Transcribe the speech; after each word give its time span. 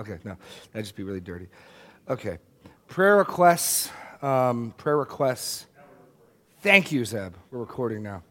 Okay, 0.00 0.18
no, 0.24 0.34
that'd 0.72 0.86
just 0.86 0.96
be 0.96 1.02
really 1.02 1.20
dirty. 1.20 1.46
Okay, 2.08 2.38
prayer 2.88 3.18
requests. 3.18 3.90
Um, 4.22 4.72
prayer 4.78 4.96
requests. 4.96 5.66
Thank 6.62 6.90
you, 6.90 7.04
Zeb. 7.04 7.34
We're 7.50 7.58
recording 7.58 8.02
now. 8.02 8.22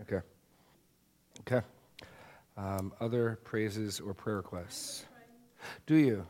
Okay. 0.02 0.20
Okay. 1.40 1.66
Um, 2.56 2.92
other 3.00 3.40
praises 3.42 3.98
or 3.98 4.14
prayer 4.14 4.36
requests? 4.36 5.04
Do 5.86 5.96
you? 5.96 6.26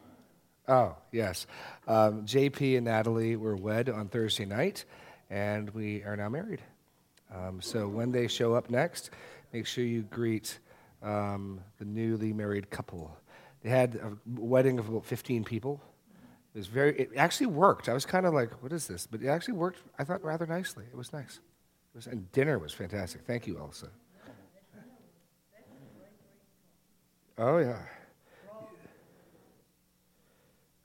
Oh, 0.66 0.96
yes. 1.12 1.46
Um, 1.86 2.24
JP 2.24 2.76
and 2.76 2.86
Natalie 2.86 3.36
were 3.36 3.56
wed 3.56 3.90
on 3.90 4.08
Thursday 4.08 4.46
night, 4.46 4.86
and 5.28 5.68
we 5.70 6.04
are 6.04 6.16
now 6.16 6.30
married. 6.30 6.62
Um, 7.34 7.60
so 7.60 7.86
when 7.86 8.12
they 8.12 8.28
show 8.28 8.54
up 8.54 8.70
next, 8.70 9.10
make 9.52 9.66
sure 9.66 9.84
you 9.84 10.02
greet 10.02 10.58
um, 11.02 11.60
the 11.78 11.84
newly 11.84 12.32
married 12.32 12.70
couple. 12.70 13.16
They 13.62 13.70
had 13.70 13.96
a 13.96 14.16
wedding 14.40 14.78
of 14.78 14.88
about 14.88 15.04
15 15.04 15.44
people. 15.44 15.80
It 16.54 16.58
was 16.58 16.66
very, 16.66 16.98
it 16.98 17.10
actually 17.16 17.46
worked. 17.46 17.88
I 17.88 17.92
was 17.92 18.04
kind 18.04 18.26
of 18.26 18.34
like, 18.34 18.62
what 18.62 18.72
is 18.72 18.86
this? 18.86 19.06
But 19.06 19.22
it 19.22 19.28
actually 19.28 19.54
worked, 19.54 19.80
I 19.98 20.04
thought, 20.04 20.24
rather 20.24 20.46
nicely. 20.46 20.84
It 20.90 20.96
was 20.96 21.12
nice. 21.12 21.40
It 21.94 21.96
was, 21.96 22.06
and 22.06 22.30
dinner 22.32 22.58
was 22.58 22.72
fantastic. 22.72 23.22
Thank 23.26 23.46
you, 23.46 23.58
Elsa. 23.58 23.88
Oh, 27.38 27.58
yeah. 27.58 27.78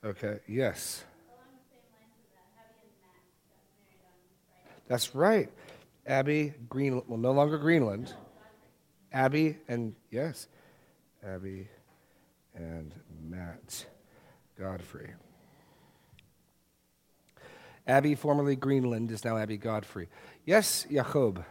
Okay, 0.03 0.37
yes. 0.47 1.03
That's 4.87 5.15
right. 5.15 5.49
Abby 6.05 6.53
Greenland, 6.69 7.05
well, 7.07 7.17
no 7.17 7.31
longer 7.31 7.57
Greenland. 7.57 8.13
Abby 9.15 9.57
and, 9.69 9.95
yes, 10.11 10.49
Abby 11.25 11.69
and 12.53 12.93
Matt 13.23 13.85
Godfrey. 14.59 15.13
Abby, 17.87 18.15
formerly 18.15 18.57
Greenland, 18.57 19.09
is 19.11 19.23
now 19.23 19.37
Abby 19.37 19.55
Godfrey. 19.55 20.09
Yes, 20.43 20.85
Jacob. 20.91 21.45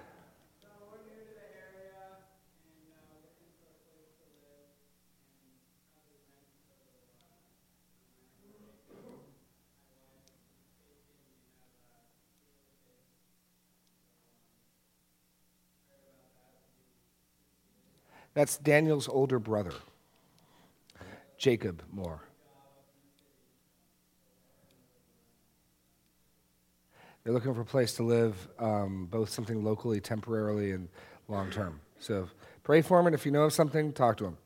That's 18.35 18.59
Daniel's 18.59 19.09
older 19.09 19.39
brother, 19.39 19.73
Jacob 21.39 21.83
Moore. 21.93 22.21
They're 27.23 27.33
looking 27.33 27.55
for 27.55 27.63
a 27.63 27.65
place 27.65 27.95
to 27.95 28.03
live, 28.03 28.49
um, 28.59 29.07
both 29.07 29.31
something 29.31 29.65
locally, 29.65 30.01
temporarily, 30.01 30.73
and 30.73 30.89
long 31.29 31.51
term. 31.51 31.81
So 31.99 32.29
pray 32.65 32.83
for 32.83 33.01
him, 33.01 33.07
and 33.07 33.15
if 33.15 33.25
you 33.25 33.33
know 33.33 33.45
of 33.45 33.53
something, 33.53 33.93
talk 33.93 34.19
to 34.19 34.27
him. 34.27 34.39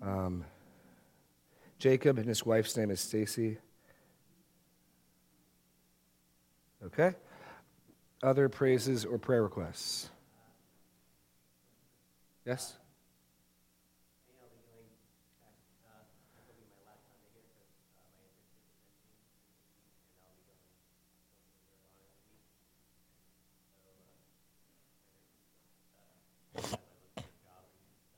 Um, 0.00 0.44
Jacob 1.78 2.16
and 2.16 2.26
his 2.26 2.46
wife's 2.46 2.76
name 2.76 2.90
is 2.90 3.00
Stacy. 3.00 3.58
Okay. 6.86 7.14
Other 8.22 8.48
praises 8.48 9.04
or 9.04 9.18
prayer 9.18 9.42
requests? 9.42 10.08
Yes? 12.46 12.76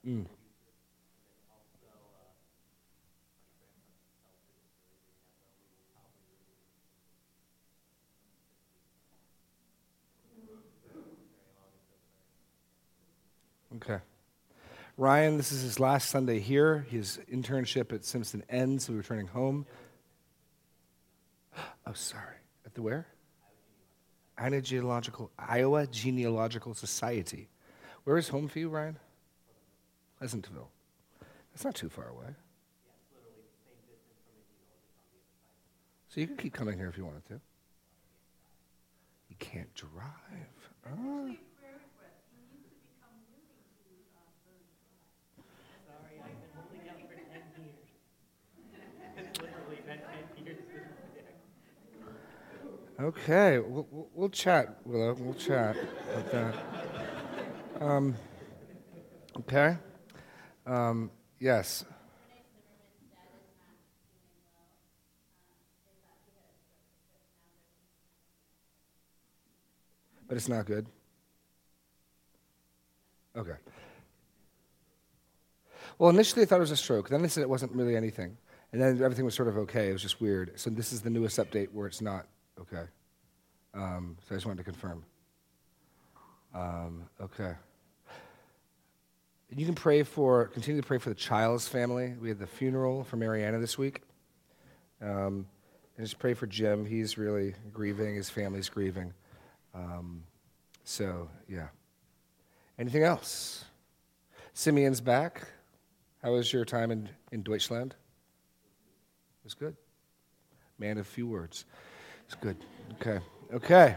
Mm. 0.08 0.24
Okay. 13.76 13.98
Ryan, 14.96 15.36
this 15.36 15.52
is 15.52 15.60
his 15.62 15.78
last 15.78 16.08
Sunday 16.08 16.40
here. 16.40 16.86
His 16.88 17.20
internship 17.30 17.92
at 17.92 18.04
Simpson 18.04 18.42
ends, 18.48 18.86
so 18.86 18.92
we're 18.94 18.98
returning 18.98 19.26
home. 19.26 19.66
Oh, 21.86 21.92
sorry. 21.92 22.36
At 22.64 22.74
the 22.74 22.80
where? 22.80 23.06
Iowa 24.38 24.62
Genealogical, 24.62 25.30
Iowa 25.38 25.86
Genealogical 25.86 26.74
Society. 26.74 27.48
Where 28.04 28.16
is 28.16 28.28
home 28.28 28.48
for 28.48 28.58
you, 28.58 28.70
Ryan? 28.70 28.98
Pleasantville. 30.18 30.70
That's 31.52 31.64
not 31.64 31.74
too 31.74 31.88
far 31.88 32.08
away. 32.08 32.34
So 36.08 36.20
you 36.20 36.26
can 36.26 36.36
keep 36.36 36.52
coming 36.52 36.76
here 36.76 36.88
if 36.88 36.96
you 36.96 37.04
wanted 37.04 37.24
to. 37.26 37.40
You 39.28 39.36
can't 39.38 39.72
drive. 39.74 40.08
Day. 40.84 41.38
Okay, 53.00 53.58
we'll, 53.60 53.86
we'll, 53.90 54.08
we'll 54.12 54.28
chat, 54.28 54.76
Willow. 54.84 55.14
We'll 55.14 55.34
chat 55.34 55.76
about 56.12 56.32
that. 56.32 56.54
Um, 57.80 58.16
okay. 59.38 59.76
Um, 60.68 61.10
yes. 61.40 61.84
But 70.28 70.36
it's 70.36 70.48
not 70.48 70.66
good. 70.66 70.86
Okay. 73.34 73.52
Well, 75.98 76.10
initially 76.10 76.42
I 76.42 76.44
thought 76.44 76.56
it 76.56 76.60
was 76.60 76.70
a 76.70 76.76
stroke. 76.76 77.08
Then 77.08 77.22
they 77.22 77.28
said 77.28 77.42
it 77.42 77.48
wasn't 77.48 77.72
really 77.72 77.96
anything. 77.96 78.36
And 78.72 78.82
then 78.82 79.02
everything 79.02 79.24
was 79.24 79.34
sort 79.34 79.48
of 79.48 79.56
okay. 79.56 79.88
It 79.88 79.92
was 79.94 80.02
just 80.02 80.20
weird. 80.20 80.52
So 80.60 80.68
this 80.68 80.92
is 80.92 81.00
the 81.00 81.08
newest 81.08 81.38
update 81.38 81.72
where 81.72 81.86
it's 81.86 82.02
not 82.02 82.26
okay. 82.60 82.84
Um, 83.72 84.18
so 84.20 84.34
I 84.34 84.36
just 84.36 84.44
wanted 84.44 84.58
to 84.58 84.64
confirm. 84.64 85.02
Um, 86.54 87.04
okay. 87.20 87.54
You 89.56 89.64
can 89.64 89.74
pray 89.74 90.02
for, 90.02 90.46
continue 90.48 90.80
to 90.80 90.86
pray 90.86 90.98
for 90.98 91.08
the 91.08 91.14
Childs 91.14 91.66
family. 91.66 92.14
We 92.20 92.28
had 92.28 92.38
the 92.38 92.46
funeral 92.46 93.04
for 93.04 93.16
Mariana 93.16 93.58
this 93.58 93.78
week. 93.78 94.02
Um, 95.00 95.46
and 95.96 96.06
just 96.06 96.18
pray 96.18 96.34
for 96.34 96.46
Jim. 96.46 96.84
He's 96.84 97.16
really 97.16 97.54
grieving, 97.72 98.14
his 98.14 98.28
family's 98.28 98.68
grieving. 98.68 99.14
Um, 99.74 100.24
so, 100.84 101.28
yeah. 101.48 101.68
Anything 102.78 103.02
else? 103.02 103.64
Simeon's 104.52 105.00
back. 105.00 105.48
How 106.22 106.32
was 106.32 106.52
your 106.52 106.64
time 106.64 106.90
in, 106.90 107.08
in 107.32 107.42
Deutschland? 107.42 107.92
It 107.92 109.44
was 109.44 109.54
good. 109.54 109.76
Man 110.78 110.98
of 110.98 111.06
few 111.06 111.26
words. 111.26 111.64
It's 112.26 112.34
good. 112.34 112.56
Okay. 113.00 113.18
Okay. 113.52 113.96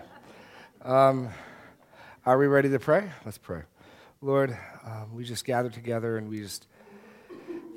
Um, 0.84 1.30
are 2.26 2.38
we 2.38 2.48
ready 2.48 2.70
to 2.70 2.80
pray? 2.80 3.12
Let's 3.26 3.38
pray. 3.38 3.64
Lord, 4.24 4.56
um, 4.86 5.16
we 5.16 5.24
just 5.24 5.46
gather 5.46 5.72
together 5.72 6.18
and 6.18 6.30
we 6.30 6.42
just 6.42 6.68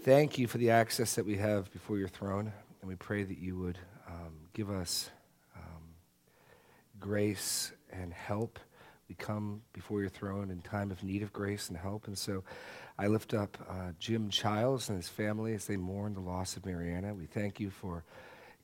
thank 0.02 0.36
you 0.36 0.46
for 0.46 0.58
the 0.58 0.68
access 0.68 1.14
that 1.14 1.24
we 1.24 1.38
have 1.38 1.72
before 1.72 1.96
your 1.96 2.08
throne. 2.08 2.52
And 2.82 2.88
we 2.88 2.96
pray 2.96 3.22
that 3.22 3.38
you 3.38 3.56
would 3.56 3.78
um, 4.06 4.34
give 4.52 4.68
us 4.68 5.08
um, 5.56 5.82
grace 7.00 7.72
and 7.90 8.12
help. 8.12 8.58
We 9.08 9.14
come 9.14 9.62
before 9.72 10.02
your 10.02 10.10
throne 10.10 10.50
in 10.50 10.60
time 10.60 10.90
of 10.90 11.02
need 11.02 11.22
of 11.22 11.32
grace 11.32 11.70
and 11.70 11.78
help. 11.78 12.08
And 12.08 12.18
so 12.18 12.44
I 12.98 13.06
lift 13.06 13.32
up 13.32 13.56
uh, 13.66 13.92
Jim 13.98 14.28
Childs 14.28 14.90
and 14.90 14.98
his 14.98 15.08
family 15.08 15.54
as 15.54 15.64
they 15.64 15.78
mourn 15.78 16.12
the 16.12 16.20
loss 16.20 16.58
of 16.58 16.66
Mariana. 16.66 17.14
We 17.14 17.24
thank 17.24 17.58
you 17.58 17.70
for 17.70 18.04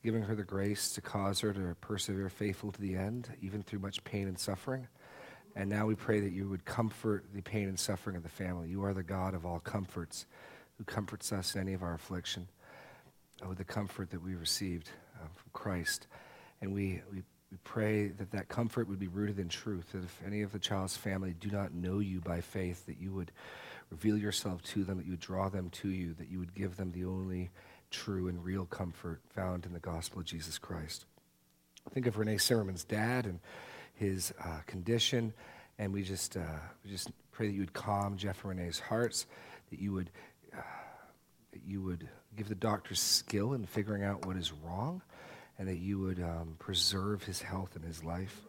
giving 0.04 0.20
her 0.24 0.34
the 0.34 0.44
grace 0.44 0.92
to 0.92 1.00
cause 1.00 1.40
her 1.40 1.54
to 1.54 1.74
persevere 1.80 2.28
faithful 2.28 2.72
to 2.72 2.80
the 2.82 2.94
end, 2.94 3.30
even 3.40 3.62
through 3.62 3.78
much 3.78 4.04
pain 4.04 4.28
and 4.28 4.38
suffering. 4.38 4.86
And 5.56 5.68
now 5.68 5.86
we 5.86 5.94
pray 5.94 6.20
that 6.20 6.32
you 6.32 6.48
would 6.48 6.64
comfort 6.64 7.24
the 7.34 7.42
pain 7.42 7.68
and 7.68 7.78
suffering 7.78 8.16
of 8.16 8.22
the 8.22 8.28
family. 8.28 8.68
You 8.68 8.84
are 8.84 8.94
the 8.94 9.02
God 9.02 9.34
of 9.34 9.44
all 9.44 9.58
comforts, 9.58 10.26
who 10.78 10.84
comforts 10.84 11.32
us 11.32 11.54
in 11.54 11.60
any 11.60 11.74
of 11.74 11.82
our 11.82 11.94
affliction, 11.94 12.48
with 13.48 13.58
the 13.58 13.64
comfort 13.64 14.10
that 14.10 14.22
we 14.22 14.34
received 14.34 14.90
uh, 15.16 15.26
from 15.34 15.50
Christ. 15.52 16.06
And 16.60 16.72
we, 16.72 17.02
we, 17.12 17.22
we 17.50 17.58
pray 17.64 18.08
that 18.08 18.30
that 18.30 18.48
comfort 18.48 18.88
would 18.88 19.00
be 19.00 19.08
rooted 19.08 19.38
in 19.38 19.48
truth, 19.48 19.92
that 19.92 20.04
if 20.04 20.20
any 20.24 20.42
of 20.42 20.52
the 20.52 20.58
Childs 20.58 20.96
family 20.96 21.34
do 21.38 21.50
not 21.50 21.74
know 21.74 21.98
you 21.98 22.20
by 22.20 22.40
faith, 22.40 22.86
that 22.86 23.00
you 23.00 23.12
would 23.12 23.32
reveal 23.90 24.16
yourself 24.16 24.62
to 24.62 24.84
them, 24.84 24.98
that 24.98 25.04
you 25.04 25.12
would 25.12 25.20
draw 25.20 25.48
them 25.48 25.68
to 25.70 25.88
you, 25.88 26.14
that 26.14 26.30
you 26.30 26.38
would 26.38 26.54
give 26.54 26.76
them 26.76 26.92
the 26.92 27.04
only 27.04 27.50
true 27.90 28.28
and 28.28 28.44
real 28.44 28.66
comfort 28.66 29.20
found 29.34 29.66
in 29.66 29.72
the 29.72 29.80
gospel 29.80 30.20
of 30.20 30.26
Jesus 30.26 30.58
Christ. 30.58 31.06
Think 31.92 32.06
of 32.06 32.18
Renee 32.18 32.38
Zimmerman's 32.38 32.84
dad 32.84 33.26
and 33.26 33.40
his 34.00 34.32
uh, 34.42 34.60
condition, 34.66 35.32
and 35.78 35.92
we 35.92 36.02
just, 36.02 36.38
uh, 36.38 36.40
we 36.82 36.90
just 36.90 37.10
pray 37.32 37.46
that 37.48 37.52
you 37.52 37.60
would 37.60 37.74
calm 37.74 38.16
Jeff 38.16 38.42
and 38.44 38.58
Renee's 38.58 38.78
hearts, 38.78 39.26
that 39.70 39.78
you 39.78 39.92
would, 39.92 40.10
uh, 40.56 40.62
that 41.52 41.60
you 41.66 41.82
would 41.82 42.08
give 42.34 42.48
the 42.48 42.54
doctors 42.54 42.98
skill 42.98 43.52
in 43.52 43.66
figuring 43.66 44.02
out 44.02 44.24
what 44.24 44.38
is 44.38 44.52
wrong, 44.64 45.02
and 45.58 45.68
that 45.68 45.76
you 45.76 45.98
would 45.98 46.18
um, 46.18 46.56
preserve 46.58 47.22
his 47.22 47.42
health 47.42 47.76
and 47.76 47.84
his 47.84 48.02
life. 48.02 48.40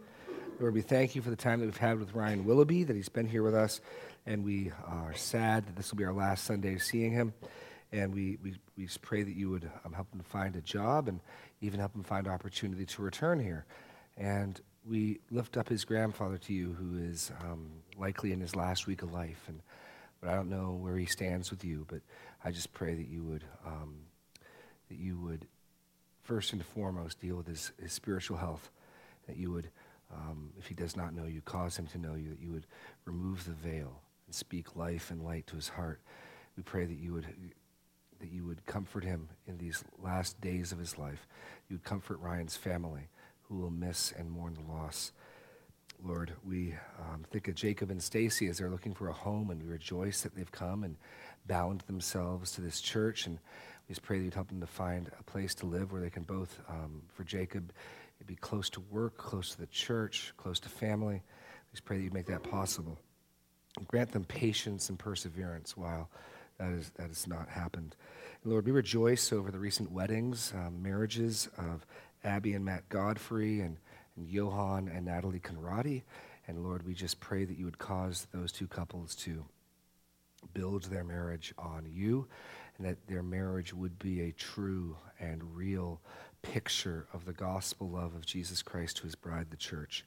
Lord, 0.62 0.74
we 0.74 0.82
thank 0.82 1.16
you 1.16 1.22
for 1.22 1.30
the 1.30 1.36
time 1.36 1.60
that 1.60 1.66
we've 1.66 1.76
had 1.76 2.00
with 2.00 2.16
Ryan 2.16 2.46
Willoughby, 2.46 2.86
that 2.86 2.96
he's 2.96 3.10
been 3.10 3.28
here 3.28 3.44
with 3.44 3.56
us, 3.56 3.82
and 4.26 4.46
we 4.46 4.72
are 4.88 5.14
sad 5.16 5.68
that 5.68 5.76
this 5.76 5.92
will 5.92 5.98
be 5.98 6.06
our 6.06 6.14
last 6.14 6.46
Sunday 6.46 6.78
seeing 6.78 7.12
him. 7.12 7.34
And 7.92 8.14
we, 8.14 8.38
we, 8.42 8.56
we 8.78 8.88
pray 9.02 9.24
that 9.24 9.36
you 9.36 9.50
would 9.50 9.70
um, 9.84 9.92
help 9.92 10.14
him 10.14 10.22
find 10.22 10.56
a 10.56 10.62
job 10.62 11.10
and 11.10 11.20
even 11.60 11.82
help 11.82 11.94
him 11.94 12.04
find 12.04 12.26
opportunity 12.26 12.86
to 12.86 13.02
return 13.02 13.38
here. 13.38 13.66
And 14.16 14.62
we 14.88 15.20
lift 15.30 15.58
up 15.58 15.70
his 15.70 15.86
grandfather 15.86 16.38
to 16.38 16.54
you, 16.54 16.74
who 16.74 16.98
is 16.98 17.32
um, 17.42 17.70
likely 17.98 18.32
in 18.32 18.42
his 18.42 18.56
last 18.56 18.88
week 18.88 19.02
of 19.02 19.12
life. 19.12 19.44
And 19.48 19.62
but 20.20 20.30
I 20.30 20.36
don't 20.36 20.50
know 20.50 20.78
where 20.80 20.98
he 20.98 21.06
stands 21.06 21.50
with 21.50 21.64
you. 21.64 21.86
But 21.88 22.02
I 22.44 22.52
just 22.52 22.74
pray 22.74 22.94
that 22.94 23.08
you 23.08 23.24
would 23.24 23.44
um, 23.66 23.96
that 24.90 24.98
you 24.98 25.18
would 25.20 25.48
first 26.24 26.54
and 26.54 26.64
foremost 26.64 27.20
deal 27.20 27.36
with 27.36 27.48
his, 27.48 27.72
his 27.82 27.94
spiritual 27.94 28.38
health. 28.38 28.70
That 29.28 29.38
you 29.38 29.52
would, 29.52 29.70
um, 30.14 30.52
if 30.58 30.68
he 30.68 30.74
does 30.74 30.98
not 30.98 31.14
know 31.14 31.26
you, 31.26 31.42
cause 31.42 31.78
him 31.78 31.88
to 31.88 31.98
know 31.98 32.16
you. 32.16 32.30
That 32.30 32.42
you 32.42 32.52
would 32.52 32.68
remove 33.06 33.46
the 33.46 33.52
veil 33.52 34.02
and 34.26 34.36
speak 34.36 34.76
life 34.76 35.12
and 35.12 35.24
light 35.24 35.48
to 35.48 35.56
his 35.56 35.70
heart. 35.70 36.02
We 36.58 36.64
pray 36.64 36.86
that 36.86 36.98
you 36.98 37.14
would 37.14 37.28
that 38.20 38.32
you 38.32 38.46
would 38.46 38.66
comfort 38.66 39.04
him 39.04 39.30
in 39.48 39.58
these 39.58 39.84
last 40.02 40.40
days 40.42 40.72
of 40.72 40.78
his 40.78 40.98
life. 40.98 41.28
You 41.70 41.76
would 41.76 41.84
comfort 41.84 42.20
Ryan's 42.20 42.56
family, 42.56 43.10
who 43.52 43.58
will 43.58 43.70
miss 43.70 44.14
and 44.18 44.32
mourn 44.32 44.54
the 44.54 44.72
loss. 44.72 45.12
Lord, 46.04 46.34
we 46.48 46.74
um, 47.00 47.26
think 47.32 47.48
of 47.48 47.56
Jacob 47.56 47.92
and 47.92 48.02
Stacy 48.02 48.48
as 48.48 48.58
they're 48.58 48.70
looking 48.70 48.94
for 48.94 49.10
a 49.10 49.14
home, 49.14 49.52
and 49.52 49.62
we 49.62 49.68
rejoice 49.68 50.22
that 50.22 50.34
they've 50.34 50.52
come 50.52 50.84
and 50.84 50.96
bound 51.46 51.82
themselves 51.82 52.54
to 52.54 52.62
this 52.62 52.80
church. 52.80 53.28
And 53.28 53.38
we 53.88 53.94
just 53.94 54.02
pray 54.02 54.18
that 54.18 54.24
you'd 54.24 54.34
help 54.34 54.48
them 54.48 54.62
to 54.62 54.68
find 54.68 55.12
a 55.20 55.24
place 55.24 55.54
to 55.56 55.66
live 55.66 55.92
where 55.92 56.02
they 56.02 56.10
can 56.10 56.24
both, 56.24 56.60
um, 56.70 57.04
for 57.14 57.24
Jacob, 57.24 57.74
be 58.26 58.36
close 58.36 58.70
to 58.70 58.80
work, 58.90 59.18
close 59.18 59.52
to 59.52 59.60
the 59.60 59.68
church, 59.68 60.34
close 60.38 60.60
to 60.62 60.70
family. 60.70 61.16
We 61.16 61.72
just 61.74 61.84
pray 61.84 61.98
that 61.98 62.04
you'd 62.04 62.14
make 62.14 62.28
that 62.28 62.44
possible. 62.44 62.98
And 63.78 63.88
grant 63.88 64.12
them 64.12 64.24
patience 64.24 64.90
and 64.90 64.98
perseverance 64.98 65.76
while 65.76 66.10
that, 66.58 66.72
is, 66.72 66.92
that 66.96 67.08
has 67.08 67.28
not 67.28 67.50
happened. 67.50 67.96
And 68.44 68.52
Lord, 68.52 68.66
we 68.66 68.72
rejoice 68.72 69.34
over 69.34 69.52
the 69.52 69.60
recent 69.60 69.92
weddings, 69.92 70.54
um, 70.56 70.82
marriages 70.82 71.50
of 71.58 71.86
Abby 72.24 72.54
and 72.54 72.66
Matt 72.66 72.88
Godfrey 72.90 73.62
and, 73.62 73.78
and 74.16 74.28
Johan 74.28 74.88
and 74.88 75.06
Natalie 75.06 75.40
Conradi. 75.40 76.04
And 76.48 76.64
Lord, 76.64 76.86
we 76.86 76.94
just 76.94 77.20
pray 77.20 77.46
that 77.46 77.58
you 77.58 77.66
would 77.66 77.80
cause 77.80 78.28
those 78.34 78.52
two 78.52 78.68
couples 78.68 79.16
to 79.18 79.46
build 80.54 80.84
their 80.86 81.04
marriage 81.04 81.54
on 81.58 81.86
you 81.90 82.28
and 82.78 82.86
that 82.86 83.08
their 83.08 83.24
marriage 83.24 83.74
would 83.74 83.98
be 84.00 84.22
a 84.22 84.32
true 84.32 84.98
and 85.20 85.56
real 85.56 86.02
picture 86.42 87.08
of 87.14 87.26
the 87.26 87.34
gospel 87.34 87.90
love 87.90 88.16
of 88.16 88.26
Jesus 88.26 88.62
Christ 88.62 88.98
to 88.98 89.04
his 89.04 89.16
bride, 89.16 89.48
the 89.52 89.58
church. 89.58 90.06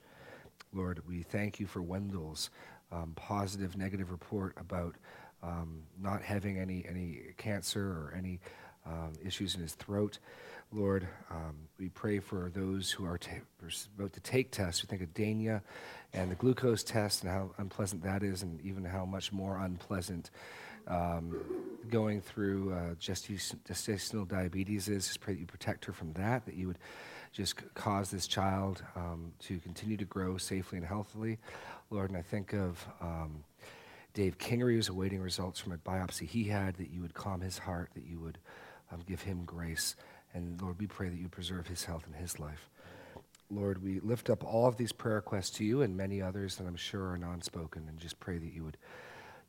Lord, 0.72 1.00
we 1.06 1.22
thank 1.22 1.60
you 1.60 1.66
for 1.66 1.82
Wendell's 1.82 2.50
um, 2.90 3.12
positive, 3.14 3.76
negative 3.76 4.10
report 4.10 4.54
about 4.58 4.96
um, 5.42 5.82
not 6.00 6.22
having 6.22 6.58
any, 6.58 6.84
any 6.88 7.20
cancer 7.36 7.80
or 7.80 8.14
any 8.16 8.40
um, 8.86 9.12
issues 9.24 9.54
in 9.54 9.60
his 9.60 9.74
throat. 9.74 10.18
Lord, 10.72 11.06
um, 11.30 11.54
we 11.78 11.88
pray 11.88 12.18
for 12.18 12.50
those 12.52 12.90
who 12.90 13.04
are 13.04 13.18
about 13.96 14.12
to 14.12 14.20
take 14.20 14.50
tests. 14.50 14.82
We 14.82 14.88
think 14.88 15.02
of 15.02 15.14
Dania 15.14 15.60
and 16.12 16.30
the 16.30 16.34
glucose 16.34 16.82
test 16.82 17.22
and 17.22 17.30
how 17.30 17.50
unpleasant 17.58 18.02
that 18.02 18.22
is, 18.22 18.42
and 18.42 18.60
even 18.62 18.84
how 18.84 19.04
much 19.04 19.32
more 19.32 19.58
unpleasant 19.58 20.30
um, 20.88 21.36
going 21.90 22.20
through 22.20 22.72
uh, 22.72 22.94
gestational 22.94 24.26
diabetes 24.26 24.88
is. 24.88 25.06
Just 25.06 25.20
pray 25.20 25.34
that 25.34 25.40
you 25.40 25.46
protect 25.46 25.84
her 25.84 25.92
from 25.92 26.12
that, 26.14 26.44
that 26.46 26.54
you 26.54 26.66
would 26.66 26.78
just 27.32 27.54
cause 27.74 28.10
this 28.10 28.26
child 28.26 28.82
um, 28.96 29.32
to 29.40 29.58
continue 29.60 29.96
to 29.96 30.04
grow 30.04 30.36
safely 30.36 30.78
and 30.78 30.86
healthily. 30.86 31.38
Lord, 31.90 32.10
and 32.10 32.18
I 32.18 32.22
think 32.22 32.52
of. 32.52 32.84
Um, 33.00 33.44
Dave 34.14 34.38
Kingery 34.38 34.76
who's 34.76 34.88
awaiting 34.88 35.20
results 35.20 35.58
from 35.58 35.72
a 35.72 35.76
biopsy 35.76 36.24
he 36.28 36.44
had, 36.44 36.76
that 36.76 36.88
you 36.90 37.02
would 37.02 37.14
calm 37.14 37.40
his 37.40 37.58
heart, 37.58 37.90
that 37.94 38.04
you 38.06 38.20
would 38.20 38.38
um, 38.94 39.02
give 39.06 39.22
him 39.22 39.42
grace. 39.44 39.96
And 40.32 40.60
Lord, 40.60 40.78
we 40.78 40.86
pray 40.86 41.08
that 41.08 41.18
you 41.18 41.28
preserve 41.28 41.66
his 41.66 41.84
health 41.84 42.04
and 42.06 42.14
his 42.14 42.38
life. 42.38 42.70
Lord, 43.50 43.82
we 43.82 44.00
lift 44.00 44.30
up 44.30 44.42
all 44.42 44.66
of 44.66 44.76
these 44.76 44.92
prayer 44.92 45.16
requests 45.16 45.50
to 45.50 45.64
you 45.64 45.82
and 45.82 45.96
many 45.96 46.22
others 46.22 46.56
that 46.56 46.66
I'm 46.66 46.76
sure 46.76 47.10
are 47.10 47.18
non 47.18 47.42
spoken, 47.42 47.86
and 47.88 47.98
just 47.98 48.18
pray 48.18 48.38
that 48.38 48.52
you 48.52 48.64
would, 48.64 48.76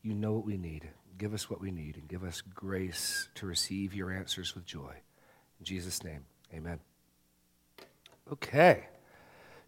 you 0.04 0.14
know 0.14 0.34
what 0.34 0.46
we 0.46 0.58
need. 0.58 0.90
Give 1.18 1.34
us 1.34 1.50
what 1.50 1.62
we 1.62 1.72
need 1.72 1.96
and 1.96 2.08
give 2.08 2.24
us 2.24 2.42
grace 2.42 3.30
to 3.36 3.46
receive 3.46 3.94
your 3.94 4.12
answers 4.12 4.54
with 4.54 4.66
joy. 4.66 4.94
In 5.60 5.66
Jesus' 5.66 6.04
name, 6.04 6.26
amen. 6.54 6.80
Okay. 8.32 8.88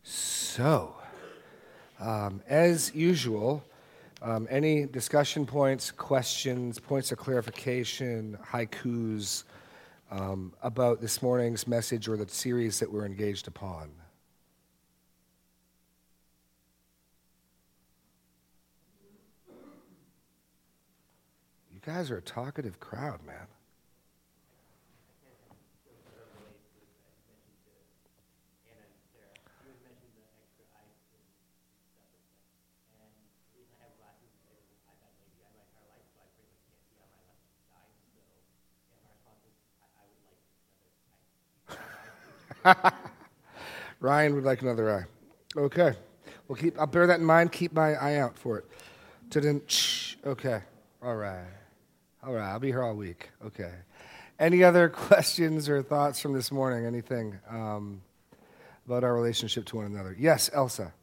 So, 0.04 0.96
um, 2.00 2.42
as 2.48 2.94
usual, 2.94 3.64
um, 4.22 4.48
any 4.50 4.86
discussion 4.86 5.46
points, 5.46 5.90
questions, 5.90 6.80
points 6.80 7.12
of 7.12 7.18
clarification, 7.18 8.38
haikus 8.52 9.44
um, 10.12 10.54
about 10.62 11.02
this 11.02 11.22
morning's 11.22 11.68
message 11.68 12.08
or 12.08 12.18
the 12.18 12.28
series 12.28 12.80
that 12.80 12.92
we're 12.92 13.06
engaged 13.06 13.48
upon? 13.48 13.92
You 21.74 21.82
guys 21.86 22.12
are 22.12 22.18
a 22.18 22.22
talkative 22.22 22.80
crowd, 22.80 23.26
man. 23.26 23.48
Ryan 44.00 44.36
would 44.36 44.44
like 44.44 44.62
another 44.62 44.92
eye. 44.92 45.06
Okay. 45.60 45.94
Well, 46.48 46.56
keep, 46.58 46.80
I'll 46.80 46.88
bear 46.88 47.08
that 47.08 47.20
in 47.20 47.26
mind. 47.26 47.52
Keep 47.52 47.74
my 47.74 47.94
eye 47.96 48.16
out 48.18 48.38
for 48.38 48.60
it. 48.60 48.66
Okay. 50.26 50.62
All 51.02 51.16
right. 51.16 51.46
All 52.26 52.34
right. 52.34 52.52
I'll 52.52 52.60
be 52.60 52.68
here 52.68 52.84
all 52.84 52.96
week. 52.96 53.30
Okay. 53.46 53.72
Any 54.40 54.64
other 54.64 54.90
questions 55.08 55.70
or 55.70 55.82
thoughts 55.82 56.20
from 56.20 56.34
this 56.34 56.52
morning? 56.52 56.86
Anything 56.86 57.40
um, 57.50 58.02
about 58.86 59.04
our 59.04 59.16
relationship 59.16 59.66
to 59.66 59.78
one 59.78 59.86
another? 59.86 60.16
Yes, 60.18 60.50
Elsa. 60.54 60.94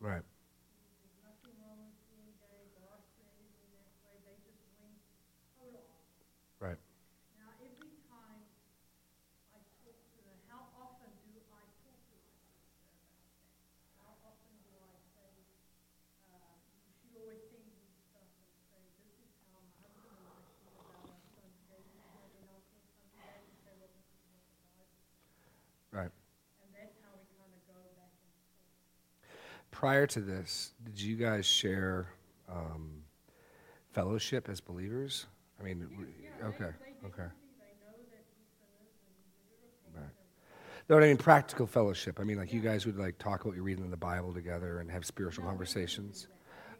Right. 0.00 0.22
Right. 6.58 6.78
Now, 7.38 7.50
every 7.62 7.74
time 8.10 8.10
I 8.18 8.42
talk 9.50 9.62
to 9.82 9.90
her, 9.90 10.34
how 10.50 10.62
often 10.74 11.10
do 11.26 11.38
I 11.54 11.66
talk 11.82 11.98
to 12.04 12.18
my 12.22 12.34
sister 12.42 12.78
about 12.78 13.58
that? 13.64 13.88
How 13.98 14.14
often 14.26 14.58
do 14.66 14.74
I 14.78 14.94
say, 15.10 15.38
uh, 16.30 16.58
she 17.02 17.14
always 17.18 17.42
sends 17.46 17.66
me 17.78 17.94
stuff 18.10 18.26
and 18.42 18.46
say, 18.70 18.82
this 18.94 19.22
is 19.22 19.30
how 19.50 19.58
my 19.62 19.86
husband 19.86 20.26
and 20.26 20.36
I 20.36 20.50
feel 20.58 20.74
about 20.82 20.98
our 20.98 21.30
son's 21.40 21.62
gay 21.66 21.82
behavior, 21.86 22.42
and 22.42 22.50
I'll 22.50 22.66
send 22.66 22.66
something 22.74 23.10
back 23.14 23.42
and 23.42 23.54
say, 23.62 23.74
well, 23.78 23.90
this 23.90 24.06
is 24.06 24.18
what 24.18 24.42
the 24.42 24.58
Bible 24.66 24.98
says. 25.46 25.94
Right. 25.94 26.14
And 26.62 26.70
that's 26.74 26.94
how 27.06 27.14
we 27.14 27.26
kind 27.38 27.54
of 27.54 27.62
go 27.70 27.78
back 27.94 28.10
and 28.18 28.34
forth. 28.34 29.71
Prior 29.82 30.06
to 30.06 30.20
this, 30.20 30.74
did 30.84 31.00
you 31.00 31.16
guys 31.16 31.44
share 31.44 32.06
um, 32.48 33.02
fellowship 33.90 34.48
as 34.48 34.60
believers? 34.60 35.26
I 35.58 35.64
mean, 35.64 35.80
w- 35.80 36.06
okay, 36.44 36.70
okay. 37.04 37.28
Right. 39.92 40.04
No, 40.88 40.98
I 40.98 41.00
mean 41.00 41.16
practical 41.16 41.66
fellowship. 41.66 42.20
I 42.20 42.22
mean, 42.22 42.38
like 42.38 42.52
you 42.52 42.60
guys 42.60 42.86
would 42.86 42.96
like 42.96 43.18
talk 43.18 43.40
about 43.40 43.46
what 43.46 43.56
you're 43.56 43.64
reading 43.64 43.84
in 43.84 43.90
the 43.90 43.96
Bible 43.96 44.32
together 44.32 44.78
and 44.78 44.88
have 44.88 45.04
spiritual 45.04 45.46
conversations. 45.46 46.28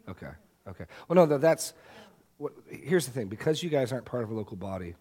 Okay, 0.07 0.31
okay. 0.69 0.85
Well, 1.09 1.17
no, 1.17 1.25
tha- 1.25 1.39
that's. 1.39 1.73
What, 2.37 2.53
here's 2.69 3.05
the 3.05 3.11
thing: 3.11 3.27
because 3.27 3.61
you 3.61 3.69
guys 3.69 3.91
aren't 3.91 4.05
part 4.05 4.23
of 4.23 4.31
a 4.31 4.33
local 4.33 4.55
body, 4.55 4.95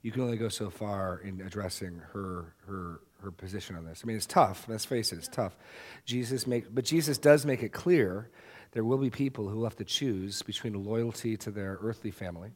you 0.00 0.10
can 0.10 0.22
only 0.22 0.38
go 0.38 0.48
so 0.48 0.70
far 0.70 1.18
in 1.18 1.42
addressing 1.42 2.00
her 2.14 2.54
her 2.66 3.00
her 3.22 3.30
position 3.30 3.76
on 3.76 3.84
this. 3.84 4.02
I 4.04 4.06
mean, 4.06 4.16
it's 4.16 4.26
tough. 4.26 4.66
Let's 4.68 4.84
face 4.84 5.12
it, 5.12 5.18
it's 5.18 5.28
tough. 5.28 5.56
Jesus 6.04 6.46
make, 6.46 6.74
but 6.74 6.84
Jesus 6.84 7.18
does 7.18 7.46
make 7.46 7.62
it 7.62 7.72
clear 7.72 8.30
there 8.72 8.84
will 8.84 8.98
be 8.98 9.10
people 9.10 9.48
who 9.48 9.56
will 9.56 9.64
have 9.64 9.76
to 9.76 9.84
choose 9.84 10.42
between 10.42 10.84
loyalty 10.84 11.36
to 11.38 11.50
their 11.50 11.78
earthly 11.82 12.10
family 12.10 12.50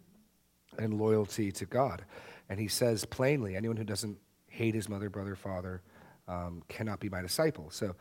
and 0.78 0.94
loyalty 0.94 1.52
to 1.52 1.66
God. 1.66 2.04
And 2.48 2.58
he 2.58 2.68
says 2.68 3.04
plainly, 3.04 3.56
anyone 3.56 3.76
who 3.76 3.84
doesn't 3.84 4.18
hate 4.48 4.74
his 4.74 4.88
mother, 4.88 5.10
brother, 5.10 5.36
father 5.36 5.82
um, 6.28 6.62
cannot 6.68 7.00
be 7.00 7.08
my 7.08 7.20
disciple. 7.20 7.70
So 7.70 7.94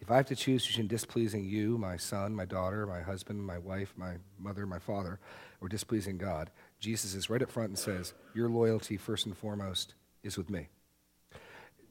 if 0.00 0.10
I 0.10 0.16
have 0.16 0.26
to 0.26 0.36
choose 0.36 0.66
between 0.66 0.86
displeasing 0.86 1.44
you, 1.44 1.78
my 1.78 1.96
son, 1.96 2.34
my 2.34 2.44
daughter, 2.44 2.86
my 2.86 3.00
husband, 3.00 3.44
my 3.44 3.58
wife, 3.58 3.94
my 3.96 4.16
mother, 4.38 4.66
my 4.66 4.78
father, 4.78 5.18
or 5.60 5.68
displeasing 5.68 6.18
God, 6.18 6.50
Jesus 6.78 7.14
is 7.14 7.30
right 7.30 7.42
up 7.42 7.50
front 7.50 7.70
and 7.70 7.78
says, 7.78 8.12
Your 8.34 8.48
loyalty, 8.48 8.96
first 8.96 9.26
and 9.26 9.36
foremost, 9.36 9.94
is 10.22 10.36
with 10.36 10.50
me. 10.50 10.68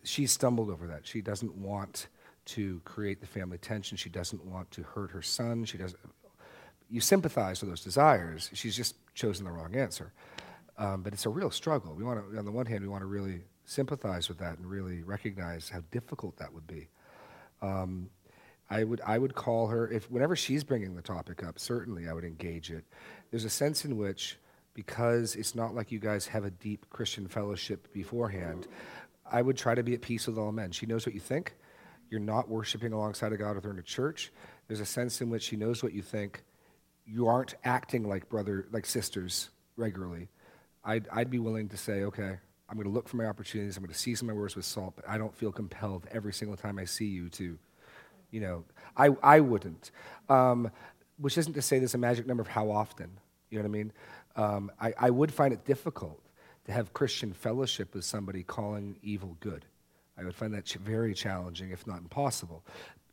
She 0.05 0.27
stumbled 0.27 0.69
over 0.69 0.87
that. 0.87 1.05
She 1.05 1.21
doesn't 1.21 1.55
want 1.55 2.07
to 2.45 2.79
create 2.85 3.21
the 3.21 3.27
family 3.27 3.57
tension. 3.57 3.97
She 3.97 4.09
doesn't 4.09 4.45
want 4.45 4.69
to 4.71 4.83
hurt 4.83 5.11
her 5.11 5.21
son. 5.21 5.65
She 5.65 5.77
doesn't. 5.77 5.99
You 6.89 7.01
sympathize 7.01 7.61
with 7.61 7.71
those 7.71 7.83
desires. 7.83 8.49
She's 8.53 8.75
just 8.75 8.95
chosen 9.15 9.45
the 9.45 9.51
wrong 9.51 9.75
answer. 9.75 10.13
Um, 10.77 11.01
but 11.01 11.13
it's 11.13 11.25
a 11.25 11.29
real 11.29 11.49
struggle. 11.49 11.95
We 11.95 12.03
want 12.03 12.31
to, 12.31 12.37
on 12.37 12.45
the 12.45 12.51
one 12.51 12.65
hand, 12.65 12.81
we 12.81 12.87
want 12.87 13.01
to 13.01 13.07
really 13.07 13.41
sympathize 13.65 14.29
with 14.29 14.37
that 14.39 14.57
and 14.57 14.69
really 14.69 15.01
recognize 15.03 15.69
how 15.69 15.81
difficult 15.91 16.37
that 16.37 16.53
would 16.53 16.67
be. 16.67 16.89
Um, 17.61 18.09
I 18.69 18.83
would, 18.83 19.01
I 19.05 19.17
would 19.17 19.35
call 19.35 19.67
her 19.67 19.89
if 19.89 20.09
whenever 20.11 20.35
she's 20.35 20.63
bringing 20.63 20.95
the 20.95 21.01
topic 21.01 21.43
up. 21.43 21.59
Certainly, 21.59 22.07
I 22.07 22.13
would 22.13 22.23
engage 22.23 22.71
it. 22.71 22.83
There's 23.31 23.45
a 23.45 23.49
sense 23.49 23.85
in 23.85 23.97
which, 23.97 24.37
because 24.73 25.35
it's 25.35 25.55
not 25.55 25.73
like 25.73 25.91
you 25.91 25.99
guys 25.99 26.27
have 26.27 26.43
a 26.45 26.51
deep 26.51 26.85
Christian 26.89 27.27
fellowship 27.27 27.91
beforehand, 27.93 28.67
I 29.29 29.41
would 29.41 29.57
try 29.57 29.75
to 29.75 29.83
be 29.83 29.93
at 29.93 30.01
peace 30.01 30.27
with 30.27 30.37
all 30.37 30.51
men. 30.51 30.71
She 30.71 30.85
knows 30.85 31.05
what 31.05 31.15
you 31.15 31.21
think. 31.21 31.55
You're 32.09 32.19
not 32.19 32.49
worshiping 32.49 32.93
alongside 32.93 33.33
of 33.33 33.39
God 33.39 33.55
with 33.55 33.63
her 33.63 33.71
in 33.71 33.79
a 33.79 33.83
church. 33.83 34.31
There's 34.67 34.79
a 34.79 34.85
sense 34.85 35.21
in 35.21 35.29
which 35.29 35.43
she 35.43 35.55
knows 35.55 35.81
what 35.81 35.93
you 35.93 36.01
think. 36.01 36.43
You 37.05 37.27
aren't 37.27 37.55
acting 37.63 38.07
like 38.07 38.29
brother, 38.29 38.67
like 38.71 38.85
sisters 38.85 39.49
regularly. 39.75 40.29
I'd, 40.83 41.07
I'd 41.11 41.29
be 41.29 41.39
willing 41.39 41.69
to 41.69 41.77
say, 41.77 42.03
okay, 42.03 42.37
I'm 42.69 42.75
going 42.75 42.87
to 42.87 42.93
look 42.93 43.07
for 43.07 43.17
my 43.17 43.25
opportunities. 43.25 43.77
I'm 43.77 43.83
going 43.83 43.93
to 43.93 43.99
season 43.99 44.27
my 44.27 44.33
words 44.33 44.55
with 44.55 44.65
salt, 44.65 44.93
but 44.95 45.07
I 45.07 45.17
don't 45.17 45.35
feel 45.35 45.51
compelled 45.51 46.05
every 46.11 46.33
single 46.33 46.57
time 46.57 46.77
I 46.79 46.85
see 46.85 47.05
you 47.05 47.29
to, 47.29 47.57
you 48.31 48.39
know, 48.39 48.63
I, 48.95 49.09
I 49.21 49.39
wouldn't. 49.39 49.91
Um, 50.29 50.71
which 51.17 51.37
isn't 51.37 51.53
to 51.53 51.61
say 51.61 51.79
there's 51.79 51.95
a 51.95 51.99
magic 51.99 52.27
number 52.27 52.41
of 52.41 52.47
how 52.47 52.69
often. 52.69 53.09
You 53.49 53.57
know 53.57 53.63
what 53.63 53.69
I 53.69 53.71
mean? 53.71 53.93
Um, 54.35 54.71
I, 54.79 54.93
I 54.99 55.09
would 55.09 55.33
find 55.33 55.53
it 55.53 55.65
difficult 55.65 56.19
to 56.65 56.71
have 56.71 56.93
Christian 56.93 57.33
fellowship 57.33 57.93
with 57.93 58.03
somebody 58.03 58.43
calling 58.43 58.97
evil 59.01 59.37
good. 59.39 59.65
I 60.17 60.23
would 60.23 60.35
find 60.35 60.53
that 60.53 60.67
very 60.69 61.13
challenging, 61.13 61.71
if 61.71 61.85
not 61.85 61.99
impossible. 61.99 62.63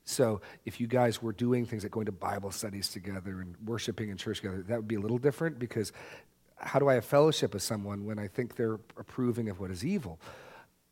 So, 0.04 0.40
if 0.64 0.80
you 0.80 0.86
guys 0.86 1.22
were 1.22 1.32
doing 1.32 1.64
things 1.64 1.84
like 1.84 1.92
going 1.92 2.06
to 2.06 2.12
Bible 2.12 2.50
studies 2.50 2.88
together 2.88 3.40
and 3.40 3.54
worshiping 3.64 4.08
in 4.08 4.16
church 4.16 4.38
together, 4.38 4.62
that 4.62 4.76
would 4.76 4.88
be 4.88 4.96
a 4.96 5.00
little 5.00 5.18
different 5.18 5.58
because 5.58 5.92
how 6.56 6.78
do 6.78 6.88
I 6.88 6.94
have 6.94 7.04
fellowship 7.04 7.54
with 7.54 7.62
someone 7.62 8.04
when 8.04 8.18
I 8.18 8.26
think 8.26 8.56
they're 8.56 8.80
approving 8.96 9.48
of 9.48 9.60
what 9.60 9.70
is 9.70 9.84
evil? 9.84 10.18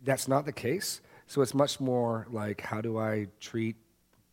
That's 0.02 0.28
not 0.28 0.46
the 0.46 0.52
case. 0.52 1.00
So, 1.26 1.42
it's 1.42 1.54
much 1.54 1.80
more 1.80 2.26
like 2.30 2.60
how 2.60 2.80
do 2.80 2.98
I 2.98 3.26
treat 3.40 3.76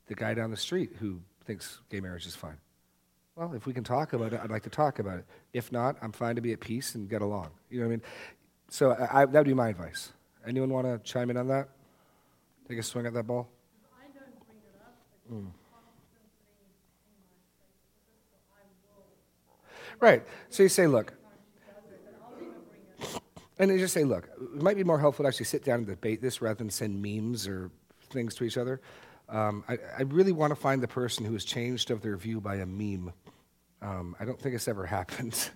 the 0.08 0.16
guy 0.16 0.34
down 0.36 0.52
the 0.52 0.58
street 0.58 0.96
who 1.00 1.22
thinks 1.46 1.80
gay 1.90 2.00
marriage 2.00 2.28
is 2.28 2.36
fine? 2.36 2.58
Well, 3.38 3.54
if 3.54 3.68
we 3.68 3.74
can 3.74 3.84
talk 3.84 4.14
about 4.14 4.34
it, 4.34 4.40
I'd 4.44 4.50
like 4.50 4.64
to 4.64 4.70
talk 4.72 4.98
about 4.98 5.20
it. 5.20 5.26
If 5.54 5.72
not, 5.72 5.96
I'm 6.02 6.12
fine 6.12 6.36
to 6.38 6.42
be 6.42 6.54
at 6.54 6.60
peace 6.60 6.96
and 6.96 7.08
get 7.08 7.22
along. 7.22 7.52
You 7.70 7.82
know 7.82 7.86
what 7.86 7.90
I 7.90 7.96
mean? 7.98 8.02
So 8.70 8.92
I, 8.94 9.22
I, 9.22 9.26
that 9.28 9.38
would 9.40 9.46
be 9.46 9.54
my 9.54 9.70
advice. 9.70 10.12
Anyone 10.48 10.70
want 10.72 10.88
to 10.88 10.98
chime 11.10 11.30
in 11.30 11.38
on 11.38 11.48
that? 11.50 11.70
Take 12.68 12.80
a 12.80 12.84
swing 12.84 13.06
at 13.06 13.14
that 13.14 13.28
ball? 13.28 13.48
I 13.96 14.06
don't 14.08 14.34
bring 14.48 14.58
it 14.58 14.82
up, 14.82 14.96
but 15.30 15.36
Mm. 15.36 15.52
constantly 15.70 16.26
in 17.06 17.22
my 17.22 17.44
face 18.02 18.26
so 18.32 18.56
I 18.58 20.02
will. 20.02 20.08
Right. 20.10 20.24
So 20.50 20.64
you 20.64 20.70
say, 20.70 20.88
look, 20.88 21.12
She 21.12 21.60
does 21.68 21.92
it, 21.92 22.02
but 22.06 22.16
I'll 22.26 22.42
never 22.42 22.60
bring 22.72 22.82
it 22.90 23.16
up. 23.16 23.24
and 23.60 23.72
you 23.72 23.78
just 23.78 23.94
say, 23.94 24.04
look, 24.04 24.30
it 24.56 24.64
might 24.64 24.78
be 24.78 24.84
more 24.84 25.00
helpful 25.00 25.24
to 25.24 25.28
actually 25.28 25.46
sit 25.46 25.64
down 25.64 25.80
and 25.80 25.88
debate 25.88 26.24
this 26.24 26.42
rather 26.42 26.56
than 26.56 26.72
send 26.72 27.00
memes 27.04 27.48
or 27.48 27.70
things 28.10 28.34
to 28.36 28.46
each 28.46 28.58
other. 28.58 28.82
Um, 29.30 29.64
I, 29.70 29.78
I 30.00 30.02
really 30.04 30.32
want 30.32 30.52
to 30.52 30.56
find 30.56 30.82
the 30.82 30.88
person 30.88 31.24
who 31.26 31.34
has 31.34 31.44
changed 31.44 31.92
of 31.92 32.02
their 32.02 32.18
view 32.18 32.42
by 32.42 32.56
a 32.56 32.66
meme. 32.66 33.12
Um, 33.82 34.16
I 34.20 34.26
don't 34.26 34.40
think 34.40 34.56
it's 34.56 34.68
ever 34.68 34.86
happened. 34.98 35.50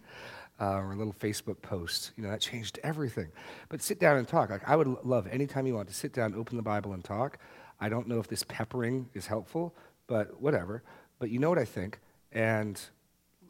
Uh, 0.59 0.75
or 0.75 0.91
a 0.91 0.95
little 0.95 1.13
Facebook 1.13 1.59
post, 1.63 2.11
you 2.15 2.21
know, 2.23 2.29
that 2.29 2.39
changed 2.39 2.77
everything. 2.83 3.29
But 3.69 3.81
sit 3.81 3.99
down 3.99 4.17
and 4.17 4.27
talk. 4.27 4.51
Like 4.51 4.61
I 4.69 4.75
would 4.75 4.85
love 5.03 5.25
anytime 5.25 5.65
you 5.65 5.73
want 5.73 5.87
to 5.87 5.93
sit 5.95 6.13
down, 6.13 6.35
open 6.35 6.55
the 6.55 6.61
Bible, 6.61 6.93
and 6.93 7.03
talk. 7.03 7.39
I 7.79 7.89
don't 7.89 8.07
know 8.07 8.19
if 8.19 8.27
this 8.27 8.43
peppering 8.43 9.09
is 9.15 9.25
helpful, 9.25 9.73
but 10.05 10.39
whatever. 10.39 10.83
But 11.17 11.31
you 11.31 11.39
know 11.39 11.49
what 11.49 11.57
I 11.57 11.65
think, 11.65 11.99
and 12.31 12.79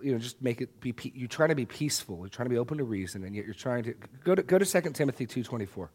you 0.02 0.14
know, 0.14 0.20
just 0.20 0.42
make 0.42 0.62
it 0.62 0.80
be. 0.80 0.94
pe- 0.94 1.12
You're 1.14 1.28
trying 1.28 1.50
to 1.50 1.56
be 1.56 1.66
peaceful. 1.66 2.20
You're 2.20 2.30
trying 2.30 2.46
to 2.46 2.50
be 2.52 2.58
open 2.58 2.78
to 2.78 2.86
reason, 2.86 3.26
and 3.26 3.36
yet 3.36 3.44
you're 3.44 3.54
trying 3.56 3.84
to 3.84 3.94
go 4.24 4.34
to 4.34 4.42
go 4.44 4.58
to 4.58 4.66
2 4.66 4.92
Timothy 4.92 5.26
two 5.26 5.44
twenty 5.44 5.66
four. 5.66 5.92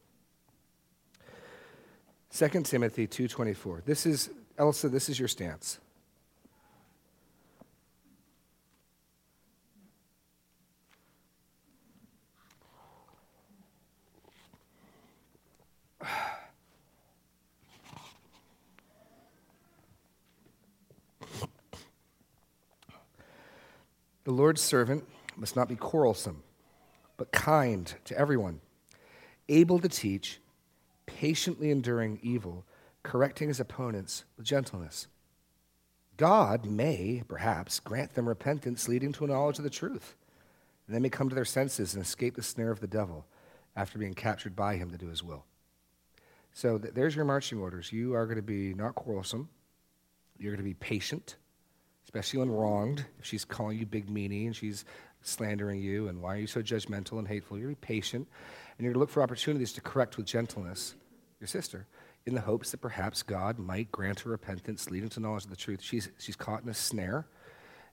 2 2.37 2.62
Timothy 2.64 3.06
two 3.06 3.26
twenty 3.28 3.54
four. 3.54 3.83
This 3.87 4.04
is 4.04 4.28
Elsa. 4.59 4.90
This 4.90 5.09
is 5.09 5.18
your 5.18 5.28
stance. 5.28 5.78
The 24.26 24.33
Lord's 24.33 24.61
servant 24.61 25.06
must 25.37 25.54
not 25.54 25.68
be 25.68 25.76
quarrelsome, 25.76 26.42
but 27.16 27.30
kind 27.30 27.95
to 28.06 28.18
everyone, 28.18 28.61
able 29.49 29.78
to 29.78 29.88
teach, 29.88 30.40
patiently 31.06 31.71
enduring 31.71 32.18
evil, 32.25 32.66
correcting 33.04 33.47
his 33.47 33.61
opponents 33.61 34.25
with 34.37 34.45
gentleness. 34.45 35.06
God 36.16 36.66
may, 36.66 37.23
perhaps, 37.28 37.78
grant 37.78 38.14
them 38.14 38.28
repentance 38.28 38.88
leading 38.88 39.12
to 39.12 39.25
a 39.25 39.28
knowledge 39.28 39.59
of 39.59 39.64
the 39.64 39.71
truth, 39.71 40.16
and 40.88 40.97
they 40.97 41.00
may 41.00 41.09
come 41.09 41.28
to 41.28 41.37
their 41.37 41.45
senses 41.45 41.95
and 41.95 42.02
escape 42.02 42.35
the 42.35 42.42
snare 42.42 42.73
of 42.73 42.80
the 42.80 42.88
devil, 42.88 43.26
after 43.76 43.97
being 43.97 44.14
captured 44.14 44.56
by 44.56 44.75
him 44.75 44.90
to 44.90 44.99
do 44.99 45.06
his 45.06 45.23
will. 45.23 45.45
So 46.52 46.78
there's 46.78 47.14
your 47.14 47.26
marching 47.26 47.61
orders. 47.61 47.92
You 47.92 48.16
are 48.16 48.26
going 48.26 48.38
to 48.38 48.42
be 48.42 48.75
not 48.75 48.97
quarrelsome. 48.97 49.50
You're 50.37 50.50
going 50.50 50.64
to 50.64 50.68
be 50.68 50.75
patient, 50.75 51.37
especially 52.06 52.38
when 52.38 52.50
wronged. 52.50 53.04
If 53.18 53.26
she's 53.26 53.44
calling 53.44 53.78
you 53.78 53.84
big 53.84 54.08
meanie 54.08 54.46
and 54.46 54.56
she's 54.56 54.84
slandering 55.22 55.80
you, 55.80 56.08
and 56.08 56.22
why 56.22 56.36
are 56.36 56.38
you 56.38 56.46
so 56.46 56.62
judgmental 56.62 57.18
and 57.18 57.28
hateful? 57.28 57.58
You're 57.58 57.70
to 57.70 57.76
be 57.76 57.86
patient, 57.86 58.26
and 58.78 58.84
you're 58.84 58.94
to 58.94 58.98
look 58.98 59.10
for 59.10 59.22
opportunities 59.22 59.72
to 59.75 59.80
correct 59.80 60.16
with 60.16 60.26
gentleness 60.26 60.94
your 61.40 61.48
sister 61.48 61.86
in 62.25 62.34
the 62.34 62.40
hopes 62.40 62.70
that 62.70 62.78
perhaps 62.78 63.22
God 63.22 63.58
might 63.58 63.92
grant 63.92 64.20
her 64.20 64.30
repentance, 64.30 64.90
leading 64.90 65.08
to 65.10 65.20
knowledge 65.20 65.44
of 65.44 65.50
the 65.50 65.56
truth. 65.56 65.80
She's, 65.82 66.08
she's 66.18 66.36
caught 66.36 66.62
in 66.62 66.68
a 66.68 66.75
snare, 66.75 67.26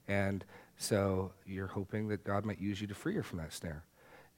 and 0.07 0.43
so 0.77 1.31
you're 1.45 1.67
hoping 1.67 2.07
that 2.09 2.23
God 2.23 2.45
might 2.45 2.59
use 2.59 2.81
you 2.81 2.87
to 2.87 2.95
free 2.95 3.15
her 3.15 3.23
from 3.23 3.39
that 3.39 3.53
snare. 3.53 3.83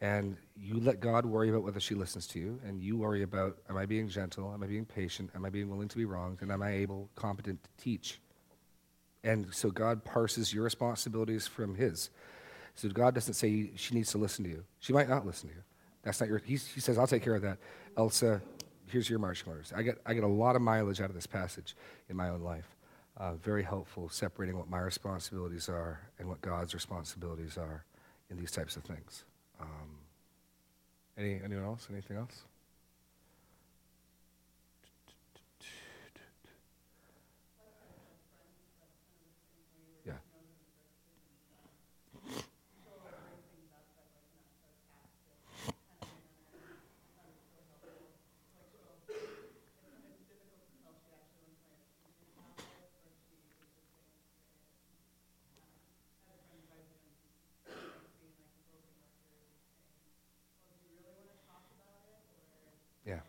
And 0.02 0.36
you 0.58 0.80
let 0.82 1.00
God 1.00 1.26
worry 1.26 1.50
about 1.50 1.64
whether 1.64 1.80
she 1.80 1.96
listens 1.96 2.28
to 2.28 2.40
you, 2.40 2.60
and 2.66 2.82
you 2.82 2.98
worry 2.98 3.24
about 3.24 3.58
am 3.70 3.78
I 3.78 3.86
being 3.86 4.10
gentle? 4.10 4.54
Am 4.54 4.62
I 4.62 4.68
being 4.68 4.86
patient? 4.86 5.32
Am 5.36 5.46
I 5.46 5.50
being 5.50 5.70
willing 5.70 5.88
to 5.88 5.98
be 5.98 6.06
wronged? 6.06 6.42
And 6.42 6.52
am 6.52 6.62
I 6.62 6.72
able, 6.74 7.10
competent 7.16 7.64
to 7.64 7.70
teach? 7.82 8.20
And 9.26 9.54
so 9.54 9.72
God 9.72 10.06
parses 10.06 10.54
your 10.54 10.64
responsibilities 10.64 11.48
from 11.48 11.76
His. 11.76 12.12
So 12.76 12.88
God 12.90 13.14
doesn't 13.14 13.34
say 13.34 13.72
she 13.76 13.96
needs 13.96 14.12
to 14.12 14.18
listen 14.18 14.46
to 14.46 14.50
you. 14.52 14.64
She 14.80 14.94
might 14.94 15.10
not 15.10 15.26
listen 15.26 15.50
to 15.50 15.56
you. 15.56 15.62
That's 16.04 16.22
not 16.22 16.30
your. 16.30 16.38
He, 16.40 16.56
he 16.56 16.80
says, 16.80 16.98
"I'll 16.98 17.08
take 17.08 17.24
care 17.24 17.36
of 17.36 17.42
that." 17.42 17.58
Elsa, 17.98 18.42
here's 18.88 19.10
your 19.10 19.20
marching 19.20 19.50
orders. 19.50 19.74
I 19.76 19.82
get 19.82 20.00
I 20.06 20.14
get 20.14 20.24
a 20.24 20.28
lot 20.28 20.56
of 20.56 20.62
mileage 20.62 21.02
out 21.02 21.10
of 21.10 21.16
this 21.16 21.28
passage 21.28 21.76
in 22.10 22.16
my 22.16 22.30
own 22.30 22.42
life. 22.42 22.78
Uh, 23.18 23.34
very 23.36 23.64
helpful 23.64 24.10
separating 24.10 24.58
what 24.58 24.70
my 24.70 24.80
responsibilities 24.80 25.70
are 25.70 26.02
and 26.20 26.28
what 26.30 26.42
God's 26.42 26.74
responsibilities 26.74 27.58
are 27.58 27.86
in 28.30 28.38
these 28.38 28.52
types 28.52 28.76
of 28.76 28.84
things. 28.84 29.24
Um, 29.60 30.00
any 31.18 31.40
anyone 31.44 31.66
else? 31.66 31.88
Anything 31.92 32.18
else? 32.18 32.44
Yeah. 40.06 40.14
Yeah. 63.06 63.20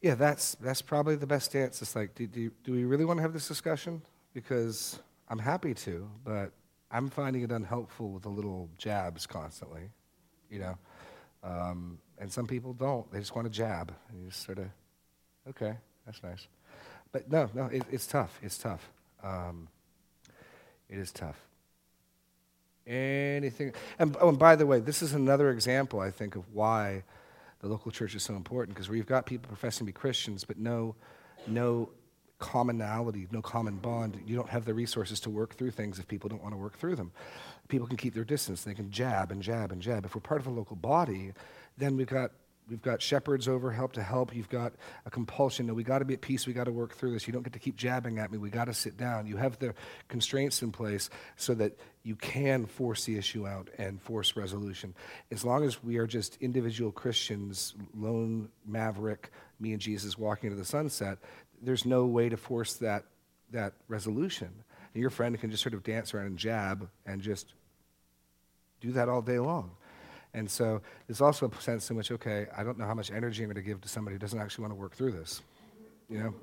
Yeah, 0.00 0.14
that's 0.14 0.54
that's 0.56 0.80
probably 0.80 1.16
the 1.16 1.26
best 1.26 1.46
stance. 1.46 1.82
It's 1.82 1.96
like, 1.96 2.14
do, 2.14 2.26
do, 2.26 2.50
do 2.64 2.72
we 2.72 2.84
really 2.84 3.04
want 3.04 3.18
to 3.18 3.22
have 3.22 3.32
this 3.32 3.48
discussion? 3.48 4.02
Because 4.32 5.00
I'm 5.28 5.38
happy 5.38 5.74
to, 5.74 6.08
but 6.24 6.52
I'm 6.90 7.08
finding 7.10 7.42
it 7.42 7.50
unhelpful 7.50 8.10
with 8.10 8.22
the 8.22 8.28
little 8.28 8.68
jabs 8.78 9.26
constantly, 9.26 9.90
you 10.50 10.60
know. 10.60 10.78
Um, 11.42 11.98
and 12.18 12.30
some 12.30 12.46
people 12.46 12.72
don't; 12.72 13.10
they 13.10 13.18
just 13.18 13.34
want 13.34 13.46
to 13.46 13.52
jab. 13.52 13.92
And 14.08 14.20
you 14.20 14.28
just 14.28 14.44
sort 14.44 14.58
of, 14.58 14.68
okay, 15.50 15.74
that's 16.06 16.22
nice. 16.22 16.46
But 17.10 17.30
no, 17.30 17.50
no, 17.54 17.66
it, 17.66 17.82
it's 17.90 18.06
tough. 18.06 18.38
It's 18.42 18.58
tough. 18.58 18.88
Um, 19.22 19.68
it 20.88 20.98
is 20.98 21.10
tough. 21.10 21.40
Anything. 22.86 23.72
And, 23.98 24.16
oh, 24.20 24.28
and 24.30 24.38
by 24.38 24.56
the 24.56 24.66
way, 24.66 24.80
this 24.80 25.02
is 25.02 25.12
another 25.12 25.50
example, 25.50 26.00
I 26.00 26.10
think, 26.10 26.36
of 26.36 26.44
why 26.52 27.02
the 27.60 27.68
local 27.68 27.90
church 27.90 28.14
is 28.14 28.22
so 28.22 28.34
important 28.34 28.74
because 28.74 28.88
we've 28.88 29.06
got 29.06 29.26
people 29.26 29.48
professing 29.48 29.80
to 29.80 29.84
be 29.86 29.92
Christians, 29.92 30.44
but 30.44 30.58
no, 30.58 30.94
no 31.46 31.90
commonality, 32.38 33.26
no 33.32 33.42
common 33.42 33.76
bond. 33.76 34.20
You 34.26 34.36
don't 34.36 34.48
have 34.48 34.64
the 34.64 34.74
resources 34.74 35.18
to 35.20 35.30
work 35.30 35.54
through 35.54 35.72
things 35.72 35.98
if 35.98 36.06
people 36.06 36.28
don't 36.28 36.42
want 36.42 36.54
to 36.54 36.58
work 36.58 36.78
through 36.78 36.96
them. 36.96 37.10
People 37.68 37.86
can 37.86 37.96
keep 37.96 38.14
their 38.14 38.24
distance. 38.24 38.62
They 38.62 38.74
can 38.74 38.90
jab 38.90 39.32
and 39.32 39.42
jab 39.42 39.72
and 39.72 39.82
jab. 39.82 40.04
If 40.04 40.14
we're 40.14 40.20
part 40.20 40.40
of 40.40 40.46
a 40.46 40.50
local 40.50 40.76
body, 40.76 41.32
then 41.76 41.96
we've 41.96 42.06
got 42.06 42.30
we've 42.68 42.82
got 42.82 43.00
shepherds 43.02 43.48
over 43.48 43.70
help 43.70 43.92
to 43.92 44.02
help. 44.02 44.34
You've 44.34 44.48
got 44.48 44.74
a 45.06 45.10
compulsion. 45.10 45.66
No 45.66 45.74
we 45.74 45.84
got 45.84 46.00
to 46.00 46.04
be 46.04 46.14
at 46.14 46.20
peace. 46.20 46.46
We 46.46 46.52
got 46.52 46.64
to 46.64 46.72
work 46.72 46.94
through 46.94 47.12
this. 47.12 47.26
You 47.26 47.32
don't 47.32 47.42
get 47.42 47.52
to 47.54 47.58
keep 47.58 47.76
jabbing 47.76 48.18
at 48.18 48.30
me. 48.30 48.38
We 48.38 48.50
got 48.50 48.66
to 48.66 48.74
sit 48.74 48.96
down. 48.96 49.26
You 49.26 49.36
have 49.36 49.58
the 49.58 49.74
constraints 50.08 50.62
in 50.62 50.72
place 50.72 51.10
so 51.36 51.54
that 51.54 51.78
you 52.02 52.16
can 52.16 52.66
force 52.66 53.04
the 53.04 53.16
issue 53.18 53.46
out 53.46 53.68
and 53.78 54.00
force 54.00 54.36
resolution. 54.36 54.94
As 55.30 55.44
long 55.44 55.64
as 55.64 55.82
we 55.82 55.98
are 55.98 56.06
just 56.06 56.38
individual 56.40 56.90
christians 56.90 57.74
lone 57.94 58.48
maverick 58.66 59.30
me 59.60 59.72
and 59.72 59.80
jesus 59.80 60.16
walking 60.16 60.50
into 60.50 60.58
the 60.58 60.64
sunset 60.64 61.18
there's 61.62 61.84
no 61.84 62.06
way 62.06 62.28
to 62.28 62.36
force 62.36 62.74
that 62.74 63.04
that 63.50 63.74
resolution. 63.88 64.50
And 64.94 65.00
your 65.00 65.10
friend 65.10 65.38
can 65.38 65.50
just 65.50 65.62
sort 65.62 65.74
of 65.74 65.82
dance 65.82 66.14
around 66.14 66.26
and 66.26 66.38
jab 66.38 66.88
and 67.06 67.20
just 67.20 67.54
do 68.80 68.92
that 68.92 69.08
all 69.08 69.22
day 69.22 69.38
long 69.38 69.72
and 70.38 70.48
so 70.48 70.80
there's 71.06 71.20
also 71.20 71.50
a 71.50 71.60
sense 71.60 71.90
in 71.90 71.96
which, 71.96 72.12
okay, 72.12 72.46
I 72.56 72.62
don't 72.62 72.78
know 72.78 72.86
how 72.86 72.94
much 72.94 73.10
energy 73.10 73.42
I'm 73.42 73.48
going 73.48 73.56
to 73.56 73.62
give 73.62 73.80
to 73.80 73.88
somebody 73.88 74.14
who 74.14 74.20
doesn't 74.20 74.38
actually 74.38 74.62
want 74.62 74.72
to 74.72 74.80
work 74.80 74.94
through 74.94 75.12
this, 75.12 75.42
you 76.08 76.18
know? 76.18 76.34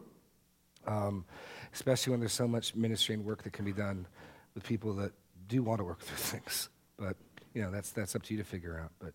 Um, 0.86 1.26
especially 1.74 2.12
when 2.12 2.20
there's 2.20 2.34
so 2.34 2.48
much 2.48 2.76
ministry 2.76 3.16
and 3.16 3.24
work 3.24 3.44
that 3.44 3.54
can 3.54 3.64
be 3.64 3.72
done 3.72 4.06
with 4.54 4.64
people 4.64 4.94
that 4.96 5.14
do 5.48 5.64
want 5.64 5.80
to 5.80 5.86
work 5.86 6.02
through 6.02 6.18
things. 6.40 6.68
But, 6.98 7.16
you 7.54 7.62
know, 7.62 7.72
that's, 7.72 7.92
that's 7.92 8.16
up 8.16 8.24
to 8.24 8.34
you 8.34 8.40
to 8.40 8.46
figure 8.46 8.78
out. 8.78 8.92
But 9.00 9.14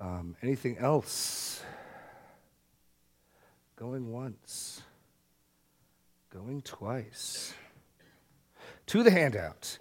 um, 0.00 0.36
anything 0.42 0.78
else? 0.78 1.62
Going 3.76 4.10
once, 4.10 4.80
going 6.32 6.62
twice. 6.62 7.52
To 8.86 9.02
the 9.02 9.10
handout. 9.10 9.78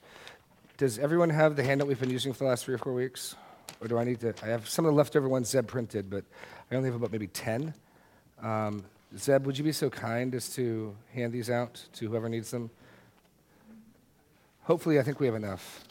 Does 0.77 0.99
everyone 0.99 1.29
have 1.29 1.55
the 1.55 1.63
handout 1.63 1.87
we've 1.87 1.99
been 1.99 2.09
using 2.09 2.33
for 2.33 2.39
the 2.39 2.49
last 2.49 2.65
three 2.65 2.75
or 2.75 2.77
four 2.77 2.93
weeks? 2.93 3.35
Or 3.81 3.87
do 3.87 3.97
I 3.97 4.03
need 4.03 4.19
to? 4.19 4.33
I 4.43 4.47
have 4.47 4.69
some 4.69 4.85
of 4.85 4.91
the 4.91 4.95
leftover 4.95 5.27
ones 5.27 5.49
Zeb 5.49 5.65
printed, 5.65 6.07
but 6.07 6.23
I 6.71 6.75
only 6.75 6.89
have 6.89 6.95
about 6.95 7.11
maybe 7.11 7.25
10. 7.27 7.73
Um, 8.41 8.83
Zeb, 9.17 9.47
would 9.47 9.57
you 9.57 9.63
be 9.63 9.71
so 9.71 9.89
kind 9.89 10.33
as 10.35 10.53
to 10.55 10.95
hand 11.13 11.33
these 11.33 11.49
out 11.49 11.83
to 11.93 12.07
whoever 12.07 12.29
needs 12.29 12.51
them? 12.51 12.69
Hopefully, 14.63 14.99
I 14.99 15.03
think 15.03 15.19
we 15.19 15.25
have 15.25 15.35
enough. 15.35 15.83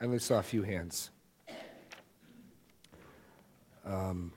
I 0.00 0.06
only 0.06 0.18
saw 0.18 0.38
a 0.38 0.42
few 0.42 0.62
hands. 0.62 1.10
Um, 3.84 4.32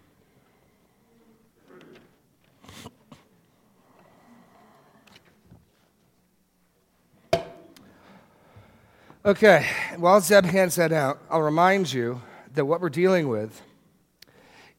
okay, 9.25 9.65
while 9.95 10.19
Zeb 10.19 10.43
hands 10.43 10.75
that 10.75 10.91
out, 10.91 11.21
I'll 11.29 11.41
remind 11.41 11.93
you 11.93 12.21
that 12.57 12.65
what 12.65 12.81
we're 12.81 12.89
dealing 12.89 13.27
with 13.27 13.61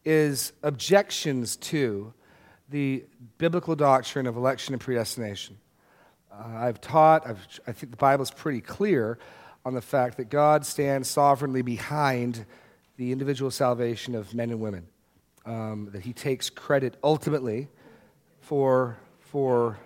is 0.04 0.52
objections 0.62 1.56
to 1.56 2.12
the 2.68 3.04
biblical 3.38 3.76
doctrine 3.76 4.26
of 4.26 4.36
election 4.36 4.74
and 4.74 4.80
predestination. 4.80 5.56
Uh, 6.32 6.56
I've 6.56 6.80
taught, 6.80 7.26
I've, 7.26 7.46
I 7.66 7.72
think 7.72 7.92
the 7.92 7.96
Bible 7.96 8.22
is 8.22 8.30
pretty 8.30 8.60
clear 8.60 9.18
on 9.64 9.74
the 9.74 9.80
fact 9.80 10.16
that 10.16 10.28
God 10.28 10.66
stands 10.66 11.08
sovereignly 11.08 11.62
behind 11.62 12.46
the 12.96 13.12
individual 13.12 13.50
salvation 13.50 14.14
of 14.14 14.34
men 14.34 14.50
and 14.50 14.60
women, 14.60 14.86
um, 15.46 15.88
that 15.92 16.02
He 16.02 16.12
takes 16.12 16.50
credit 16.50 16.96
ultimately 17.04 17.68
for, 18.40 18.98
for, 19.20 19.78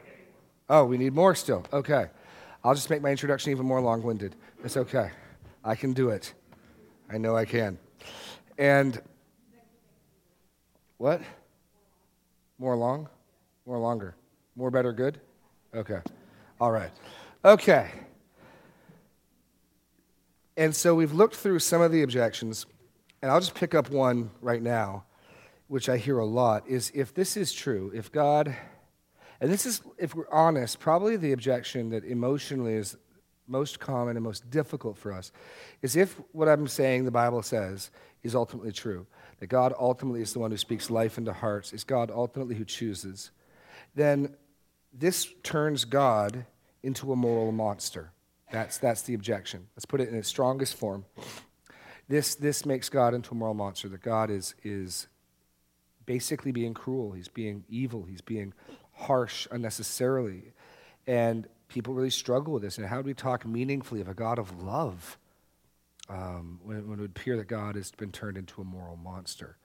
oh, 0.68 0.84
we 0.86 0.96
need 0.96 1.12
more 1.12 1.34
still. 1.34 1.64
Okay. 1.72 2.06
I'll 2.64 2.74
just 2.74 2.88
make 2.88 3.02
my 3.02 3.10
introduction 3.10 3.50
even 3.50 3.66
more 3.66 3.80
long 3.80 4.02
winded. 4.02 4.34
It's 4.64 4.76
okay. 4.76 5.10
I 5.62 5.74
can 5.74 5.92
do 5.92 6.08
it. 6.08 6.32
I 7.12 7.18
know 7.18 7.36
I 7.36 7.44
can. 7.44 7.78
And 8.56 8.98
what? 10.96 11.20
More 12.58 12.74
long? 12.74 13.06
More 13.66 13.78
longer? 13.78 14.14
More 14.56 14.70
better 14.70 14.94
good? 14.94 15.20
Okay. 15.74 16.00
All 16.58 16.70
right. 16.70 16.90
Okay. 17.44 17.90
And 20.56 20.74
so 20.74 20.94
we've 20.94 21.12
looked 21.12 21.36
through 21.36 21.58
some 21.58 21.82
of 21.82 21.92
the 21.92 22.02
objections, 22.02 22.64
and 23.20 23.30
I'll 23.30 23.40
just 23.40 23.54
pick 23.54 23.74
up 23.74 23.90
one 23.90 24.30
right 24.40 24.62
now, 24.62 25.04
which 25.68 25.90
I 25.90 25.98
hear 25.98 26.18
a 26.18 26.24
lot 26.24 26.66
is 26.66 26.90
if 26.94 27.12
this 27.12 27.36
is 27.36 27.52
true, 27.52 27.92
if 27.94 28.10
God, 28.10 28.56
and 29.40 29.50
this 29.50 29.66
is, 29.66 29.82
if 29.98 30.14
we're 30.14 30.30
honest, 30.30 30.78
probably 30.78 31.16
the 31.16 31.32
objection 31.32 31.90
that 31.90 32.04
emotionally 32.04 32.74
is 32.74 32.96
most 33.46 33.80
common 33.80 34.16
and 34.16 34.24
most 34.24 34.50
difficult 34.50 34.96
for 34.96 35.12
us 35.12 35.32
is 35.82 35.96
if 35.96 36.20
what 36.32 36.48
I'm 36.48 36.68
saying 36.68 37.04
the 37.04 37.10
Bible 37.10 37.42
says 37.42 37.90
is 38.22 38.34
ultimately 38.34 38.72
true, 38.72 39.06
that 39.40 39.48
God 39.48 39.74
ultimately 39.78 40.22
is 40.22 40.32
the 40.32 40.38
one 40.38 40.50
who 40.50 40.56
speaks 40.56 40.90
life 40.90 41.18
into 41.18 41.32
hearts, 41.32 41.72
is 41.72 41.84
God 41.84 42.10
ultimately 42.10 42.54
who 42.54 42.64
chooses, 42.64 43.30
then 43.94 44.34
this 44.92 45.28
turns 45.42 45.84
God 45.84 46.46
into 46.82 47.12
a 47.12 47.16
moral 47.16 47.52
monster. 47.52 48.12
That's, 48.50 48.78
that's 48.78 49.02
the 49.02 49.14
objection. 49.14 49.66
Let's 49.74 49.86
put 49.86 50.00
it 50.00 50.08
in 50.08 50.14
its 50.14 50.28
strongest 50.28 50.74
form. 50.74 51.04
this, 52.08 52.34
this 52.34 52.66
makes 52.66 52.88
God 52.88 53.14
into 53.14 53.32
a 53.32 53.34
moral 53.34 53.54
monster, 53.54 53.88
that 53.88 54.02
God 54.02 54.30
is, 54.30 54.54
is 54.62 55.08
basically 56.06 56.52
being 56.52 56.74
cruel, 56.74 57.12
he's 57.12 57.28
being 57.28 57.64
evil, 57.68 58.04
he's 58.04 58.20
being 58.20 58.52
harsh 58.92 59.48
unnecessarily. 59.50 60.52
And 61.06 61.48
people 61.72 61.94
really 61.94 62.10
struggle 62.10 62.52
with 62.52 62.62
this. 62.62 62.78
And 62.78 62.86
how 62.86 63.00
do 63.00 63.06
we 63.06 63.14
talk 63.14 63.46
meaningfully 63.46 64.00
of 64.00 64.08
a 64.08 64.14
God 64.14 64.38
of 64.38 64.62
love 64.62 65.18
um, 66.08 66.60
when, 66.62 66.88
when 66.88 66.98
it 66.98 67.02
would 67.02 67.10
appear 67.10 67.36
that 67.38 67.48
God 67.48 67.74
has 67.76 67.90
been 67.90 68.12
turned 68.12 68.36
into 68.36 68.60
a 68.60 68.64
moral 68.64 68.96
monster? 68.96 69.56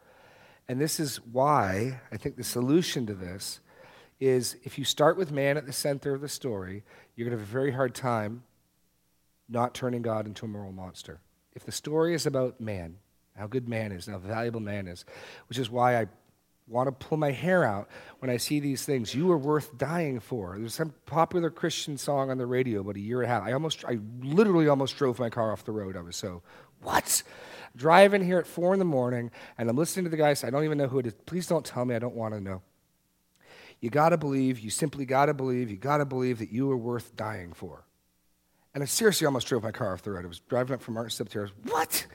And 0.69 0.79
this 0.79 0.99
is 0.99 1.17
why 1.17 1.99
I 2.11 2.17
think 2.17 2.37
the 2.37 2.43
solution 2.43 3.05
to 3.07 3.13
this 3.13 3.59
is 4.19 4.57
if 4.63 4.77
you 4.77 4.85
start 4.85 5.17
with 5.17 5.31
man 5.31 5.57
at 5.57 5.65
the 5.65 5.73
center 5.73 6.13
of 6.13 6.21
the 6.21 6.29
story, 6.29 6.83
you're 7.15 7.27
going 7.27 7.37
to 7.37 7.41
have 7.41 7.49
a 7.49 7.51
very 7.51 7.71
hard 7.71 7.93
time 7.93 8.43
not 9.49 9.73
turning 9.73 10.01
God 10.01 10.25
into 10.25 10.45
a 10.45 10.49
moral 10.49 10.71
monster. 10.71 11.19
If 11.53 11.65
the 11.65 11.71
story 11.71 12.13
is 12.13 12.25
about 12.25 12.59
man, 12.59 12.97
how 13.37 13.47
good 13.47 13.69
man 13.69 13.91
is, 13.91 14.07
how 14.07 14.17
valuable 14.17 14.59
man 14.59 14.87
is, 14.87 15.05
which 15.47 15.57
is 15.57 15.69
why 15.69 16.01
I 16.01 16.07
want 16.67 16.87
to 16.87 17.07
pull 17.07 17.17
my 17.17 17.31
hair 17.31 17.63
out 17.63 17.87
when 18.19 18.29
I 18.29 18.37
see 18.37 18.59
these 18.59 18.85
things. 18.85 19.15
You 19.15 19.31
are 19.31 19.37
worth 19.37 19.77
dying 19.77 20.19
for. 20.19 20.57
There's 20.57 20.73
some 20.73 20.93
popular 21.05 21.49
Christian 21.49 21.97
song 21.97 22.29
on 22.29 22.37
the 22.37 22.45
radio 22.45 22.81
about 22.81 22.95
a 22.97 22.99
year 22.99 23.21
and 23.21 23.31
a 23.31 23.33
half. 23.33 23.43
I 23.43 23.53
almost, 23.53 23.85
I 23.85 23.99
literally 24.21 24.67
almost 24.67 24.97
drove 24.97 25.19
my 25.19 25.29
car 25.29 25.51
off 25.51 25.63
the 25.63 25.71
road. 25.71 25.95
I 25.95 26.01
was 26.01 26.15
so, 26.15 26.41
what? 26.81 27.23
Driving 27.75 28.23
here 28.23 28.39
at 28.39 28.47
four 28.47 28.73
in 28.73 28.79
the 28.79 28.85
morning, 28.85 29.31
and 29.57 29.69
I'm 29.69 29.77
listening 29.77 30.05
to 30.05 30.09
the 30.09 30.17
guy 30.17 30.33
say, 30.33 30.47
I 30.47 30.51
don't 30.51 30.63
even 30.63 30.77
know 30.77 30.87
who 30.87 30.99
it 30.99 31.07
is. 31.07 31.13
Please 31.25 31.47
don't 31.47 31.65
tell 31.65 31.85
me. 31.85 31.95
I 31.95 31.99
don't 31.99 32.15
want 32.15 32.33
to 32.33 32.41
know. 32.41 32.61
You 33.79 33.89
got 33.89 34.09
to 34.09 34.17
believe, 34.17 34.59
you 34.59 34.69
simply 34.69 35.05
got 35.05 35.27
to 35.27 35.33
believe, 35.33 35.69
you 35.69 35.77
got 35.77 35.97
to 35.97 36.05
believe 36.05 36.39
that 36.39 36.51
you 36.51 36.69
are 36.71 36.77
worth 36.77 37.15
dying 37.15 37.53
for. 37.53 37.85
And 38.73 38.83
I 38.83 38.85
seriously 38.87 39.25
almost 39.25 39.47
drove 39.47 39.63
my 39.63 39.71
car 39.71 39.93
off 39.93 40.01
the 40.01 40.11
road. 40.11 40.25
I 40.25 40.27
was 40.27 40.39
driving 40.39 40.73
up 40.73 40.81
from 40.81 40.95
Martin 40.95 41.11
Step 41.11 41.29
Terrace. 41.29 41.51
What? 41.63 42.05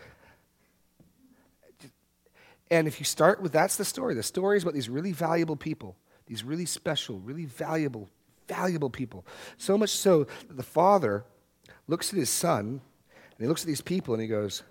And 2.73 2.89
if 2.89 2.99
you 2.99 3.05
start 3.05 3.43
with 3.43 3.53
that's 3.53 3.77
the 3.77 3.85
story. 3.85 4.15
The 4.15 4.23
story 4.23 4.57
is 4.57 4.63
about 4.63 4.73
these 4.73 4.89
really 4.89 5.13
valuable 5.13 5.57
people, 5.57 5.95
these 6.27 6.43
really 6.43 6.65
special, 6.65 7.19
really 7.19 7.45
valuable, 7.45 8.09
valuable 8.49 8.89
people. 8.89 9.27
So 9.59 9.77
much 9.77 9.91
so 9.91 10.25
that 10.49 10.57
the 10.57 10.63
father 10.63 11.27
looks 11.87 12.15
at 12.15 12.19
his 12.19 12.31
son 12.31 12.81
and 13.11 13.39
he 13.39 13.47
looks 13.47 13.61
at 13.61 13.67
these 13.67 13.83
people 13.83 14.15
and 14.15 14.23
he 14.23 14.27
goes, 14.27 14.63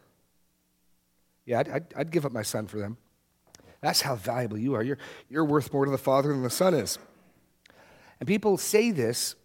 Yeah, 1.45 1.59
I'd, 1.59 1.69
I'd, 1.69 1.85
I'd 1.95 2.11
give 2.11 2.25
up 2.25 2.31
my 2.31 2.41
son 2.41 2.65
for 2.65 2.79
them. 2.79 2.97
That's 3.81 4.01
how 4.01 4.15
valuable 4.15 4.57
you 4.57 4.73
are. 4.73 4.81
You're, 4.81 4.97
you're 5.29 5.45
worth 5.45 5.71
more 5.71 5.85
to 5.85 5.91
the 5.91 5.99
father 5.99 6.29
than 6.29 6.41
the 6.41 6.49
son 6.49 6.73
is. 6.73 6.97
And 8.19 8.25
people 8.25 8.57
say 8.57 8.89
this 8.89 9.35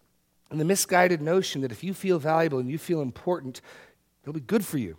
in 0.49 0.57
the 0.57 0.65
misguided 0.65 1.21
notion 1.21 1.61
that 1.61 1.71
if 1.71 1.83
you 1.83 1.93
feel 1.93 2.17
valuable 2.17 2.57
and 2.57 2.71
you 2.71 2.79
feel 2.79 3.01
important, 3.01 3.61
it'll 4.23 4.33
be 4.33 4.39
good 4.39 4.65
for 4.65 4.79
you. 4.79 4.97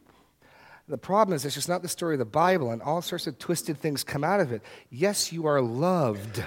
The 0.89 0.97
problem 0.99 1.37
is, 1.37 1.45
it's 1.45 1.55
just 1.55 1.69
not 1.69 1.83
the 1.83 1.89
story 1.89 2.15
of 2.15 2.19
the 2.19 2.25
Bible, 2.25 2.71
and 2.71 2.81
all 2.81 3.03
sorts 3.03 3.27
of 3.27 3.39
twisted 3.39 3.79
things 3.79 4.03
come 4.03 4.25
out 4.25 4.41
of 4.41 4.53
it. 4.53 4.63
Yes, 4.89 5.33
you 5.33 5.47
are 5.47 5.61
loved. 5.61 6.43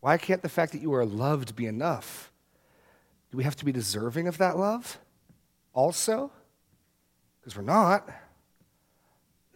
Why 0.00 0.18
can't 0.18 0.42
the 0.42 0.50
fact 0.50 0.72
that 0.72 0.82
you 0.82 0.92
are 0.94 1.06
loved 1.06 1.56
be 1.56 1.66
enough? 1.66 2.30
Do 3.30 3.38
we 3.38 3.44
have 3.44 3.56
to 3.56 3.64
be 3.64 3.72
deserving 3.72 4.28
of 4.28 4.38
that 4.38 4.58
love 4.58 4.98
also? 5.72 6.30
Because 7.40 7.56
we're 7.56 7.62
not. 7.62 8.08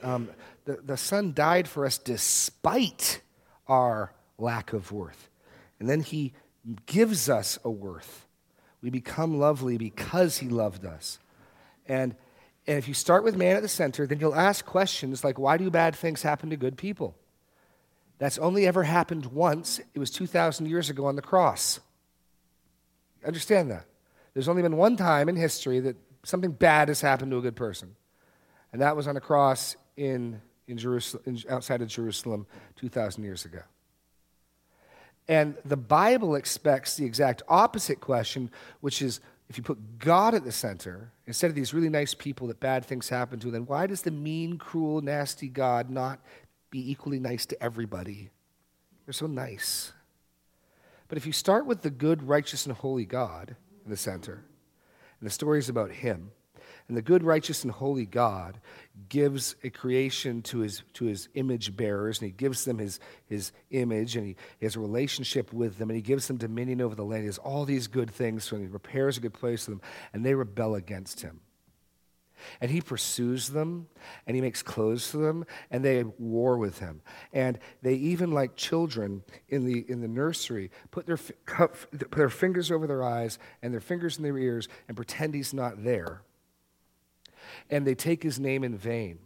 Um, 0.03 0.31
the, 0.65 0.79
the 0.83 0.97
Son 0.97 1.33
died 1.35 1.69
for 1.69 1.85
us 1.85 1.99
despite 1.99 3.21
our 3.69 4.13
lack 4.39 4.73
of 4.73 4.91
worth. 4.91 5.29
And 5.79 5.89
then 5.89 6.01
He 6.01 6.33
gives 6.87 7.29
us 7.29 7.59
a 7.63 7.71
worth. 7.71 8.27
We 8.81 8.89
become 8.89 9.39
lovely 9.39 9.77
because 9.77 10.39
He 10.39 10.49
loved 10.49 10.85
us. 10.87 11.19
And 11.87 12.17
and 12.67 12.79
if 12.79 12.87
you 12.87 12.95
start 12.95 13.25
with 13.25 13.37
man 13.37 13.57
at 13.57 13.63
the 13.63 13.69
center, 13.69 14.07
then 14.07 14.21
you'll 14.21 14.35
ask 14.35 14.65
questions 14.65 15.25
like, 15.25 15.39
why 15.39 15.57
do 15.57 15.71
bad 15.71 15.97
things 15.97 16.23
happen 16.23 16.51
to 16.51 16.57
good 16.57 16.77
people? 16.77 17.17
That's 18.19 18.39
only 18.39 18.69
ever 18.69 18.85
happened 18.85 19.27
once. 19.27 19.81
It 19.95 19.99
was 19.99 20.11
2,000 20.13 20.67
years 20.67 20.89
ago 20.89 21.07
on 21.07 21.17
the 21.17 21.23
cross. 21.23 21.81
Understand 23.27 23.71
that. 23.73 23.87
There's 24.35 24.49
only 24.49 24.63
been 24.63 24.77
one 24.77 24.97
time 24.97 25.29
in 25.29 25.35
history 25.35 25.81
that 25.81 25.97
something 26.23 26.53
bad 26.53 26.89
has 26.89 27.01
happened 27.01 27.33
to 27.33 27.39
a 27.39 27.43
good 27.43 27.57
person, 27.57 27.97
and 28.73 28.81
that 28.81 28.97
was 28.97 29.09
on 29.09 29.17
a 29.17 29.21
cross 29.21 29.77
in, 29.97 30.41
in 30.69 30.79
Jerusalem, 30.79 31.23
in, 31.27 31.39
outside 31.51 31.83
of 31.83 31.89
Jerusalem 31.89 32.47
2,000 32.77 33.25
years 33.25 33.45
ago. 33.45 33.63
And 35.29 35.57
the 35.65 35.77
Bible 35.77 36.35
expects 36.35 36.97
the 36.97 37.05
exact 37.05 37.43
opposite 37.49 38.01
question, 38.01 38.51
which 38.81 39.03
is 39.03 39.21
if 39.53 39.59
you 39.59 39.63
put 39.63 39.99
God 39.99 40.35
at 40.35 40.45
the 40.45 40.51
center, 40.51 41.13
instead 41.27 41.51
of 41.51 41.55
these 41.55 41.75
really 41.75 41.91
nice 41.91 42.15
people 42.15 42.47
that 42.47 42.59
bad 42.59 42.87
things 42.87 43.11
happen 43.11 43.39
to, 43.41 43.51
then 43.51 43.67
why 43.67 43.87
does 43.87 44.01
the 44.01 44.11
mean, 44.11 44.57
cruel, 44.57 45.03
nasty 45.03 45.47
God 45.47 45.91
not 45.91 46.21
be 46.71 46.91
equally 46.91 47.21
nice 47.21 47.45
to 47.45 47.63
everybody? 47.63 48.31
They're 49.05 49.13
so 49.13 49.27
nice. 49.27 49.93
But 51.07 51.19
if 51.19 51.27
you 51.27 51.33
start 51.33 51.67
with 51.67 51.83
the 51.83 51.91
good, 51.91 52.23
righteous, 52.23 52.65
and 52.65 52.75
holy 52.75 53.05
God 53.05 53.55
in 53.85 53.91
the 53.91 53.97
center, 53.99 54.43
and 55.21 55.27
the 55.27 55.31
story 55.31 55.59
is 55.59 55.69
about 55.69 55.91
Him, 55.91 56.31
and 56.93 56.97
the 56.99 57.01
good, 57.01 57.23
righteous, 57.23 57.65
and 57.65 57.73
holy 57.73 58.05
God 58.05 58.61
gives 59.09 59.57
a 59.65 59.71
creation 59.71 60.43
to 60.43 60.59
his, 60.59 60.83
to 60.93 61.07
his 61.07 61.31
image 61.33 61.75
bearers, 61.75 62.21
and 62.21 62.27
he 62.27 62.33
gives 62.33 62.67
them 62.67 62.77
his, 62.77 63.01
his 63.25 63.51
image, 63.71 64.15
and 64.15 64.27
he, 64.27 64.37
has 64.61 64.77
a 64.77 64.81
relationship 64.81 65.55
with 65.55 65.79
them, 65.79 65.89
and 65.89 65.97
he 65.97 66.03
gives 66.03 66.29
them 66.29 66.37
dominion 66.37 66.83
over 66.83 66.95
the 66.95 67.03
land. 67.03 67.23
He 67.23 67.29
has 67.29 67.39
all 67.39 67.65
these 67.65 67.87
good 67.87 68.11
things 68.11 68.47
them. 68.51 68.61
He 68.61 68.69
prepares 68.69 69.17
a 69.17 69.21
good 69.21 69.33
place 69.33 69.65
for 69.65 69.71
them, 69.71 69.81
and 70.13 70.23
they 70.23 70.35
rebel 70.35 70.75
against 70.75 71.23
him. 71.23 71.41
And 72.61 72.71
he 72.71 72.83
pursues 72.83 73.49
them, 73.49 73.87
and 74.27 74.35
he 74.37 74.43
makes 74.43 74.63
clothes 74.63 75.11
for 75.11 75.17
them, 75.17 75.47
and 75.71 75.83
they 75.83 76.05
war 76.05 76.59
with 76.59 76.79
him. 76.79 77.01
And 77.33 77.59
they 77.81 77.95
even, 77.95 78.33
like 78.33 78.55
children 78.55 79.23
in 79.49 79.65
the, 79.65 79.83
in 79.91 80.03
the 80.03 80.09
nursery, 80.09 80.71
put 80.91 81.07
their, 81.07 81.17
put 81.17 82.11
their 82.11 82.29
fingers 82.29 82.71
over 82.71 82.87
their 82.87 83.03
eyes 83.03 83.39
and 83.63 83.73
their 83.73 83.81
fingers 83.81 84.19
in 84.19 84.25
their 84.25 84.37
ears 84.37 84.69
and 84.89 84.95
pretend 84.95 85.33
he's 85.33 85.55
not 85.55 85.83
there 85.83 86.21
and 87.71 87.87
they 87.87 87.95
take 87.95 88.23
his 88.23 88.39
name 88.39 88.65
in 88.65 88.77
vain. 88.77 89.19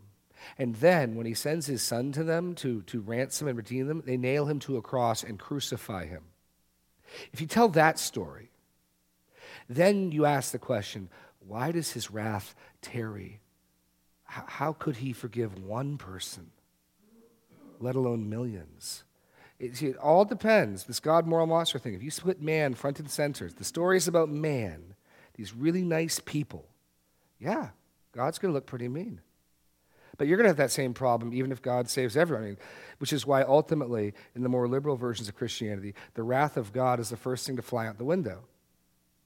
And 0.59 0.77
then, 0.77 1.16
when 1.16 1.27
he 1.27 1.35
sends 1.35 1.66
his 1.66 1.83
son 1.83 2.12
to 2.12 2.22
them 2.22 2.55
to, 2.57 2.83
to 2.83 3.01
ransom 3.01 3.49
and 3.49 3.57
redeem 3.57 3.88
them, 3.88 4.03
they 4.07 4.16
nail 4.16 4.46
him 4.46 4.59
to 4.61 4.77
a 4.77 4.83
cross 4.83 5.22
and 5.22 5.38
crucify 5.38 6.07
him. 6.07 6.25
If 7.33 7.40
you 7.40 7.46
tell 7.46 7.68
that 7.68 7.99
story, 7.99 8.51
then 9.68 10.12
you 10.12 10.25
ask 10.25 10.53
the 10.53 10.59
question 10.59 11.09
why 11.46 11.70
does 11.70 11.92
his 11.92 12.11
wrath 12.11 12.55
tarry? 12.83 13.40
How, 14.25 14.72
could 14.72 14.96
he 14.96 15.12
forgive 15.12 15.62
one 15.62 15.96
person, 15.99 16.51
let 17.79 17.94
alone 17.94 18.29
millions? 18.29 19.05
It, 19.61 19.81
it 19.81 19.96
all 19.96 20.25
depends. 20.25 20.85
This 20.85 20.99
God 20.99 21.27
moral 21.27 21.46
monster 21.46 21.79
thing. 21.79 21.94
If 21.94 22.03
you 22.03 22.11
split 22.11 22.42
man 22.42 22.75
front 22.75 22.99
and 22.99 23.09
center, 23.09 23.49
the 23.49 23.64
story 23.64 23.96
is 23.96 24.09
about 24.09 24.29
man, 24.29 24.94
these 25.35 25.55
really 25.55 25.83
nice 25.83 26.20
people. 26.20 26.66
Yeah, 27.38 27.68
God's 28.16 28.38
going 28.38 28.50
to 28.50 28.55
look 28.55 28.66
pretty 28.66 28.88
mean. 28.88 29.20
But 30.16 30.26
you're 30.26 30.38
going 30.38 30.46
to 30.46 30.50
have 30.50 30.57
that 30.57 30.70
same 30.72 30.94
problem 30.94 31.35
even 31.35 31.52
if 31.52 31.61
God 31.61 31.90
saves 31.90 32.16
everyone, 32.16 32.44
I 32.44 32.48
mean, 32.48 32.57
which 32.98 33.12
is 33.12 33.26
why 33.26 33.42
ultimately, 33.42 34.14
in 34.35 34.42
the 34.42 34.48
more 34.48 34.66
liberal 34.66 34.96
versions 34.96 35.29
of 35.29 35.37
Christianity, 35.37 35.94
the 36.14 36.22
wrath 36.22 36.57
of 36.57 36.72
God 36.72 36.98
is 36.98 37.11
the 37.11 37.16
first 37.18 37.46
thing 37.46 37.57
to 37.57 37.62
fly 37.62 37.87
out 37.87 37.98
the 37.98 38.05
window. 38.05 38.44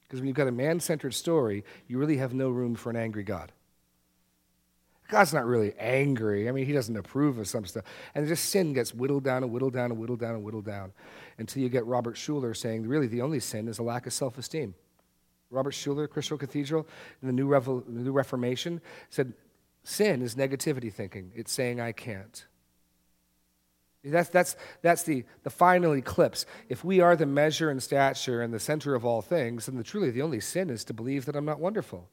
Because 0.03 0.19
when 0.19 0.27
you've 0.27 0.37
got 0.37 0.49
a 0.49 0.53
man 0.53 0.81
centered 0.81 1.15
story, 1.15 1.65
you 1.87 1.99
really 1.99 2.17
have 2.17 2.35
no 2.35 2.51
room 2.51 2.75
for 2.75 2.91
an 2.91 2.97
angry 2.97 3.23
God. 3.23 3.53
God's 5.09 5.33
not 5.33 5.47
really 5.47 5.73
angry. 5.79 6.49
I 6.49 6.53
mean, 6.53 6.67
he 6.67 6.73
doesn't 6.73 6.97
approve 6.97 7.39
of 7.39 7.47
some 7.47 7.65
stuff. 7.67 7.85
And 8.15 8.27
just 8.27 8.49
sin 8.49 8.73
gets 8.73 8.93
whittled 8.93 9.23
down 9.23 9.45
and 9.45 9.53
whittled 9.53 9.73
down 9.73 9.93
and 9.93 10.01
whittled 10.01 10.21
down 10.21 10.35
and 10.35 10.43
whittled 10.43 10.65
down 10.65 10.93
until 11.39 11.63
you 11.63 11.69
get 11.69 11.87
Robert 11.87 12.17
Schuller 12.17 12.57
saying, 12.57 12.89
really, 12.89 13.07
the 13.07 13.23
only 13.23 13.39
sin 13.39 13.69
is 13.69 13.79
a 13.79 13.85
lack 13.85 14.07
of 14.07 14.13
self 14.13 14.37
esteem. 14.37 14.75
Robert 15.51 15.73
Schuller, 15.73 16.09
Crystal 16.09 16.39
Cathedral, 16.39 16.87
in 17.23 17.27
the 17.27 17.33
New, 17.33 17.51
the 17.51 17.83
New 17.87 18.13
Reformation, 18.13 18.81
said 19.09 19.35
sin 19.83 20.23
is 20.23 20.35
negativity 20.35 20.93
thinking. 20.93 21.33
It's 21.35 21.53
saying 21.53 21.81
I 21.81 21.93
can't. 21.93 22.47
That's, 24.03 24.31
that's, 24.31 24.57
that's 24.81 25.03
the, 25.03 25.25
the 25.43 25.51
final 25.51 25.93
eclipse. 25.93 26.47
If 26.69 26.85
we 26.85 27.01
are 27.01 27.17
the 27.17 27.27
measure 27.27 27.69
and 27.69 27.83
stature 27.83 28.41
and 28.41 28.53
the 28.55 28.61
center 28.61 28.95
of 28.95 29.05
all 29.05 29.21
things, 29.21 29.67
then 29.67 29.77
the, 29.77 29.83
truly 29.83 30.11
the 30.11 30.23
only 30.23 30.41
sin 30.41 30.71
is 30.71 30.85
to 30.85 30.95
believe 30.95 31.27
that 31.27 31.37
I'm 31.37 31.45
not 31.45 31.61
wonderful. 31.61 32.09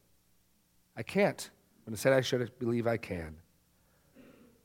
I 0.98 1.04
can't. 1.04 1.50
When 1.86 1.94
I 1.94 1.98
said 1.98 2.12
I 2.12 2.22
should 2.22 2.60
believe 2.60 2.88
I 2.88 2.98
can. 2.98 3.38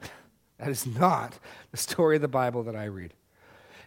that 0.58 0.68
is 0.68 0.84
not 0.84 1.38
the 1.70 1.76
story 1.76 2.16
of 2.16 2.22
the 2.22 2.28
Bible 2.28 2.64
that 2.64 2.74
I 2.74 2.86
read. 2.86 3.14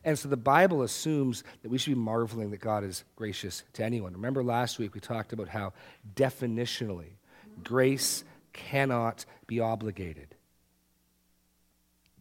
And 0.05 0.17
so 0.17 0.29
the 0.29 0.37
Bible 0.37 0.83
assumes 0.83 1.43
that 1.63 1.69
we 1.69 1.79
should 1.79 1.95
be 1.95 1.99
marveling 1.99 2.51
that 2.51 2.61
God 2.61 2.83
is 2.83 3.03
gracious 3.15 3.63
to 3.73 3.83
anyone. 3.83 4.13
Remember 4.13 4.43
last 4.43 4.77
week 4.77 4.93
we 4.93 4.99
talked 4.99 5.33
about 5.33 5.47
how 5.47 5.73
definitionally 6.15 7.17
grace 7.63 8.23
cannot 8.53 9.25
be 9.47 9.59
obligated. 9.59 10.35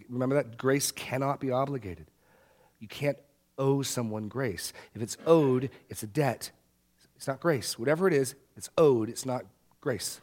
Remember 0.09 0.35
that? 0.37 0.57
Grace 0.57 0.91
cannot 0.91 1.41
be 1.41 1.51
obligated. 1.51 2.07
You 2.81 2.89
can't 2.89 3.19
owe 3.59 3.83
someone 3.83 4.29
grace. 4.29 4.73
If 4.95 5.03
it's 5.03 5.19
owed, 5.27 5.71
it's 5.91 6.03
a 6.03 6.07
debt. 6.07 6.51
It's 7.17 7.27
not 7.27 7.39
grace. 7.39 7.79
Whatever 7.79 8.09
it 8.09 8.15
is, 8.15 8.35
it's 8.57 8.71
owed, 8.79 9.11
it's 9.11 9.27
not 9.27 9.45
grace. 9.83 10.21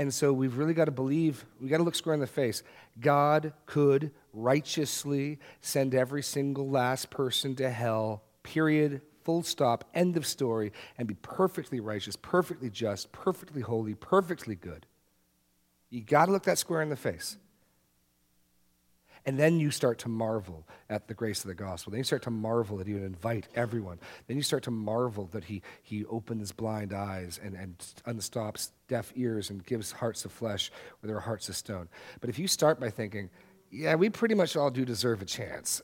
And 0.00 0.14
so 0.14 0.32
we've 0.32 0.56
really 0.56 0.72
got 0.72 0.86
to 0.86 0.90
believe, 0.90 1.44
we've 1.60 1.68
got 1.68 1.76
to 1.76 1.82
look 1.82 1.94
square 1.94 2.14
in 2.14 2.20
the 2.20 2.26
face. 2.26 2.62
God 3.00 3.52
could 3.66 4.12
righteously 4.32 5.38
send 5.60 5.94
every 5.94 6.22
single 6.22 6.70
last 6.70 7.10
person 7.10 7.54
to 7.56 7.68
hell, 7.68 8.22
period, 8.42 9.02
full 9.24 9.42
stop, 9.42 9.84
end 9.92 10.16
of 10.16 10.26
story, 10.26 10.72
and 10.96 11.06
be 11.06 11.16
perfectly 11.16 11.80
righteous, 11.80 12.16
perfectly 12.16 12.70
just, 12.70 13.12
perfectly 13.12 13.60
holy, 13.60 13.94
perfectly 13.94 14.54
good. 14.54 14.86
You 15.90 16.00
got 16.00 16.26
to 16.26 16.32
look 16.32 16.44
that 16.44 16.56
square 16.56 16.80
in 16.80 16.88
the 16.88 16.96
face. 16.96 17.36
And 19.26 19.38
then 19.38 19.60
you 19.60 19.70
start 19.70 19.98
to 20.00 20.08
marvel 20.08 20.66
at 20.88 21.06
the 21.06 21.14
grace 21.14 21.42
of 21.42 21.48
the 21.48 21.54
gospel. 21.54 21.90
Then 21.90 21.98
you 21.98 22.04
start 22.04 22.22
to 22.22 22.30
marvel 22.30 22.76
that 22.78 22.86
he 22.86 22.94
would 22.94 23.02
invite 23.02 23.48
everyone. 23.54 23.98
Then 24.26 24.36
you 24.36 24.42
start 24.42 24.62
to 24.64 24.70
marvel 24.70 25.26
that 25.32 25.44
he, 25.44 25.62
he 25.82 26.04
opens 26.06 26.52
blind 26.52 26.92
eyes 26.92 27.38
and, 27.42 27.54
and 27.54 27.78
unstops 28.06 28.70
deaf 28.88 29.12
ears 29.14 29.50
and 29.50 29.64
gives 29.64 29.92
hearts 29.92 30.24
of 30.24 30.32
flesh 30.32 30.72
where 31.00 31.08
there 31.08 31.16
are 31.16 31.20
hearts 31.20 31.48
of 31.48 31.56
stone. 31.56 31.88
But 32.20 32.30
if 32.30 32.38
you 32.38 32.48
start 32.48 32.80
by 32.80 32.90
thinking, 32.90 33.30
yeah, 33.70 33.94
we 33.94 34.10
pretty 34.10 34.34
much 34.34 34.56
all 34.56 34.70
do 34.70 34.84
deserve 34.84 35.22
a 35.22 35.26
chance. 35.26 35.82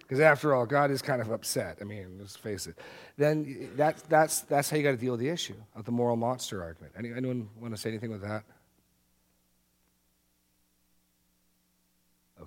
Because 0.00 0.20
after 0.20 0.54
all, 0.54 0.66
God 0.66 0.90
is 0.90 1.00
kind 1.00 1.22
of 1.22 1.30
upset. 1.30 1.78
I 1.80 1.84
mean, 1.84 2.18
let's 2.18 2.36
face 2.36 2.66
it. 2.66 2.76
Then 3.16 3.70
that, 3.76 3.96
that's, 4.10 4.40
that's 4.40 4.68
how 4.68 4.76
you 4.76 4.82
got 4.82 4.90
to 4.90 4.96
deal 4.98 5.12
with 5.12 5.20
the 5.20 5.30
issue 5.30 5.54
of 5.74 5.84
the 5.84 5.92
moral 5.92 6.16
monster 6.16 6.62
argument. 6.62 6.92
Any, 6.98 7.12
anyone 7.12 7.48
want 7.58 7.74
to 7.74 7.80
say 7.80 7.88
anything 7.88 8.10
with 8.10 8.20
that? 8.20 8.44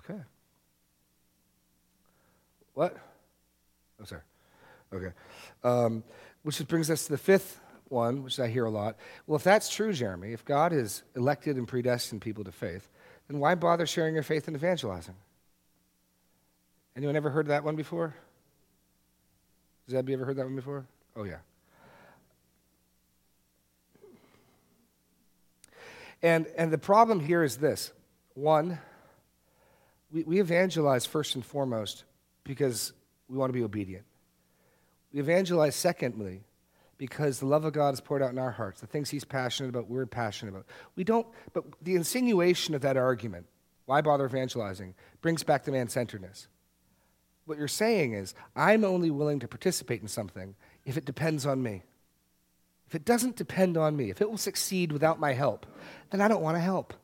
Okay. 0.08 0.20
What? 2.74 2.92
I'm 2.92 4.02
oh, 4.02 4.04
sorry. 4.04 4.22
Okay. 4.92 5.12
Um, 5.64 6.04
which 6.42 6.66
brings 6.68 6.90
us 6.90 7.06
to 7.06 7.12
the 7.12 7.18
fifth 7.18 7.60
one, 7.88 8.22
which 8.22 8.38
I 8.38 8.48
hear 8.48 8.64
a 8.64 8.70
lot. 8.70 8.96
Well, 9.26 9.36
if 9.36 9.42
that's 9.42 9.68
true, 9.68 9.92
Jeremy, 9.92 10.32
if 10.32 10.44
God 10.44 10.72
has 10.72 11.02
elected 11.14 11.56
and 11.56 11.66
predestined 11.66 12.20
people 12.20 12.44
to 12.44 12.52
faith, 12.52 12.88
then 13.28 13.40
why 13.40 13.54
bother 13.54 13.86
sharing 13.86 14.14
your 14.14 14.22
faith 14.22 14.46
and 14.46 14.56
evangelizing? 14.56 15.14
Anyone 16.96 17.16
ever 17.16 17.30
heard 17.30 17.48
that 17.48 17.64
one 17.64 17.76
before? 17.76 18.14
Has 19.86 19.94
Abby 19.94 20.12
ever 20.12 20.24
heard 20.24 20.36
that 20.36 20.46
one 20.46 20.56
before? 20.56 20.86
Oh, 21.14 21.24
yeah. 21.24 21.38
And, 26.22 26.46
and 26.56 26.72
the 26.72 26.78
problem 26.78 27.20
here 27.20 27.42
is 27.42 27.58
this 27.58 27.92
one, 28.34 28.78
we, 30.12 30.22
we 30.24 30.40
evangelize 30.40 31.06
first 31.06 31.34
and 31.34 31.44
foremost 31.44 32.04
because 32.44 32.92
we 33.28 33.36
want 33.36 33.50
to 33.50 33.58
be 33.58 33.64
obedient. 33.64 34.04
We 35.12 35.20
evangelize 35.20 35.74
secondly 35.74 36.42
because 36.98 37.40
the 37.40 37.46
love 37.46 37.64
of 37.64 37.72
God 37.72 37.94
is 37.94 38.00
poured 38.00 38.22
out 38.22 38.30
in 38.30 38.38
our 38.38 38.50
hearts. 38.50 38.80
The 38.80 38.86
things 38.86 39.10
He's 39.10 39.24
passionate 39.24 39.68
about, 39.68 39.88
we're 39.88 40.06
passionate 40.06 40.52
about. 40.52 40.66
We 40.94 41.04
don't, 41.04 41.26
but 41.52 41.64
the 41.82 41.94
insinuation 41.94 42.74
of 42.74 42.82
that 42.82 42.96
argument, 42.96 43.46
why 43.86 44.00
bother 44.00 44.26
evangelizing, 44.26 44.94
brings 45.20 45.42
back 45.42 45.64
the 45.64 45.72
man 45.72 45.88
centeredness. 45.88 46.48
What 47.44 47.58
you're 47.58 47.68
saying 47.68 48.14
is, 48.14 48.34
I'm 48.56 48.84
only 48.84 49.10
willing 49.10 49.38
to 49.40 49.48
participate 49.48 50.02
in 50.02 50.08
something 50.08 50.56
if 50.84 50.96
it 50.96 51.04
depends 51.04 51.46
on 51.46 51.62
me. 51.62 51.82
If 52.88 52.94
it 52.94 53.04
doesn't 53.04 53.36
depend 53.36 53.76
on 53.76 53.96
me, 53.96 54.10
if 54.10 54.20
it 54.20 54.30
will 54.30 54.38
succeed 54.38 54.92
without 54.92 55.20
my 55.20 55.32
help, 55.32 55.66
then 56.10 56.20
I 56.20 56.28
don't 56.28 56.42
want 56.42 56.56
to 56.56 56.60
help. 56.60 56.94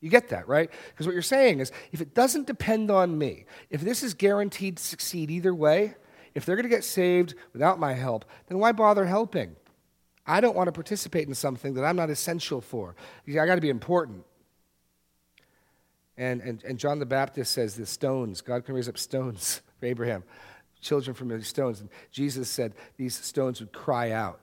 You 0.00 0.08
get 0.08 0.28
that, 0.30 0.48
right? 0.48 0.70
Because 0.88 1.06
what 1.06 1.12
you're 1.12 1.22
saying 1.22 1.60
is 1.60 1.72
if 1.92 2.00
it 2.00 2.14
doesn't 2.14 2.46
depend 2.46 2.90
on 2.90 3.18
me, 3.18 3.44
if 3.68 3.82
this 3.82 4.02
is 4.02 4.14
guaranteed 4.14 4.78
to 4.78 4.82
succeed 4.82 5.30
either 5.30 5.54
way, 5.54 5.94
if 6.34 6.46
they're 6.46 6.56
going 6.56 6.64
to 6.64 6.74
get 6.74 6.84
saved 6.84 7.34
without 7.52 7.78
my 7.78 7.92
help, 7.92 8.24
then 8.46 8.58
why 8.58 8.72
bother 8.72 9.04
helping? 9.04 9.56
I 10.26 10.40
don't 10.40 10.56
want 10.56 10.68
to 10.68 10.72
participate 10.72 11.28
in 11.28 11.34
something 11.34 11.74
that 11.74 11.84
I'm 11.84 11.96
not 11.96 12.08
essential 12.08 12.60
for. 12.60 12.94
I 13.28 13.32
got 13.32 13.56
to 13.56 13.60
be 13.60 13.68
important. 13.68 14.24
And, 16.16 16.40
and, 16.42 16.62
and 16.64 16.78
John 16.78 16.98
the 16.98 17.06
Baptist 17.06 17.52
says 17.52 17.74
the 17.74 17.86
stones, 17.86 18.40
God 18.40 18.64
can 18.64 18.74
raise 18.74 18.88
up 18.88 18.98
stones 18.98 19.62
for 19.80 19.86
Abraham, 19.86 20.22
children 20.80 21.14
from 21.14 21.28
these 21.28 21.48
stones. 21.48 21.80
And 21.80 21.90
Jesus 22.10 22.48
said 22.48 22.74
these 22.96 23.16
stones 23.16 23.60
would 23.60 23.72
cry 23.72 24.12
out. 24.12 24.40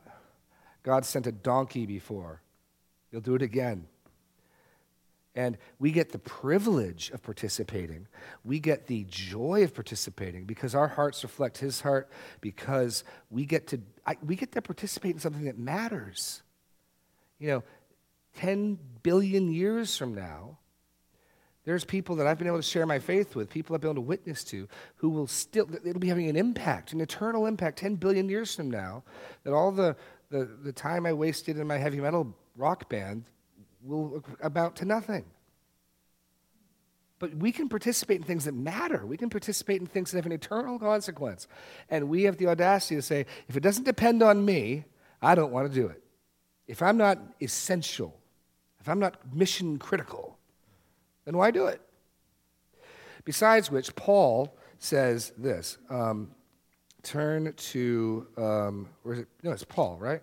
God 0.83 1.05
sent 1.05 1.27
a 1.27 1.31
donkey 1.31 1.85
before. 1.85 2.41
He'll 3.11 3.21
do 3.21 3.35
it 3.35 3.41
again. 3.41 3.87
And 5.37 5.55
we 5.77 5.91
get 5.91 6.11
the 6.11 6.17
privilege 6.17 7.11
of 7.11 7.21
participating. 7.21 8.07
We 8.43 8.59
get 8.59 8.87
the 8.87 9.05
joy 9.07 9.63
of 9.63 9.75
participating 9.75 10.45
because 10.45 10.73
our 10.73 10.87
hearts 10.87 11.21
reflect 11.21 11.59
His 11.59 11.79
heart, 11.79 12.09
because 12.41 13.03
we 13.29 13.45
get 13.45 13.67
to, 13.67 13.79
I, 14.03 14.17
we 14.25 14.35
get 14.35 14.51
to 14.53 14.63
participate 14.63 15.11
in 15.11 15.19
something 15.19 15.45
that 15.45 15.59
matters. 15.59 16.41
You 17.37 17.49
know, 17.49 17.63
10 18.37 18.79
billion 19.03 19.51
years 19.51 19.95
from 19.95 20.15
now, 20.15 20.57
there's 21.65 21.85
people 21.85 22.15
that 22.15 22.25
I've 22.25 22.39
been 22.39 22.47
able 22.47 22.57
to 22.57 22.63
share 22.63 22.87
my 22.87 22.97
faith 22.97 23.35
with, 23.35 23.47
people 23.47 23.75
I've 23.75 23.81
been 23.81 23.91
able 23.91 24.01
to 24.01 24.07
witness 24.07 24.43
to, 24.45 24.67
who 24.95 25.09
will 25.09 25.27
still, 25.27 25.69
it'll 25.85 25.99
be 25.99 26.07
having 26.07 26.29
an 26.29 26.35
impact, 26.35 26.93
an 26.93 27.01
eternal 27.01 27.45
impact 27.45 27.77
10 27.77 27.97
billion 27.97 28.27
years 28.27 28.55
from 28.55 28.71
now, 28.71 29.03
that 29.43 29.53
all 29.53 29.71
the, 29.71 29.95
the, 30.31 30.45
the 30.63 30.73
time 30.73 31.05
I 31.05 31.13
wasted 31.13 31.59
in 31.59 31.67
my 31.67 31.77
heavy 31.77 31.99
metal 31.99 32.35
rock 32.55 32.89
band 32.89 33.25
will 33.87 34.23
amount 34.41 34.75
to 34.77 34.85
nothing. 34.85 35.25
But 37.19 37.35
we 37.35 37.51
can 37.51 37.67
participate 37.67 38.17
in 38.17 38.23
things 38.23 38.45
that 38.45 38.53
matter. 38.53 39.05
We 39.05 39.17
can 39.17 39.29
participate 39.29 39.81
in 39.81 39.87
things 39.87 40.11
that 40.11 40.17
have 40.17 40.27
an 40.27 40.31
eternal 40.31 40.77
consequence. 40.77 41.47
And 41.89 42.09
we 42.09 42.23
have 42.23 42.37
the 42.37 42.47
audacity 42.47 42.95
to 42.95 43.01
say, 43.01 43.25
if 43.47 43.57
it 43.57 43.61
doesn't 43.61 43.85
depend 43.85 44.21
on 44.21 44.45
me, 44.45 44.85
I 45.21 45.33
don't 45.33 45.51
want 45.51 45.67
to 45.67 45.73
do 45.73 45.87
it. 45.87 46.03
If 46.67 46.81
I'm 46.83 46.97
not 46.97 47.17
essential, 47.41 48.19
if 48.79 48.87
I'm 48.87 48.99
not 48.99 49.33
mission 49.33 49.79
critical, 49.79 50.37
then 51.25 51.37
why 51.37 51.49
do 51.49 51.65
it? 51.65 51.81
Besides 53.25 53.71
which, 53.71 53.95
Paul 53.95 54.55
says 54.77 55.33
this. 55.37 55.77
Um, 55.89 56.31
turn 57.01 57.51
to, 57.53 58.27
um, 58.37 58.89
where 59.03 59.15
is 59.15 59.21
it? 59.21 59.27
No, 59.43 59.51
it's 59.51 59.63
Paul, 59.63 59.97
right? 59.99 60.21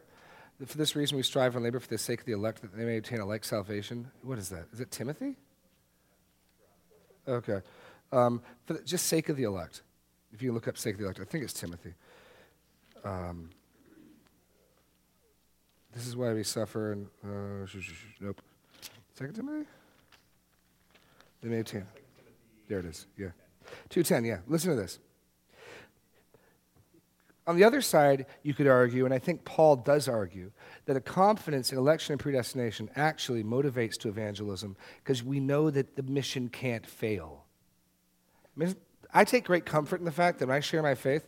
For 0.66 0.78
this 0.78 0.94
reason, 0.94 1.16
we 1.16 1.22
strive 1.22 1.56
and 1.56 1.64
labor 1.64 1.80
for 1.80 1.88
the 1.88 1.98
sake 1.98 2.20
of 2.20 2.26
the 2.26 2.32
elect 2.32 2.62
that 2.62 2.76
they 2.76 2.84
may 2.84 2.96
obtain 2.98 3.20
a 3.20 3.26
like 3.26 3.44
salvation. 3.44 4.10
What 4.22 4.38
is 4.38 4.48
that? 4.50 4.66
Is 4.72 4.80
it 4.80 4.90
Timothy? 4.90 5.36
Okay. 7.26 7.60
Um, 8.12 8.40
for 8.64 8.74
the, 8.74 8.82
just 8.82 9.06
sake 9.06 9.28
of 9.28 9.36
the 9.36 9.42
elect. 9.42 9.82
If 10.32 10.42
you 10.42 10.52
look 10.52 10.68
up 10.68 10.78
sake 10.78 10.94
of 10.94 10.98
the 11.00 11.06
elect, 11.06 11.20
I 11.20 11.24
think 11.24 11.42
it's 11.42 11.52
Timothy. 11.52 11.94
Um, 13.04 13.50
this 15.92 16.06
is 16.06 16.16
why 16.16 16.32
we 16.32 16.44
suffer. 16.44 16.92
And 16.92 17.08
uh, 17.24 17.66
sh- 17.66 17.80
sh- 17.80 17.90
sh- 17.90 18.20
nope. 18.20 18.40
Second 19.14 19.34
Timothy. 19.34 19.66
They 21.42 21.48
may 21.48 21.60
obtain. 21.60 21.86
There 22.68 22.78
it 22.78 22.86
is. 22.86 23.06
Yeah. 23.18 23.28
Two 23.88 24.02
ten. 24.02 24.24
Yeah. 24.24 24.38
Listen 24.46 24.70
to 24.70 24.76
this. 24.76 24.98
On 27.46 27.56
the 27.56 27.64
other 27.64 27.82
side, 27.82 28.24
you 28.42 28.54
could 28.54 28.66
argue, 28.66 29.04
and 29.04 29.12
I 29.12 29.18
think 29.18 29.44
Paul 29.44 29.76
does 29.76 30.08
argue, 30.08 30.50
that 30.86 30.96
a 30.96 31.00
confidence 31.00 31.72
in 31.72 31.78
election 31.78 32.14
and 32.14 32.20
predestination 32.20 32.88
actually 32.96 33.44
motivates 33.44 33.98
to 34.00 34.08
evangelism 34.08 34.76
because 35.02 35.22
we 35.22 35.40
know 35.40 35.70
that 35.70 35.94
the 35.94 36.02
mission 36.02 36.48
can't 36.48 36.86
fail. 36.86 37.44
I, 39.12 39.24
take 39.24 39.44
great 39.44 39.66
comfort 39.66 39.98
in 39.98 40.06
the 40.06 40.12
fact 40.12 40.38
that 40.38 40.48
when 40.48 40.56
I 40.56 40.60
share 40.60 40.82
my 40.82 40.94
faith, 40.94 41.26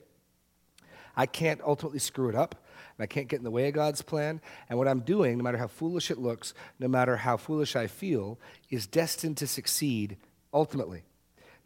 I 1.16 1.26
can't 1.26 1.60
ultimately 1.62 1.98
screw 1.98 2.28
it 2.28 2.34
up, 2.34 2.54
and 2.96 3.02
I 3.02 3.06
can't 3.06 3.28
get 3.28 3.38
in 3.38 3.44
the 3.44 3.50
way 3.50 3.68
of 3.68 3.74
God's 3.74 4.00
plan. 4.00 4.40
And 4.68 4.78
what 4.78 4.88
I'm 4.88 5.00
doing, 5.00 5.36
no 5.36 5.44
matter 5.44 5.58
how 5.58 5.66
foolish 5.66 6.10
it 6.10 6.18
looks, 6.18 6.54
no 6.78 6.88
matter 6.88 7.16
how 7.16 7.36
foolish 7.36 7.76
I 7.76 7.88
feel, 7.88 8.38
is 8.70 8.86
destined 8.86 9.36
to 9.38 9.46
succeed 9.46 10.16
ultimately. 10.52 11.04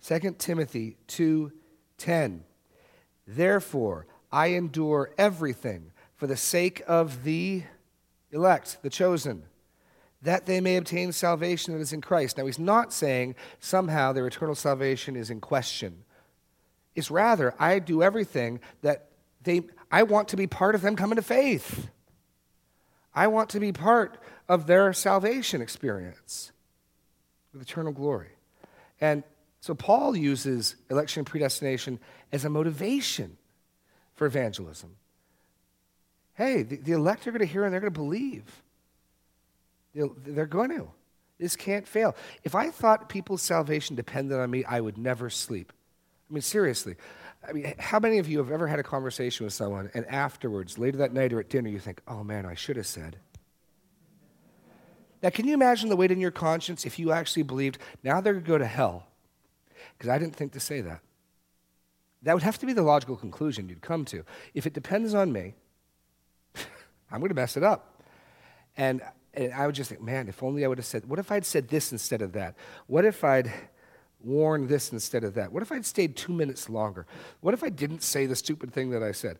2 0.02 0.38
Timothy 0.38 0.96
2:10. 1.08 2.44
Therefore, 3.26 4.06
I 4.32 4.48
endure 4.48 5.10
everything 5.18 5.92
for 6.16 6.26
the 6.26 6.36
sake 6.36 6.82
of 6.86 7.24
the 7.24 7.62
elect, 8.30 8.78
the 8.82 8.90
chosen, 8.90 9.44
that 10.22 10.46
they 10.46 10.60
may 10.60 10.76
obtain 10.76 11.12
salvation 11.12 11.72
that 11.72 11.80
is 11.80 11.92
in 11.92 12.00
Christ. 12.00 12.36
Now, 12.36 12.46
he's 12.46 12.58
not 12.58 12.92
saying 12.92 13.34
somehow 13.58 14.12
their 14.12 14.26
eternal 14.26 14.54
salvation 14.54 15.16
is 15.16 15.30
in 15.30 15.40
question. 15.40 16.04
It's 16.94 17.10
rather, 17.10 17.54
I 17.58 17.78
do 17.78 18.02
everything 18.02 18.60
that 18.82 19.06
they, 19.42 19.62
I 19.90 20.02
want 20.02 20.28
to 20.28 20.36
be 20.36 20.46
part 20.46 20.74
of 20.74 20.82
them 20.82 20.96
coming 20.96 21.16
to 21.16 21.22
faith. 21.22 21.88
I 23.14 23.28
want 23.28 23.50
to 23.50 23.60
be 23.60 23.72
part 23.72 24.18
of 24.48 24.66
their 24.66 24.92
salvation 24.92 25.62
experience 25.62 26.52
with 27.52 27.62
eternal 27.62 27.92
glory. 27.92 28.30
And 29.00 29.24
so 29.60 29.74
Paul 29.74 30.16
uses 30.16 30.76
election 30.90 31.20
and 31.20 31.26
predestination 31.26 31.98
as 32.32 32.44
a 32.44 32.50
motivation 32.50 33.36
for 34.20 34.26
evangelism. 34.26 34.96
Hey, 36.34 36.62
the, 36.62 36.76
the 36.76 36.92
elect 36.92 37.26
are 37.26 37.30
going 37.30 37.40
to 37.40 37.46
hear 37.46 37.64
and 37.64 37.72
they're 37.72 37.80
going 37.80 37.90
to 37.90 37.98
believe. 37.98 38.44
They're 39.94 40.44
going 40.44 40.68
to. 40.68 40.90
This 41.38 41.56
can't 41.56 41.88
fail. 41.88 42.14
If 42.44 42.54
I 42.54 42.68
thought 42.68 43.08
people's 43.08 43.40
salvation 43.40 43.96
depended 43.96 44.38
on 44.38 44.50
me, 44.50 44.62
I 44.66 44.82
would 44.82 44.98
never 44.98 45.30
sleep. 45.30 45.72
I 46.28 46.34
mean, 46.34 46.42
seriously. 46.42 46.96
I 47.48 47.52
mean, 47.52 47.72
how 47.78 47.98
many 47.98 48.18
of 48.18 48.28
you 48.28 48.36
have 48.36 48.50
ever 48.50 48.66
had 48.66 48.78
a 48.78 48.82
conversation 48.82 49.46
with 49.46 49.54
someone 49.54 49.90
and 49.94 50.04
afterwards, 50.04 50.76
later 50.76 50.98
that 50.98 51.14
night 51.14 51.32
or 51.32 51.40
at 51.40 51.48
dinner, 51.48 51.70
you 51.70 51.78
think, 51.78 52.02
oh 52.06 52.22
man, 52.22 52.44
I 52.44 52.52
should 52.52 52.76
have 52.76 52.86
said? 52.86 53.16
Now, 55.22 55.30
can 55.30 55.46
you 55.46 55.54
imagine 55.54 55.88
the 55.88 55.96
weight 55.96 56.10
in 56.10 56.20
your 56.20 56.30
conscience 56.30 56.84
if 56.84 56.98
you 56.98 57.10
actually 57.10 57.44
believed, 57.44 57.78
now 58.04 58.20
they're 58.20 58.34
going 58.34 58.44
to 58.44 58.48
go 58.50 58.58
to 58.58 58.66
hell? 58.66 59.06
Because 59.96 60.10
I 60.10 60.18
didn't 60.18 60.36
think 60.36 60.52
to 60.52 60.60
say 60.60 60.82
that. 60.82 61.00
That 62.22 62.34
would 62.34 62.42
have 62.42 62.58
to 62.58 62.66
be 62.66 62.72
the 62.72 62.82
logical 62.82 63.16
conclusion 63.16 63.68
you'd 63.68 63.80
come 63.80 64.04
to. 64.06 64.24
If 64.54 64.66
it 64.66 64.74
depends 64.74 65.14
on 65.14 65.32
me, 65.32 65.54
I'm 67.10 67.20
going 67.20 67.30
to 67.30 67.34
mess 67.34 67.56
it 67.56 67.62
up. 67.62 68.02
And, 68.76 69.00
and 69.34 69.52
I 69.52 69.66
would 69.66 69.74
just 69.74 69.88
think, 69.88 70.02
man, 70.02 70.28
if 70.28 70.42
only 70.42 70.64
I 70.64 70.68
would 70.68 70.78
have 70.78 70.86
said, 70.86 71.06
what 71.06 71.18
if 71.18 71.32
I'd 71.32 71.46
said 71.46 71.68
this 71.68 71.92
instead 71.92 72.22
of 72.22 72.32
that? 72.32 72.56
What 72.86 73.04
if 73.04 73.24
I'd 73.24 73.50
worn 74.22 74.66
this 74.66 74.92
instead 74.92 75.24
of 75.24 75.34
that? 75.34 75.52
What 75.52 75.62
if 75.62 75.72
I'd 75.72 75.86
stayed 75.86 76.16
two 76.16 76.32
minutes 76.32 76.68
longer? 76.68 77.06
What 77.40 77.54
if 77.54 77.64
I 77.64 77.70
didn't 77.70 78.02
say 78.02 78.26
the 78.26 78.36
stupid 78.36 78.72
thing 78.72 78.90
that 78.90 79.02
I 79.02 79.12
said? 79.12 79.38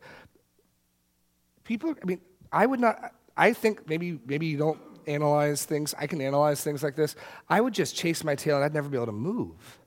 People, 1.63 1.95
I 2.01 2.05
mean, 2.05 2.21
I 2.51 2.65
would 2.65 2.79
not, 2.79 3.13
I 3.37 3.53
think 3.53 3.87
maybe, 3.87 4.19
maybe 4.25 4.47
you 4.47 4.57
don't 4.57 4.79
analyze 5.07 5.65
things. 5.65 5.93
I 5.97 6.07
can 6.07 6.19
analyze 6.19 6.63
things 6.63 6.83
like 6.83 6.95
this. 6.95 7.15
I 7.47 7.61
would 7.61 7.73
just 7.73 7.95
chase 7.95 8.23
my 8.23 8.35
tail 8.35 8.55
and 8.55 8.65
I'd 8.65 8.73
never 8.73 8.89
be 8.89 8.97
able 8.97 9.05
to 9.07 9.11
move. 9.11 9.79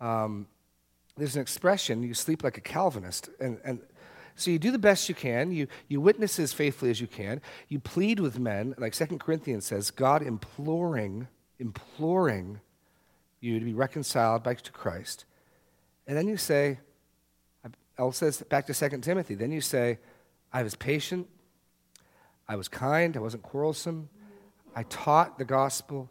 Um, 0.00 0.46
there's 1.16 1.36
an 1.36 1.42
expression, 1.42 2.02
you 2.02 2.14
sleep 2.14 2.42
like 2.42 2.58
a 2.58 2.60
Calvinist. 2.60 3.30
And, 3.40 3.58
and 3.64 3.80
so 4.34 4.50
you 4.50 4.58
do 4.58 4.70
the 4.70 4.78
best 4.78 5.08
you 5.08 5.14
can. 5.14 5.52
You, 5.52 5.68
you 5.88 6.00
witness 6.00 6.38
as 6.38 6.52
faithfully 6.52 6.90
as 6.90 7.00
you 7.00 7.06
can. 7.06 7.40
You 7.68 7.78
plead 7.78 8.18
with 8.18 8.38
men, 8.38 8.74
like 8.78 8.94
Second 8.94 9.20
Corinthians 9.20 9.66
says, 9.66 9.90
God 9.90 10.22
imploring, 10.22 11.28
imploring 11.58 12.60
you 13.40 13.58
to 13.58 13.64
be 13.64 13.74
reconciled 13.74 14.42
back 14.42 14.62
to 14.62 14.72
Christ. 14.72 15.24
And 16.06 16.16
then 16.16 16.26
you 16.26 16.36
say, 16.36 16.80
I'll 17.96 18.14
back 18.48 18.66
to 18.66 18.74
Second 18.74 19.02
Timothy, 19.02 19.34
then 19.36 19.52
you 19.52 19.60
say, 19.60 19.98
I 20.52 20.64
was 20.64 20.74
patient, 20.74 21.28
I 22.48 22.56
was 22.56 22.68
kind, 22.68 23.16
I 23.16 23.20
wasn't 23.20 23.44
quarrelsome, 23.44 24.08
I 24.74 24.82
taught 24.84 25.38
the 25.38 25.44
gospel. 25.44 26.10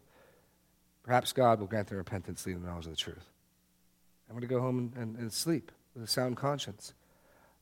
Perhaps 1.03 1.33
God 1.33 1.59
will 1.59 1.67
grant 1.67 1.89
them 1.89 1.97
repentance, 1.97 2.45
leading 2.45 2.61
the 2.61 2.69
knowledge 2.69 2.85
of 2.85 2.91
the 2.91 2.97
truth. 2.97 3.32
I'm 4.33 4.39
going 4.39 4.49
to 4.49 4.55
go 4.55 4.61
home 4.61 4.79
and, 4.79 4.93
and, 4.95 5.15
and 5.17 5.31
sleep 5.31 5.71
with 5.93 6.03
a 6.03 6.07
sound 6.07 6.37
conscience. 6.37 6.95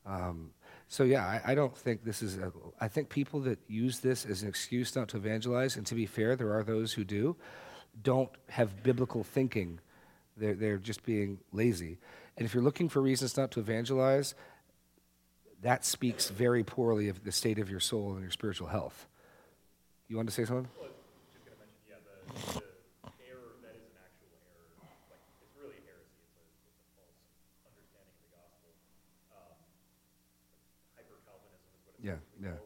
Um, 0.06 0.52
so, 0.88 1.04
yeah, 1.04 1.22
I, 1.22 1.52
I, 1.52 1.54
don't 1.54 1.76
think 1.76 2.02
this 2.02 2.22
is, 2.22 2.38
a, 2.38 2.50
I 2.80 2.88
think 2.88 3.10
people 3.10 3.40
that 3.40 3.58
use 3.68 4.00
this 4.00 4.24
as 4.24 4.42
an 4.42 4.48
excuse 4.48 4.96
not 4.96 5.08
to 5.08 5.18
evangelize, 5.18 5.76
and 5.76 5.84
to 5.84 5.94
be 5.94 6.06
fair, 6.06 6.34
there 6.34 6.54
are 6.54 6.62
those 6.62 6.94
who 6.94 7.04
do, 7.04 7.36
don't 8.02 8.30
have 8.48 8.82
biblical 8.82 9.22
thinking. 9.22 9.80
They're, 10.38 10.54
they're 10.54 10.78
just 10.78 11.04
being 11.04 11.40
lazy. 11.52 11.98
And 12.38 12.46
if 12.46 12.54
you're 12.54 12.62
looking 12.62 12.88
for 12.88 13.02
reasons 13.02 13.36
not 13.36 13.50
to 13.50 13.60
evangelize, 13.60 14.34
that 15.60 15.84
speaks 15.84 16.30
very 16.30 16.64
poorly 16.64 17.10
of 17.10 17.22
the 17.22 17.32
state 17.32 17.58
of 17.58 17.68
your 17.68 17.80
soul 17.80 18.12
and 18.12 18.22
your 18.22 18.30
spiritual 18.30 18.68
health. 18.68 19.06
You 20.08 20.16
want 20.16 20.30
to 20.30 20.34
say 20.34 20.46
something? 20.46 20.68
Well, 20.80 20.88
just 21.34 21.44
going 21.44 21.54
to 21.54 21.64
mention, 21.64 21.82
yeah, 21.86 22.54
the, 22.54 22.60
the 22.60 22.72
Yeah, 32.02 32.18
yeah. 32.42 32.58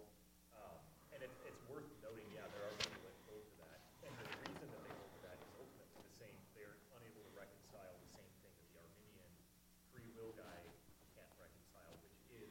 Um, 0.57 0.81
and 1.13 1.21
it, 1.21 1.29
it's 1.45 1.61
worth 1.69 1.85
noting, 2.01 2.25
yeah, 2.33 2.49
there 2.57 2.65
are 2.65 2.73
people 2.81 3.05
that 3.05 3.13
hold 3.29 3.45
to 3.45 3.57
that. 3.69 3.85
And 4.09 4.13
the 4.17 4.25
reason 4.41 4.65
that 4.65 4.81
they 4.81 4.97
hold 4.97 5.13
to 5.13 5.21
that 5.29 5.37
is 5.37 5.53
ultimately 5.61 6.09
the 6.09 6.17
same. 6.17 6.37
They're 6.57 6.81
unable 6.97 7.21
to 7.21 7.33
reconcile 7.37 8.01
the 8.01 8.09
same 8.17 8.33
thing 8.41 8.57
that 8.57 8.73
the 8.73 8.81
Arminian 8.81 9.33
free 9.93 10.09
will 10.17 10.33
guy 10.41 10.65
can't 11.21 11.29
reconcile, 11.37 12.01
which 12.01 12.17
is 12.33 12.49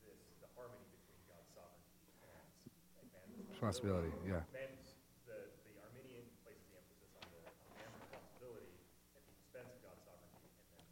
this 0.00 0.16
the 0.40 0.48
harmony 0.56 0.88
between 0.96 1.20
God's 1.28 1.52
sovereignty 1.52 2.08
and, 2.24 3.04
and 3.04 3.06
man's 3.12 3.36
responsibility. 3.36 3.52
Yeah. 3.52 3.52
Man's 3.52 3.52
the, 3.52 3.52
the 3.52 3.52
Arminian 3.52 3.52
places 3.52 3.52
the 3.52 3.52
emphasis 3.52 3.52
on 3.52 3.52
the 3.52 3.52
on 3.52 3.52
man's 3.52 3.52
responsibility 3.52 3.52
at 3.52 3.52
the 3.52 3.52
expense 3.52 3.52
of 3.52 3.52
God's 3.52 3.53
and 3.66 4.44
then 4.52 4.68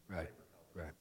right. 0.08 0.28
Right 0.74 0.92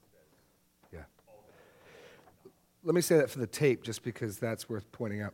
let 2.84 2.96
me 2.96 3.02
say 3.02 3.18
that 3.18 3.30
for 3.30 3.40
the 3.40 3.48
tape 3.48 3.84
just 3.84 4.04
because 4.04 4.38
that's 4.38 4.68
worth 4.68 4.92
pointing 4.92 5.22
out. 5.22 5.34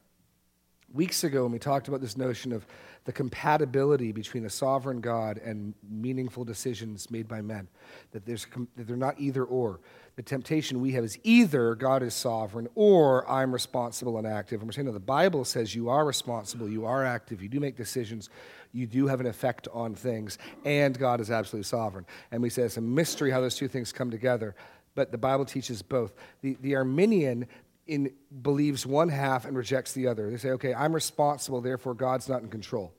Weeks 0.93 1.26
ago, 1.26 1.43
when 1.43 1.52
we 1.52 1.60
talked 1.60 1.89
about 1.89 2.00
this 2.00 2.15
notion 2.15 2.54
of 2.54 2.65
the 3.04 3.12
compatibility 3.12 4.12
between 4.12 4.45
a 4.45 4.50
sovereign 4.50 5.02
God 5.02 5.38
and 5.38 5.73
meaningful 5.89 6.45
decisions 6.45 7.12
made 7.12 7.28
by 7.28 7.41
men, 7.41 7.67
that, 8.12 8.26
there's, 8.26 8.47
that 8.76 8.88
they're 8.88 8.95
not 8.95 9.19
either 9.19 9.43
or. 9.43 9.82
The 10.15 10.23
temptation 10.23 10.80
we 10.82 10.93
have 10.93 11.04
is 11.04 11.19
either 11.23 11.76
God 11.76 12.04
is 12.04 12.13
sovereign 12.13 12.67
or 12.73 13.30
I'm 13.30 13.52
responsible 13.52 14.17
and 14.17 14.26
active. 14.26 14.62
And 14.62 14.67
we're 14.67 14.71
saying, 14.71 14.88
no, 14.88 14.93
the 14.93 15.00
Bible 15.00 15.45
says 15.45 15.76
you 15.76 15.89
are 15.89 16.06
responsible, 16.06 16.69
you 16.69 16.86
are 16.86 17.06
active, 17.06 17.41
you 17.41 17.50
do 17.50 17.60
make 17.60 17.76
decisions, 17.76 18.30
you 18.71 18.88
do 18.88 19.08
have 19.08 19.19
an 19.19 19.28
effect 19.28 19.67
on 19.73 19.93
things, 19.93 20.38
and 20.65 20.97
God 20.97 21.19
is 21.19 21.30
absolutely 21.30 21.67
sovereign. 21.67 22.06
And 22.32 22.41
we 22.41 22.50
say 22.50 22.63
it's 22.63 22.78
a 22.78 22.82
mystery 22.82 23.30
how 23.30 23.41
those 23.41 23.56
two 23.56 23.67
things 23.67 23.91
come 23.91 24.10
together 24.10 24.56
but 24.97 25.12
the 25.12 25.17
Bible 25.17 25.45
teaches 25.45 25.84
both. 25.84 26.15
The, 26.41 26.58
the 26.62 26.76
Arminian 26.76 27.47
in, 27.88 28.12
believes 28.41 28.86
one 28.86 29.10
half 29.10 29.45
and 29.45 29.58
rejects 29.58 29.93
the 29.93 30.08
other. 30.08 30.30
They 30.30 30.38
say, 30.38 30.50
okay, 30.52 30.73
I'm 30.73 30.93
responsible, 30.93 31.62
therefore 31.62 31.93
God's 31.93 32.30
not 32.30 32.41
in 32.41 32.50
control. 32.50 32.93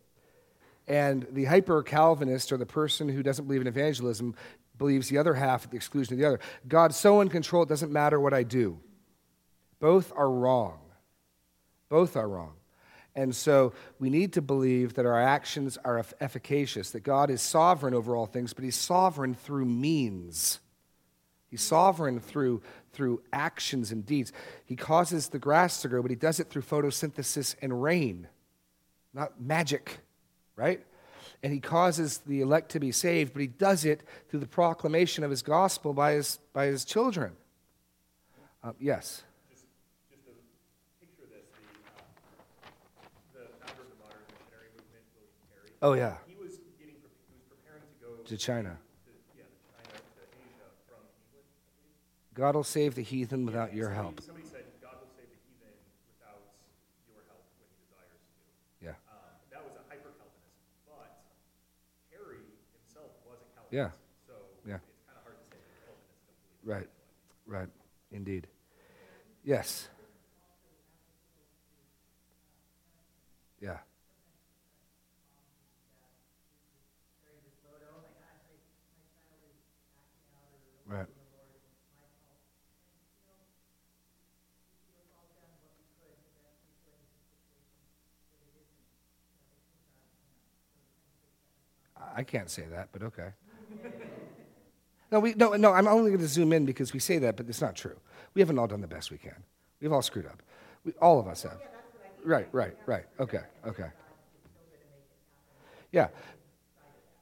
And 0.87 1.27
the 1.33 1.45
hyper 1.45 1.83
Calvinist, 1.83 2.51
or 2.51 2.57
the 2.57 2.67
person 2.67 3.09
who 3.09 3.23
doesn't 3.23 3.45
believe 3.45 3.61
in 3.61 3.67
evangelism, 3.67 4.35
believes 4.79 5.09
the 5.09 5.19
other 5.19 5.35
half 5.35 5.65
at 5.65 5.71
the 5.71 5.77
exclusion 5.77 6.15
of 6.15 6.19
the 6.19 6.27
other. 6.27 6.41
God's 6.67 6.97
so 6.97 7.21
in 7.21 7.29
control, 7.29 7.65
it 7.65 7.69
doesn't 7.69 7.93
matter 7.93 8.19
what 8.19 8.33
I 8.33 8.43
do. 8.43 8.79
Both 9.81 10.13
are 10.17 10.31
wrong. 10.31 10.79
Both 11.89 12.17
are 12.17 12.29
wrong. 12.29 12.55
And 13.15 13.35
so 13.35 13.73
we 13.99 14.11
need 14.11 14.35
to 14.35 14.43
believe 14.43 14.95
that 14.95 15.05
our 15.05 15.21
actions 15.21 15.77
are 15.85 16.05
efficacious, 16.21 16.93
that 16.93 17.01
God 17.01 17.31
is 17.31 17.43
sovereign 17.43 17.93
over 17.93 18.15
all 18.15 18.27
things, 18.27 18.53
but 18.53 18.65
He's 18.65 18.77
sovereign 18.77 19.35
through 19.35 19.65
means. 19.65 20.61
He's 21.51 21.63
sovereign 21.63 22.21
through, 22.21 22.63
through 22.93 23.23
actions 23.33 23.93
and 23.93 24.05
deeds. 24.05 24.33
He 24.65 24.77
causes 24.77 25.29
the 25.29 25.39
grass 25.39 25.83
to 25.83 25.89
grow, 25.89 26.03
but 26.03 26.11
he 26.11 26.17
does 26.17 26.41
it 26.41 26.49
through 26.51 26.63
photosynthesis 26.63 27.55
and 27.63 27.83
rain, 27.83 28.29
not 29.15 29.41
magic, 29.41 29.99
right? 30.57 30.85
And 31.43 31.53
he 31.53 31.61
causes 31.61 32.19
the 32.27 32.41
elect 32.41 32.71
to 32.73 32.81
be 32.81 32.91
saved, 32.91 33.33
but 33.33 33.41
he 33.41 33.47
does 33.47 33.85
it 33.85 34.03
through 34.29 34.41
the 34.41 34.47
proclamation 34.47 35.23
of 35.23 35.31
his 35.31 35.43
gospel 35.43 35.93
by 35.93 36.13
his, 36.13 36.41
by 36.53 36.67
his 36.67 36.85
children. 36.85 37.33
Uh, 38.63 38.73
yes? 38.81 39.23
Just, 39.49 39.67
just 40.11 40.25
to 40.25 40.33
picture 41.01 41.29
this, 41.31 41.47
the, 43.33 43.41
uh, 43.41 43.45
the 43.45 43.65
founder 43.65 43.83
of 43.83 43.89
the 43.89 44.03
modern 44.03 44.25
missionary 44.35 44.71
movement, 44.75 45.05
William 45.15 45.31
Carey. 45.49 45.71
Oh, 45.81 45.93
yeah. 45.93 46.17
He 46.27 46.35
was, 46.35 46.59
getting, 46.79 46.97
he 46.99 47.31
was 47.31 47.45
preparing 47.47 47.83
to 47.87 48.05
go 48.05 48.23
to 48.25 48.37
China. 48.37 48.79
God 52.39 52.55
will 52.55 52.63
save 52.63 52.95
the 52.95 53.03
heathen 53.03 53.45
without 53.45 53.75
your 53.75 53.91
help. 53.91 54.21
Somebody 54.23 54.47
said, 54.47 54.63
God 54.81 54.95
will 55.01 55.11
save 55.19 55.27
the 55.27 55.43
heathen 55.43 55.75
without 56.07 56.39
your 57.11 57.27
help 57.27 57.43
when 57.59 57.67
he 57.67 57.83
desires 57.83 58.23
to. 58.31 58.87
Yeah. 58.87 58.95
Um, 59.11 59.35
that 59.51 59.59
was 59.67 59.75
a 59.75 59.83
hyper 59.91 60.15
Calvinist, 60.15 60.55
but 60.87 61.19
Carey 62.15 62.47
himself 62.79 63.11
was 63.27 63.43
a 63.43 63.51
Calvinist. 63.59 63.75
Yeah. 63.75 63.91
So 64.31 64.39
yeah. 64.63 64.79
it's 64.79 64.87
kind 65.11 65.19
of 65.19 65.27
hard 65.27 65.35
to 65.35 65.47
say 65.51 65.59
that 65.59 65.83
Calvinists 65.83 66.23
don't 66.31 66.39
believe 66.63 66.87
Right. 66.87 66.89
Right. 67.43 67.71
Indeed. 68.15 68.47
Yes. 69.43 69.89
Yeah. 73.61 73.83
Right. 80.87 81.18
I 92.19 92.25
can't 92.25 92.51
say 92.51 92.65
that, 92.73 92.89
but 92.91 93.05
okay. 93.05 93.29
No, 95.13 95.21
we, 95.21 95.35
no, 95.35 95.53
no, 95.53 95.73
I'm 95.73 95.87
only 95.87 96.11
going 96.11 96.21
to 96.21 96.27
zoom 96.27 96.53
in 96.53 96.67
because 96.67 96.93
we 96.93 96.99
say 96.99 97.19
that, 97.19 97.37
but 97.37 97.49
it's 97.49 97.61
not 97.61 97.77
true. 97.77 97.97
We 98.35 98.41
haven't 98.41 98.59
all 98.59 98.67
done 98.67 98.81
the 98.81 98.89
best 98.89 99.13
we 99.13 99.19
can. 99.19 99.37
We've 99.81 99.93
all 99.93 100.03
screwed 100.03 100.27
up. 100.27 100.43
We, 100.85 100.93
all 101.01 101.21
of 101.21 101.29
us 101.29 101.45
have. 101.45 101.61
Right, 102.25 102.49
right, 102.51 102.77
right. 102.87 103.05
Okay, 103.21 103.43
okay. 103.65 103.87
Yeah. 105.93 106.09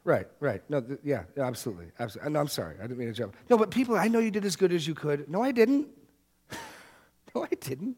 Right, 0.02 0.26
right. 0.40 0.62
No, 0.70 0.80
th- 0.80 1.00
yeah, 1.04 1.24
absolutely. 1.36 1.88
absolutely. 1.98 2.32
No, 2.32 2.40
I'm 2.40 2.48
sorry. 2.48 2.76
I 2.78 2.82
didn't 2.82 2.96
mean 2.96 3.08
to 3.08 3.14
jump. 3.14 3.36
No, 3.50 3.58
but 3.58 3.70
people, 3.70 3.96
I 3.96 4.08
know 4.08 4.18
you 4.18 4.30
did 4.30 4.46
as 4.46 4.56
good 4.56 4.72
as 4.72 4.88
you 4.88 4.94
could. 4.94 5.28
No, 5.28 5.42
I 5.42 5.52
didn't. 5.52 5.88
no, 7.34 7.44
I 7.44 7.54
didn't. 7.60 7.96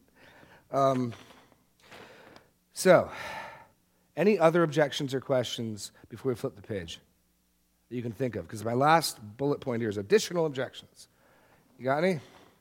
Um, 0.73 1.13
so, 2.73 3.09
any 4.19 4.39
other 4.39 4.63
objections 4.65 5.15
or 5.15 5.21
questions 5.21 5.93
before 6.11 6.33
we 6.33 6.37
flip 6.37 6.57
the 6.57 6.63
page 6.63 7.01
that 7.89 7.97
you 7.97 8.03
can 8.03 8.13
think 8.13 8.37
of? 8.37 8.47
Because 8.47 8.65
my 8.65 8.75
last 8.75 9.19
bullet 9.39 9.61
point 9.61 9.81
here 9.81 9.89
is 9.89 9.97
additional 9.97 10.45
objections. 10.45 11.09
You 11.79 11.85
got 11.85 12.03
any? 12.05 12.21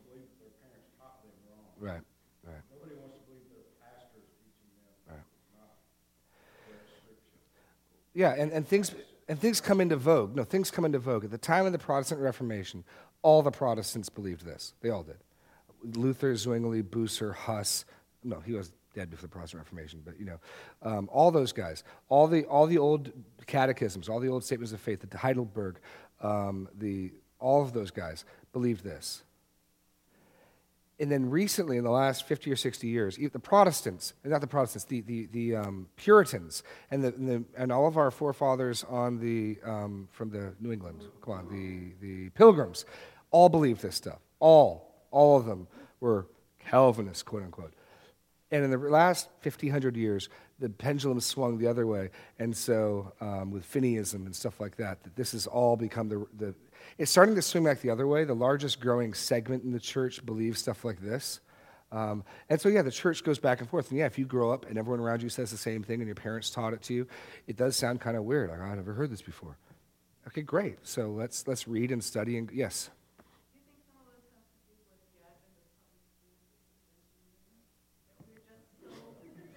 believe 0.07 0.23
that 0.29 0.39
their 0.39 0.55
parents 0.63 0.87
taught 0.95 1.19
them 1.25 1.35
wrong. 1.49 1.67
right, 1.75 2.03
right. 2.47 2.63
Nobody 2.71 2.95
wants 3.01 3.19
to 3.19 3.23
believe 3.27 3.43
their 3.51 3.67
pastor 3.81 4.23
is 4.23 4.29
teaching 4.39 4.71
them 4.71 5.19
Right. 5.19 5.27
not 5.57 5.75
their 6.71 6.79
scripture. 6.85 7.43
Yeah, 8.15 8.39
and, 8.39 8.55
and 8.55 8.63
things 8.63 8.95
and 9.27 9.39
things 9.39 9.61
come 9.61 9.81
into 9.81 9.95
vogue. 9.95 10.35
No, 10.35 10.43
things 10.43 10.71
come 10.71 10.85
into 10.85 10.99
vogue. 10.99 11.23
At 11.25 11.31
the 11.31 11.37
time 11.37 11.65
of 11.65 11.71
the 11.71 11.79
Protestant 11.79 12.21
Reformation, 12.21 12.83
all 13.21 13.41
the 13.41 13.51
Protestants 13.51 14.09
believed 14.09 14.45
this. 14.45 14.73
They 14.81 14.89
all 14.89 15.03
did. 15.03 15.17
Luther, 15.95 16.35
Zwingli, 16.35 16.81
Bucer, 16.81 17.33
Huss. 17.33 17.85
No, 18.23 18.39
he 18.39 18.53
was 18.53 18.71
dead 18.93 19.09
before 19.09 19.23
the 19.23 19.33
Protestant 19.33 19.61
Reformation, 19.63 20.01
but 20.05 20.19
you 20.19 20.25
know, 20.25 20.39
um, 20.81 21.09
all 21.11 21.31
those 21.31 21.51
guys, 21.51 21.83
all 22.09 22.27
the 22.27 22.45
all 22.45 22.67
the 22.67 22.77
old 22.77 23.11
catechisms, 23.47 24.07
all 24.07 24.19
the 24.19 24.27
old 24.27 24.43
statements 24.43 24.71
of 24.71 24.79
faith, 24.79 25.07
the 25.07 25.17
Heidelberg, 25.17 25.79
um, 26.21 26.69
the 26.77 27.11
all 27.39 27.61
of 27.61 27.73
those 27.73 27.91
guys 27.91 28.25
believed 28.53 28.83
this. 28.83 29.23
And 30.99 31.11
then 31.11 31.29
recently, 31.29 31.77
in 31.77 31.83
the 31.83 31.91
last 31.91 32.27
50 32.27 32.51
or 32.51 32.55
60 32.55 32.87
years, 32.87 33.17
the 33.17 33.39
Protestants, 33.39 34.13
not 34.23 34.41
the 34.41 34.47
Protestants, 34.47 34.85
the, 34.85 35.01
the, 35.01 35.27
the 35.31 35.55
um, 35.55 35.87
Puritans, 35.95 36.63
and, 36.91 37.03
the, 37.03 37.07
and, 37.15 37.27
the, 37.27 37.43
and 37.57 37.71
all 37.71 37.87
of 37.87 37.97
our 37.97 38.11
forefathers 38.11 38.83
on 38.87 39.19
the, 39.19 39.57
um, 39.65 40.07
from 40.11 40.29
the 40.29 40.53
New 40.59 40.71
England, 40.71 41.03
come 41.21 41.33
on, 41.33 41.47
the, 41.49 41.93
the 41.99 42.29
Pilgrims, 42.31 42.85
all 43.31 43.49
believed 43.49 43.81
this 43.81 43.95
stuff. 43.95 44.19
All, 44.39 44.93
all 45.09 45.37
of 45.37 45.45
them 45.45 45.67
were 45.99 46.27
Calvinists, 46.59 47.23
quote 47.23 47.43
unquote. 47.43 47.73
And 48.51 48.63
in 48.63 48.69
the 48.69 48.77
last 48.77 49.29
1,500 49.41 49.97
years, 49.97 50.29
the 50.59 50.69
pendulum 50.69 51.19
swung 51.19 51.57
the 51.57 51.67
other 51.67 51.87
way. 51.87 52.11
And 52.37 52.55
so, 52.55 53.13
um, 53.19 53.49
with 53.49 53.69
Finneyism 53.69 54.25
and 54.25 54.35
stuff 54.35 54.59
like 54.59 54.77
that, 54.77 55.03
that 55.03 55.15
this 55.15 55.31
has 55.31 55.47
all 55.47 55.75
become 55.75 56.07
the, 56.09 56.25
the. 56.37 56.55
It's 56.97 57.11
starting 57.11 57.35
to 57.35 57.41
swing 57.41 57.63
back 57.63 57.81
the 57.81 57.89
other 57.89 58.07
way. 58.07 58.23
The 58.23 58.33
largest 58.33 58.79
growing 58.79 59.13
segment 59.13 59.63
in 59.63 59.71
the 59.71 59.79
church 59.79 60.25
believes 60.25 60.59
stuff 60.59 60.83
like 60.85 61.01
this. 61.01 61.39
Um, 61.91 62.23
and 62.49 62.59
so, 62.59 62.69
yeah, 62.69 62.81
the 62.81 62.91
church 62.91 63.23
goes 63.23 63.37
back 63.37 63.61
and 63.61 63.69
forth. 63.69 63.91
And 63.91 63.99
yeah, 63.99 64.07
if 64.07 64.17
you 64.17 64.25
grow 64.25 64.51
up 64.51 64.65
and 64.67 64.79
everyone 64.79 64.99
around 64.99 65.21
you 65.21 65.29
says 65.29 65.51
the 65.51 65.57
same 65.57 65.83
thing 65.83 65.99
and 65.99 66.07
your 66.07 66.15
parents 66.15 66.49
taught 66.49 66.73
it 66.73 66.81
to 66.83 66.93
you, 66.93 67.07
it 67.45 67.55
does 67.55 67.75
sound 67.75 68.01
kind 68.01 68.17
of 68.17 68.23
weird. 68.23 68.49
Like, 68.49 68.59
I've 68.59 68.77
never 68.77 68.93
heard 68.93 69.11
this 69.11 69.21
before. 69.21 69.57
Okay, 70.27 70.41
great. 70.41 70.77
So 70.81 71.09
let's, 71.09 71.47
let's 71.47 71.67
read 71.67 71.91
and 71.91 72.03
study. 72.03 72.37
And 72.37 72.49
yes? 72.51 72.89
Do 73.53 73.59
you 73.59 73.61
think 73.61 73.77
some 73.85 74.01
of 74.01 74.17
this 74.17 74.25
has 74.33 74.41
to 74.49 74.65
do 74.65 74.73
with 74.89 75.05
the 75.05 75.21
advent 75.21 75.53
of 75.61 75.77
public 75.77 76.17
schools? 76.33 76.57
That 78.09 78.25
we're 78.25 78.41
just 78.41 78.73
so 78.73 78.89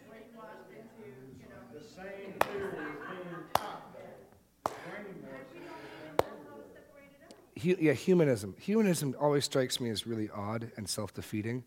brainwashed 0.05 0.69
into, 0.77 1.09
you 1.41 1.49
know, 1.49 1.63
The 1.73 1.81
same 1.89 2.37
theory 2.37 2.85
is 2.85 3.01
being 3.01 3.49
taught 3.57 3.97
though. 3.97 4.69
Brainwashed. 4.69 5.57
we 5.57 5.65
don't 5.65 5.81
even 5.89 6.21
know 6.21 6.29
how 6.45 6.61
to 6.61 6.69
separate 6.69 7.17
it 7.17 7.25
out. 7.25 7.41
Yeah, 7.75 7.93
humanism. 7.93 8.55
Humanism 8.59 9.17
always 9.21 9.45
strikes 9.45 9.81
me 9.81 9.91
as 9.91 10.07
really 10.07 10.31
odd 10.31 10.71
and 10.77 10.89
self 10.89 11.13
defeating. 11.13 11.65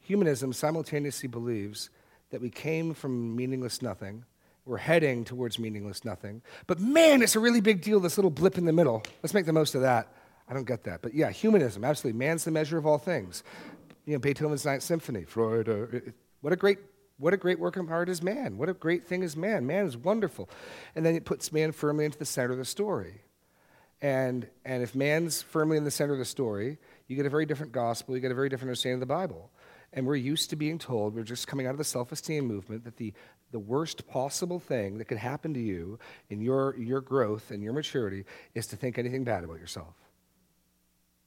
Humanism 0.00 0.52
simultaneously 0.52 1.28
believes 1.28 1.90
that 2.30 2.40
we 2.40 2.50
came 2.50 2.94
from 2.94 3.36
meaningless 3.36 3.82
nothing, 3.82 4.24
we're 4.64 4.78
heading 4.78 5.24
towards 5.24 5.58
meaningless 5.58 6.04
nothing, 6.04 6.40
but 6.66 6.80
man, 6.80 7.22
it's 7.22 7.36
a 7.36 7.40
really 7.40 7.60
big 7.60 7.82
deal, 7.82 8.00
this 8.00 8.16
little 8.16 8.30
blip 8.30 8.56
in 8.56 8.64
the 8.64 8.72
middle. 8.72 9.02
Let's 9.22 9.34
make 9.34 9.44
the 9.44 9.52
most 9.52 9.74
of 9.74 9.82
that. 9.82 10.08
I 10.48 10.54
don't 10.54 10.66
get 10.66 10.84
that. 10.84 11.02
But 11.02 11.14
yeah, 11.14 11.30
humanism, 11.30 11.84
absolutely. 11.84 12.18
Man's 12.18 12.44
the 12.44 12.50
measure 12.50 12.78
of 12.78 12.86
all 12.86 12.98
things. 12.98 13.42
You 14.06 14.14
know, 14.14 14.18
Beethoven's 14.18 14.64
Ninth 14.64 14.82
Symphony, 14.82 15.24
Freud. 15.24 15.68
Uh, 15.68 16.00
what 16.40 16.52
a 16.52 16.56
great 16.56 16.78
what 17.18 17.32
a 17.32 17.36
great 17.36 17.60
work 17.60 17.76
of 17.76 17.88
art 17.90 18.08
is 18.08 18.20
man. 18.22 18.58
What 18.58 18.68
a 18.68 18.74
great 18.74 19.04
thing 19.04 19.22
is 19.22 19.36
man. 19.36 19.66
Man 19.66 19.86
is 19.86 19.96
wonderful. 19.96 20.50
And 20.96 21.06
then 21.06 21.14
it 21.14 21.24
puts 21.24 21.52
man 21.52 21.70
firmly 21.70 22.04
into 22.04 22.18
the 22.18 22.24
center 22.24 22.52
of 22.52 22.58
the 22.58 22.64
story. 22.64 23.22
And, 24.02 24.48
and 24.64 24.82
if 24.82 24.96
man's 24.96 25.42
firmly 25.42 25.76
in 25.76 25.84
the 25.84 25.90
center 25.90 26.12
of 26.12 26.18
the 26.18 26.24
story, 26.24 26.78
you 27.06 27.14
get 27.14 27.24
a 27.24 27.30
very 27.30 27.46
different 27.46 27.70
gospel, 27.70 28.16
you 28.16 28.20
get 28.20 28.32
a 28.32 28.34
very 28.34 28.48
different 28.48 28.70
understanding 28.70 28.96
of 28.96 29.00
the 29.00 29.14
Bible. 29.14 29.50
And 29.92 30.06
we're 30.06 30.16
used 30.16 30.50
to 30.50 30.56
being 30.56 30.78
told, 30.78 31.14
we're 31.14 31.22
just 31.22 31.46
coming 31.46 31.66
out 31.66 31.70
of 31.70 31.78
the 31.78 31.84
self 31.84 32.10
esteem 32.10 32.46
movement, 32.46 32.84
that 32.84 32.96
the, 32.96 33.12
the 33.52 33.60
worst 33.60 34.08
possible 34.08 34.58
thing 34.58 34.98
that 34.98 35.04
could 35.04 35.18
happen 35.18 35.54
to 35.54 35.60
you 35.60 36.00
in 36.30 36.40
your, 36.40 36.74
your 36.76 37.00
growth 37.00 37.52
and 37.52 37.62
your 37.62 37.72
maturity 37.72 38.24
is 38.54 38.66
to 38.68 38.76
think 38.76 38.98
anything 38.98 39.22
bad 39.22 39.44
about 39.44 39.60
yourself. 39.60 39.94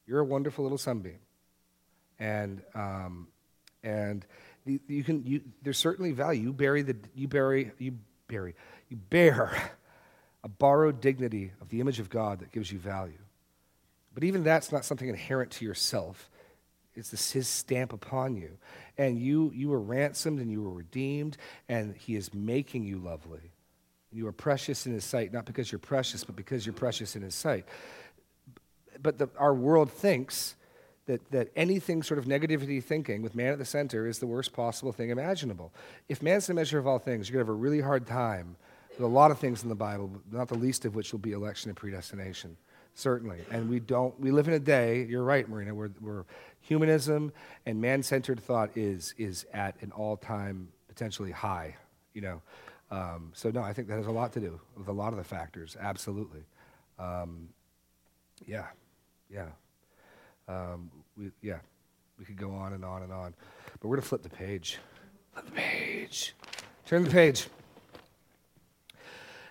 You're 0.05 0.19
a 0.19 0.25
wonderful 0.25 0.63
little 0.63 0.77
sunbeam. 0.77 1.19
And, 2.19 2.61
um, 2.73 3.29
and 3.83 4.25
the, 4.65 4.81
you 4.87 5.03
can, 5.03 5.23
you, 5.25 5.41
there's 5.61 5.77
certainly 5.77 6.11
value. 6.11 6.41
You 6.41 6.53
bury 6.53 6.81
the, 6.81 6.97
you 7.13 7.27
bury, 7.29 7.71
you 7.77 7.97
bury, 8.27 8.55
you 8.89 8.97
bear 8.97 9.71
a 10.45 10.47
borrowed 10.47 11.01
dignity 11.01 11.51
of 11.59 11.69
the 11.69 11.81
image 11.81 11.99
of 11.99 12.09
God 12.09 12.39
that 12.39 12.51
gives 12.51 12.71
you 12.71 12.77
value. 12.77 13.17
But 14.13 14.23
even 14.23 14.43
that's 14.43 14.71
not 14.71 14.85
something 14.85 15.09
inherent 15.09 15.51
to 15.53 15.65
yourself. 15.65 16.29
It's 16.93 17.09
this, 17.09 17.31
his 17.31 17.47
stamp 17.47 17.91
upon 17.91 18.37
you. 18.37 18.51
And 18.95 19.19
you, 19.19 19.51
you 19.55 19.69
were 19.69 19.81
ransomed 19.81 20.39
and 20.39 20.51
you 20.51 20.61
were 20.61 20.69
redeemed, 20.69 21.35
and 21.67 21.95
he 21.97 22.15
is 22.15 22.31
making 22.33 22.85
you 22.85 22.99
lovely. 22.99 23.51
You 24.13 24.27
are 24.27 24.31
precious 24.31 24.85
in 24.85 24.93
his 24.93 25.03
sight, 25.03 25.33
not 25.33 25.45
because 25.45 25.71
you're 25.71 25.79
precious, 25.79 26.23
but 26.23 26.35
because 26.35 26.63
you're 26.63 26.73
precious 26.73 27.15
in 27.15 27.23
his 27.23 27.35
sight. 27.35 27.65
But 29.01 29.17
the, 29.17 29.27
our 29.37 29.53
world 29.53 29.91
thinks 29.91 30.55
that, 31.07 31.31
that 31.31 31.49
anything 31.55 32.03
sort 32.03 32.19
of 32.19 32.25
negativity 32.25 32.81
thinking 32.81 33.23
with 33.23 33.35
man 33.35 33.51
at 33.51 33.57
the 33.57 33.65
center 33.65 34.07
is 34.07 34.19
the 34.19 34.27
worst 34.27 34.53
possible 34.53 34.91
thing 34.91 35.09
imaginable. 35.09 35.73
If 36.07 36.21
man's 36.21 36.45
the 36.47 36.53
measure 36.53 36.77
of 36.77 36.85
all 36.85 36.99
things, 36.99 37.27
you're 37.27 37.33
going 37.33 37.45
to 37.45 37.51
have 37.51 37.57
a 37.57 37.61
really 37.61 37.81
hard 37.81 38.05
time 38.05 38.57
with 38.97 39.05
a 39.05 39.07
lot 39.07 39.31
of 39.31 39.39
things 39.39 39.63
in 39.63 39.69
the 39.69 39.75
Bible, 39.75 40.11
not 40.31 40.47
the 40.47 40.55
least 40.55 40.85
of 40.85 40.95
which 40.95 41.11
will 41.11 41.19
be 41.19 41.33
election 41.33 41.69
and 41.69 41.77
predestination. 41.77 42.57
Certainly. 42.95 43.41
And 43.51 43.69
we 43.69 43.81
don't, 43.81 44.17
we 44.19 44.31
live 44.31 44.47
in 44.47 44.53
a 44.53 44.59
day, 44.59 45.03
you're 45.03 45.23
right, 45.23 45.47
Marina, 45.49 45.75
where, 45.75 45.89
where 45.99 46.25
humanism 46.61 47.33
and 47.65 47.81
man 47.81 48.01
centered 48.01 48.39
thought 48.39 48.69
is, 48.75 49.13
is 49.17 49.45
at 49.53 49.75
an 49.81 49.91
all 49.91 50.15
time 50.15 50.69
potentially 50.87 51.31
high, 51.31 51.75
you 52.13 52.21
know. 52.21 52.41
Um, 52.91 53.31
so, 53.33 53.51
no, 53.51 53.61
I 53.61 53.73
think 53.73 53.89
that 53.89 53.97
has 53.97 54.07
a 54.07 54.11
lot 54.11 54.31
to 54.33 54.39
do 54.39 54.61
with 54.77 54.87
a 54.87 54.93
lot 54.93 55.11
of 55.11 55.17
the 55.17 55.25
factors, 55.25 55.75
absolutely. 55.77 56.45
Um, 56.97 57.49
yeah, 58.47 58.67
yeah. 59.29 59.47
Um, 60.47 60.89
we, 61.17 61.31
yeah, 61.41 61.59
we 62.17 62.23
could 62.23 62.37
go 62.37 62.51
on 62.51 62.71
and 62.71 62.85
on 62.85 63.03
and 63.03 63.11
on. 63.11 63.33
But 63.73 63.89
we're 63.89 63.97
going 63.97 64.03
to 64.03 64.07
flip 64.07 64.23
the 64.23 64.29
page. 64.29 64.77
Flip 65.33 65.45
the 65.45 65.51
page. 65.51 66.33
Turn 66.85 67.03
the 67.03 67.09
page. 67.09 67.47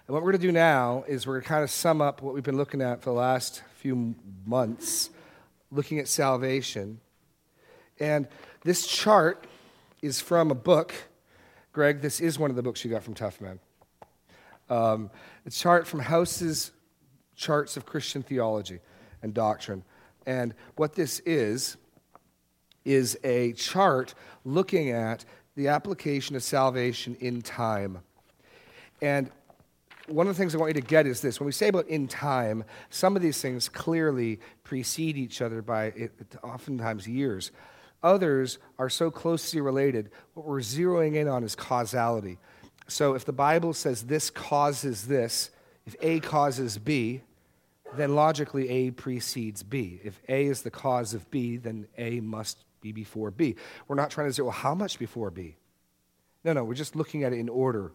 And 0.07 0.13
what 0.13 0.23
we're 0.23 0.33
going 0.33 0.43
to 0.43 0.49
do 0.49 0.53
now 0.53 1.03
is 1.09 1.27
we're 1.27 1.35
going 1.35 1.45
to 1.45 1.49
kind 1.49 1.65
of 1.65 1.71
sum 1.71 2.03
up 2.03 2.21
what 2.21 2.35
we've 2.35 2.45
been 2.45 2.59
looking 2.59 2.83
at 2.83 3.01
for 3.01 3.09
the 3.09 3.17
last 3.17 3.63
few 3.77 4.15
months, 4.45 5.09
looking 5.71 5.99
at 5.99 6.09
salvation. 6.09 7.01
And 7.99 8.29
this 8.65 8.87
chart 8.87 9.47
is 10.03 10.21
from 10.21 10.51
a 10.51 10.55
book. 10.55 10.93
Greg, 11.73 12.03
this 12.03 12.21
is 12.21 12.39
one 12.39 12.51
of 12.51 12.57
the 12.57 12.63
books 12.63 12.85
you 12.85 12.91
got 12.91 13.03
from 13.03 13.15
Tough 13.15 13.41
Men. 13.41 13.59
Um, 14.69 15.11
a 15.47 15.51
chart 15.51 15.87
from 15.87 16.01
House's 16.01 16.73
Charts 17.35 17.79
of 17.79 17.87
Christian 17.87 18.23
Theology 18.23 18.81
and 19.23 19.33
Doctrine. 19.33 19.85
And 20.27 20.53
what 20.77 20.93
this 20.93 21.21
is, 21.21 21.79
is 22.85 23.19
a 23.25 23.55
chart 23.55 24.13
looking 24.45 24.91
at 24.91 25.25
the 25.57 25.69
application 25.69 26.37
of 26.37 26.43
salvation 26.43 27.17
in 27.21 27.41
time. 27.41 28.01
And 29.01 29.31
one 30.09 30.27
of 30.27 30.37
the 30.37 30.39
things 30.39 30.55
I 30.55 30.59
want 30.59 30.75
you 30.75 30.81
to 30.81 30.87
get 30.87 31.07
is 31.07 31.21
this 31.21 31.41
when 31.41 31.47
we 31.47 31.53
say 31.53 31.69
about 31.69 31.89
in 31.89 32.09
time, 32.09 32.65
some 32.91 33.17
of 33.17 33.23
these 33.23 33.41
things 33.41 33.69
clearly 33.69 34.41
precede 34.63 35.17
each 35.17 35.41
other 35.41 35.63
by 35.63 36.11
oftentimes 36.43 37.09
years. 37.09 37.53
Others 38.03 38.59
are 38.79 38.91
so 38.91 39.11
closely 39.11 39.61
related, 39.61 40.11
what 40.35 40.47
we're 40.47 40.61
zeroing 40.61 41.15
in 41.15 41.27
on 41.27 41.43
is 41.43 41.55
causality. 41.55 42.39
So 42.87 43.15
if 43.15 43.25
the 43.25 43.33
Bible 43.33 43.73
says 43.73 44.03
this 44.03 44.29
causes 44.29 45.07
this, 45.07 45.51
if 45.87 45.97
A 46.03 46.21
causes 46.21 46.77
B, 46.77 47.23
then 47.97 48.15
logically 48.15 48.69
A 48.69 48.91
precedes 48.91 49.63
B. 49.63 50.01
If 50.05 50.21
A 50.29 50.47
is 50.47 50.63
the 50.63 50.71
cause 50.71 51.15
of 51.15 51.31
B, 51.31 51.57
then 51.57 51.87
A 51.97 52.21
must 52.21 52.65
be 52.83 52.93
before 52.93 53.31
B. 53.31 53.57
We're 53.89 53.97
not 53.97 54.11
trying 54.11 54.29
to 54.29 54.35
say, 54.35 54.43
well, 54.43 54.51
how 54.51 54.75
much 54.75 54.99
before 54.99 55.31
B? 55.31 55.57
No, 56.45 56.53
no, 56.53 56.65
we're 56.65 56.75
just 56.75 56.95
looking 56.95 57.25
at 57.25 57.33
it 57.33 57.39
in 57.39 57.49
order. 57.49 57.93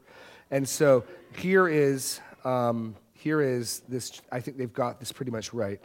And 0.52 0.68
so 0.68 1.04
here 1.38 1.68
is, 1.68 2.20
um, 2.44 2.96
here 3.14 3.42
is 3.42 3.82
this, 3.88 4.22
I 4.32 4.40
think 4.40 4.58
they've 4.58 4.72
got 4.72 5.00
this 5.00 5.12
pretty 5.12 5.32
much 5.32 5.54
right. 5.54 5.80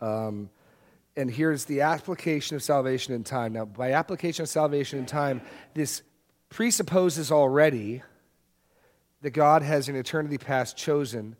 Um, 0.00 0.50
and 1.16 1.30
here's 1.30 1.64
the 1.64 1.82
application 1.82 2.56
of 2.56 2.62
salvation 2.62 3.14
in 3.14 3.24
time. 3.24 3.52
Now, 3.52 3.64
by 3.64 3.92
application 3.92 4.42
of 4.42 4.48
salvation 4.48 4.98
in 4.98 5.06
time, 5.06 5.42
this 5.74 6.02
presupposes 6.48 7.32
already 7.32 8.02
that 9.22 9.30
God 9.30 9.62
has 9.62 9.88
in 9.88 9.96
eternity 9.96 10.38
past 10.38 10.76
chosen 10.76 11.36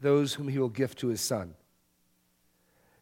those 0.00 0.34
whom 0.34 0.48
he 0.48 0.58
will 0.58 0.68
gift 0.68 0.98
to 0.98 1.08
his 1.08 1.20
son. 1.20 1.54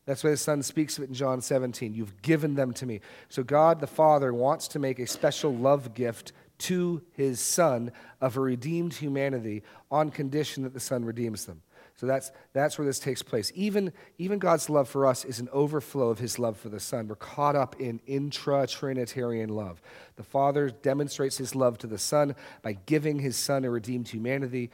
That's 0.05 0.25
why 0.25 0.31
the 0.31 0.37
Son 0.37 0.63
speaks 0.63 0.99
of 0.99 1.05
it 1.05 1.09
in 1.09 1.15
John 1.15 1.41
17. 1.41 1.95
You've 1.95 2.23
given 2.23 2.55
them 2.55 2.73
to 2.75 2.87
me. 2.87 3.01
So 3.29 3.45
God 3.45 3.81
the 3.81 3.87
Father 3.87 4.35
wants 4.35 4.67
to 4.69 4.79
make 4.79 4.99
a 4.99 5.07
special 5.07 5.55
love 5.55 5.95
gift 5.95 6.33
to 6.59 7.03
his 7.13 7.41
Son 7.41 7.93
of 8.21 8.37
a 8.37 8.41
redeemed 8.41 8.95
humanity 8.95 9.63
on 9.91 10.11
condition 10.11 10.63
that 10.63 10.75
the 10.75 10.81
Son 10.81 11.05
redeems 11.05 11.47
them. 11.47 11.63
So 11.97 12.07
that's, 12.07 12.33
that's 12.53 12.79
where 12.79 12.87
this 12.87 12.99
takes 12.99 13.23
place. 13.23 13.53
Even, 13.55 13.93
even 14.19 14.39
God's 14.39 14.69
love 14.69 14.89
for 14.89 15.07
us 15.07 15.25
is 15.25 15.39
an 15.39 15.49
overflow 15.53 16.09
of 16.09 16.19
his 16.19 16.39
love 16.39 16.57
for 16.57 16.69
the 16.69 16.81
Son. 16.81 17.07
We're 17.07 17.17
caught 17.17 17.55
up 17.55 17.81
in 17.81 18.01
intra 18.07 18.67
Trinitarian 18.67 19.51
love. 19.51 19.81
The 20.17 20.23
Father 20.23 20.71
demonstrates 20.71 21.37
his 21.37 21.55
love 21.55 21.79
to 21.79 21.87
the 21.87 21.99
Son 21.99 22.35
by 22.63 22.73
giving 22.73 23.19
his 23.19 23.37
Son 23.37 23.65
a 23.65 23.71
redeemed 23.71 24.09
humanity, 24.09 24.71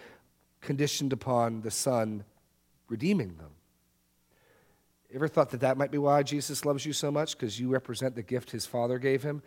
conditioned 0.61 1.13
upon 1.13 1.61
the 1.63 1.71
Son 1.71 2.25
redeeming 2.89 3.37
them. 3.37 3.51
Ever 5.13 5.29
thought 5.29 5.51
that 5.51 5.61
that 5.61 5.79
might 5.79 5.91
be 5.91 5.99
why 5.99 6.23
Jesus 6.23 6.65
loves 6.65 6.85
you 6.85 6.93
so 6.93 7.11
much? 7.11 7.37
Because 7.37 7.59
you 7.59 7.71
represent 7.71 8.15
the 8.15 8.23
gift 8.23 8.51
his 8.51 8.67
father 8.67 8.99
gave 8.99 9.23
him? 9.23 9.43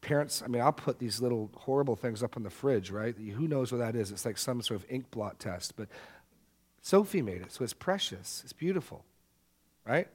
Parents, 0.00 0.42
I 0.44 0.48
mean, 0.48 0.62
I'll 0.62 0.72
put 0.72 0.98
these 0.98 1.20
little 1.20 1.50
horrible 1.56 1.96
things 1.96 2.22
up 2.22 2.36
in 2.36 2.42
the 2.42 2.50
fridge, 2.50 2.90
right? 2.90 3.16
Who 3.16 3.48
knows 3.48 3.72
what 3.72 3.78
that 3.78 3.96
is? 3.96 4.10
It's 4.10 4.24
like 4.24 4.38
some 4.38 4.62
sort 4.62 4.80
of 4.80 4.86
ink 4.90 5.10
blot 5.10 5.38
test. 5.38 5.74
But 5.76 5.88
Sophie 6.82 7.22
made 7.22 7.42
it, 7.42 7.52
so 7.52 7.64
it's 7.64 7.72
precious, 7.72 8.42
it's 8.44 8.52
beautiful, 8.52 9.04
right? 9.86 10.08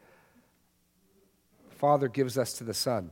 Father 1.71 2.07
gives 2.07 2.37
us 2.37 2.53
to 2.53 2.63
the 2.63 2.73
Son. 2.73 3.11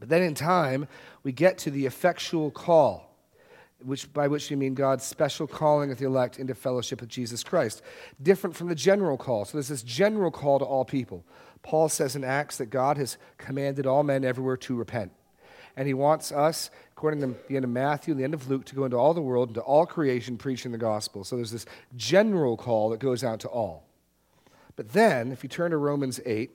But 0.00 0.08
then 0.08 0.22
in 0.22 0.34
time, 0.34 0.88
we 1.22 1.32
get 1.32 1.58
to 1.58 1.70
the 1.70 1.86
effectual 1.86 2.50
call 2.50 3.08
which, 3.84 4.12
by 4.12 4.26
which 4.26 4.50
you 4.50 4.56
mean 4.56 4.74
God's 4.74 5.04
special 5.04 5.46
calling 5.46 5.90
of 5.90 5.98
the 5.98 6.06
elect 6.06 6.38
into 6.38 6.54
fellowship 6.54 7.00
with 7.00 7.10
Jesus 7.10 7.44
Christ. 7.44 7.82
Different 8.20 8.56
from 8.56 8.68
the 8.68 8.74
general 8.74 9.16
call. 9.16 9.44
So 9.44 9.52
there's 9.52 9.68
this 9.68 9.82
general 9.82 10.30
call 10.30 10.58
to 10.58 10.64
all 10.64 10.84
people. 10.84 11.24
Paul 11.62 11.88
says 11.88 12.16
in 12.16 12.24
Acts 12.24 12.58
that 12.58 12.66
God 12.66 12.96
has 12.96 13.18
commanded 13.36 13.86
all 13.86 14.02
men 14.02 14.24
everywhere 14.24 14.56
to 14.58 14.74
repent. 14.74 15.12
And 15.78 15.86
he 15.86 15.94
wants 15.94 16.32
us, 16.32 16.72
according 16.90 17.20
to 17.20 17.36
the 17.46 17.54
end 17.54 17.64
of 17.64 17.70
Matthew 17.70 18.10
and 18.10 18.18
the 18.18 18.24
end 18.24 18.34
of 18.34 18.50
Luke, 18.50 18.64
to 18.64 18.74
go 18.74 18.84
into 18.84 18.96
all 18.96 19.14
the 19.14 19.22
world, 19.22 19.50
into 19.50 19.60
all 19.60 19.86
creation, 19.86 20.36
preaching 20.36 20.72
the 20.72 20.78
gospel. 20.78 21.22
So 21.22 21.36
there's 21.36 21.52
this 21.52 21.66
general 21.94 22.56
call 22.56 22.90
that 22.90 22.98
goes 22.98 23.22
out 23.22 23.38
to 23.40 23.48
all. 23.48 23.84
But 24.74 24.88
then, 24.88 25.30
if 25.30 25.44
you 25.44 25.48
turn 25.48 25.70
to 25.70 25.76
Romans 25.76 26.18
8, 26.26 26.50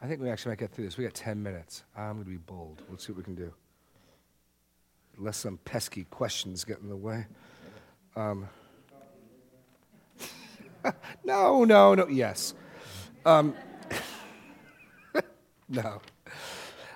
I 0.00 0.06
think 0.06 0.20
we 0.20 0.30
actually 0.30 0.50
might 0.50 0.60
get 0.60 0.70
through 0.70 0.84
this. 0.84 0.96
We 0.96 1.02
got 1.02 1.12
10 1.12 1.42
minutes. 1.42 1.82
I'm 1.96 2.12
going 2.12 2.24
to 2.24 2.30
be 2.30 2.36
bold. 2.36 2.82
Let's 2.88 3.04
see 3.04 3.10
what 3.10 3.18
we 3.18 3.24
can 3.24 3.34
do 3.34 3.52
Unless 5.18 5.38
some 5.38 5.58
pesky 5.64 6.04
questions 6.04 6.62
get 6.62 6.78
in 6.78 6.88
the 6.88 6.96
way. 6.96 7.26
Um, 8.14 8.48
no, 11.24 11.64
no, 11.64 11.96
no. 11.96 12.06
Yes. 12.06 12.54
Um, 13.26 13.56
no. 15.68 16.00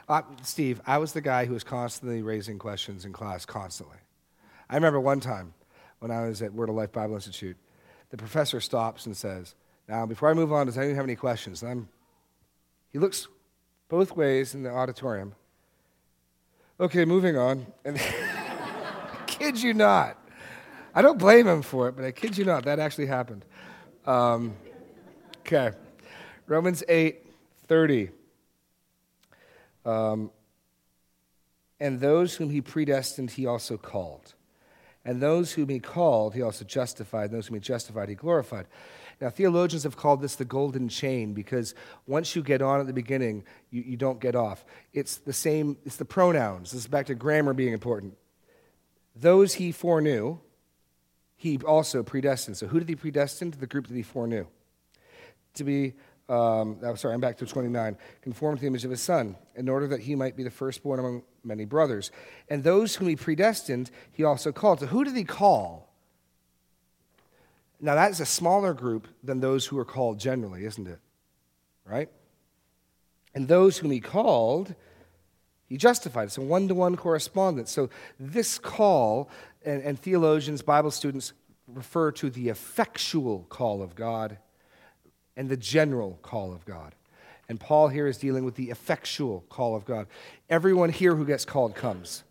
Uh, 0.08 0.22
Steve, 0.42 0.80
I 0.86 0.98
was 0.98 1.12
the 1.12 1.20
guy 1.20 1.46
who 1.46 1.54
was 1.54 1.64
constantly 1.64 2.22
raising 2.22 2.58
questions 2.58 3.04
in 3.04 3.12
class, 3.12 3.46
constantly. 3.46 3.98
I 4.68 4.74
remember 4.74 5.00
one 5.00 5.20
time 5.20 5.54
when 5.98 6.10
I 6.10 6.26
was 6.26 6.42
at 6.42 6.52
Word 6.52 6.68
of 6.68 6.74
Life 6.74 6.92
Bible 6.92 7.14
Institute, 7.14 7.56
the 8.10 8.16
professor 8.16 8.60
stops 8.60 9.06
and 9.06 9.16
says, 9.16 9.54
Now, 9.88 10.06
before 10.06 10.30
I 10.30 10.34
move 10.34 10.52
on, 10.52 10.66
does 10.66 10.76
anyone 10.76 10.96
have 10.96 11.04
any 11.04 11.16
questions? 11.16 11.62
And 11.62 11.70
I'm, 11.70 11.88
he 12.90 12.98
looks 12.98 13.28
both 13.88 14.16
ways 14.16 14.54
in 14.54 14.62
the 14.62 14.70
auditorium 14.70 15.34
Okay, 16.80 17.04
moving 17.04 17.36
on. 17.36 17.66
And 17.84 18.00
kid 19.26 19.62
you 19.62 19.74
not. 19.74 20.18
I 20.92 21.02
don't 21.02 21.18
blame 21.18 21.46
him 21.46 21.62
for 21.62 21.88
it, 21.88 21.96
but 21.96 22.04
I 22.04 22.10
kid 22.10 22.36
you 22.36 22.44
not, 22.44 22.64
that 22.64 22.80
actually 22.80 23.06
happened. 23.06 23.44
Um, 24.06 24.54
okay. 25.40 25.70
Romans 26.46 26.82
8 26.88 27.20
30. 27.66 28.10
Um, 29.84 30.30
and 31.80 32.00
those 32.00 32.36
whom 32.36 32.50
he 32.50 32.60
predestined, 32.60 33.32
he 33.32 33.46
also 33.46 33.76
called. 33.76 34.34
And 35.04 35.20
those 35.20 35.52
whom 35.52 35.68
he 35.68 35.80
called, 35.80 36.34
he 36.34 36.42
also 36.42 36.64
justified. 36.64 37.30
And 37.30 37.34
those 37.34 37.48
whom 37.48 37.56
he 37.56 37.60
justified, 37.60 38.08
he 38.08 38.14
glorified. 38.14 38.66
Now, 39.20 39.30
theologians 39.30 39.84
have 39.84 39.96
called 39.96 40.20
this 40.20 40.36
the 40.36 40.44
golden 40.44 40.88
chain 40.88 41.34
because 41.34 41.74
once 42.06 42.34
you 42.34 42.42
get 42.42 42.62
on 42.62 42.80
at 42.80 42.86
the 42.86 42.92
beginning, 42.92 43.44
you, 43.70 43.82
you 43.82 43.96
don't 43.96 44.20
get 44.20 44.34
off. 44.34 44.64
It's 44.92 45.16
the 45.18 45.32
same, 45.32 45.76
it's 45.84 45.96
the 45.96 46.04
pronouns. 46.04 46.72
This 46.72 46.82
is 46.82 46.86
back 46.86 47.06
to 47.06 47.14
grammar 47.14 47.52
being 47.52 47.72
important. 47.72 48.16
Those 49.14 49.54
he 49.54 49.72
foreknew, 49.72 50.38
he 51.36 51.58
also 51.58 52.02
predestined. 52.02 52.56
So, 52.56 52.66
who 52.66 52.78
did 52.78 52.88
he 52.88 52.96
predestine? 52.96 53.52
The 53.58 53.66
group 53.66 53.86
that 53.86 53.94
he 53.94 54.02
foreknew. 54.02 54.46
To 55.54 55.64
be, 55.64 55.94
um, 56.28 56.78
I'm 56.82 56.96
sorry, 56.96 57.14
I'm 57.14 57.20
back 57.20 57.36
to 57.38 57.46
29. 57.46 57.96
Conformed 58.22 58.58
to 58.58 58.60
the 58.62 58.66
image 58.66 58.84
of 58.84 58.90
his 58.90 59.02
son, 59.02 59.36
in 59.54 59.68
order 59.68 59.86
that 59.88 60.00
he 60.00 60.14
might 60.14 60.36
be 60.36 60.42
the 60.42 60.50
firstborn 60.50 60.98
among 60.98 61.22
many 61.42 61.64
brothers. 61.64 62.10
And 62.48 62.64
those 62.64 62.96
whom 62.96 63.08
he 63.08 63.16
predestined, 63.16 63.90
he 64.12 64.24
also 64.24 64.50
called. 64.50 64.80
So, 64.80 64.86
who 64.86 65.04
did 65.04 65.16
he 65.16 65.24
call? 65.24 65.92
Now, 67.80 67.94
that 67.94 68.10
is 68.10 68.20
a 68.20 68.26
smaller 68.26 68.72
group 68.72 69.06
than 69.22 69.40
those 69.40 69.66
who 69.66 69.78
are 69.78 69.84
called 69.84 70.18
generally, 70.18 70.64
isn't 70.64 70.86
it? 70.86 71.00
Right? 71.84 72.08
And 73.34 73.46
those 73.46 73.78
whom 73.78 73.90
he 73.90 74.00
called, 74.00 74.74
he 75.66 75.76
justified. 75.76 76.24
It's 76.24 76.38
a 76.38 76.40
one 76.40 76.68
to 76.68 76.74
one 76.74 76.96
correspondence. 76.96 77.70
So, 77.70 77.90
this 78.18 78.58
call, 78.58 79.28
and, 79.62 79.82
and, 79.82 79.98
theologians, 79.98 80.62
Bible 80.62 80.90
students 80.90 81.34
refer 81.66 82.12
to 82.12 82.30
the 82.30 82.48
effectual 82.48 83.44
call 83.50 83.82
of 83.82 83.94
God 83.94 84.38
and 85.36 85.48
the 85.48 85.56
general 85.56 86.18
call 86.22 86.52
of 86.52 86.64
God. 86.64 86.94
And 87.48 87.60
Paul 87.60 87.88
here 87.88 88.06
is 88.06 88.18
dealing 88.18 88.44
with 88.44 88.54
the 88.54 88.70
effectual 88.70 89.44
call 89.48 89.76
of 89.76 89.84
God. 89.84 90.06
Everyone 90.48 90.90
here 90.90 91.14
who 91.14 91.26
gets 91.26 91.44
called 91.44 91.74
comes. 91.74 92.24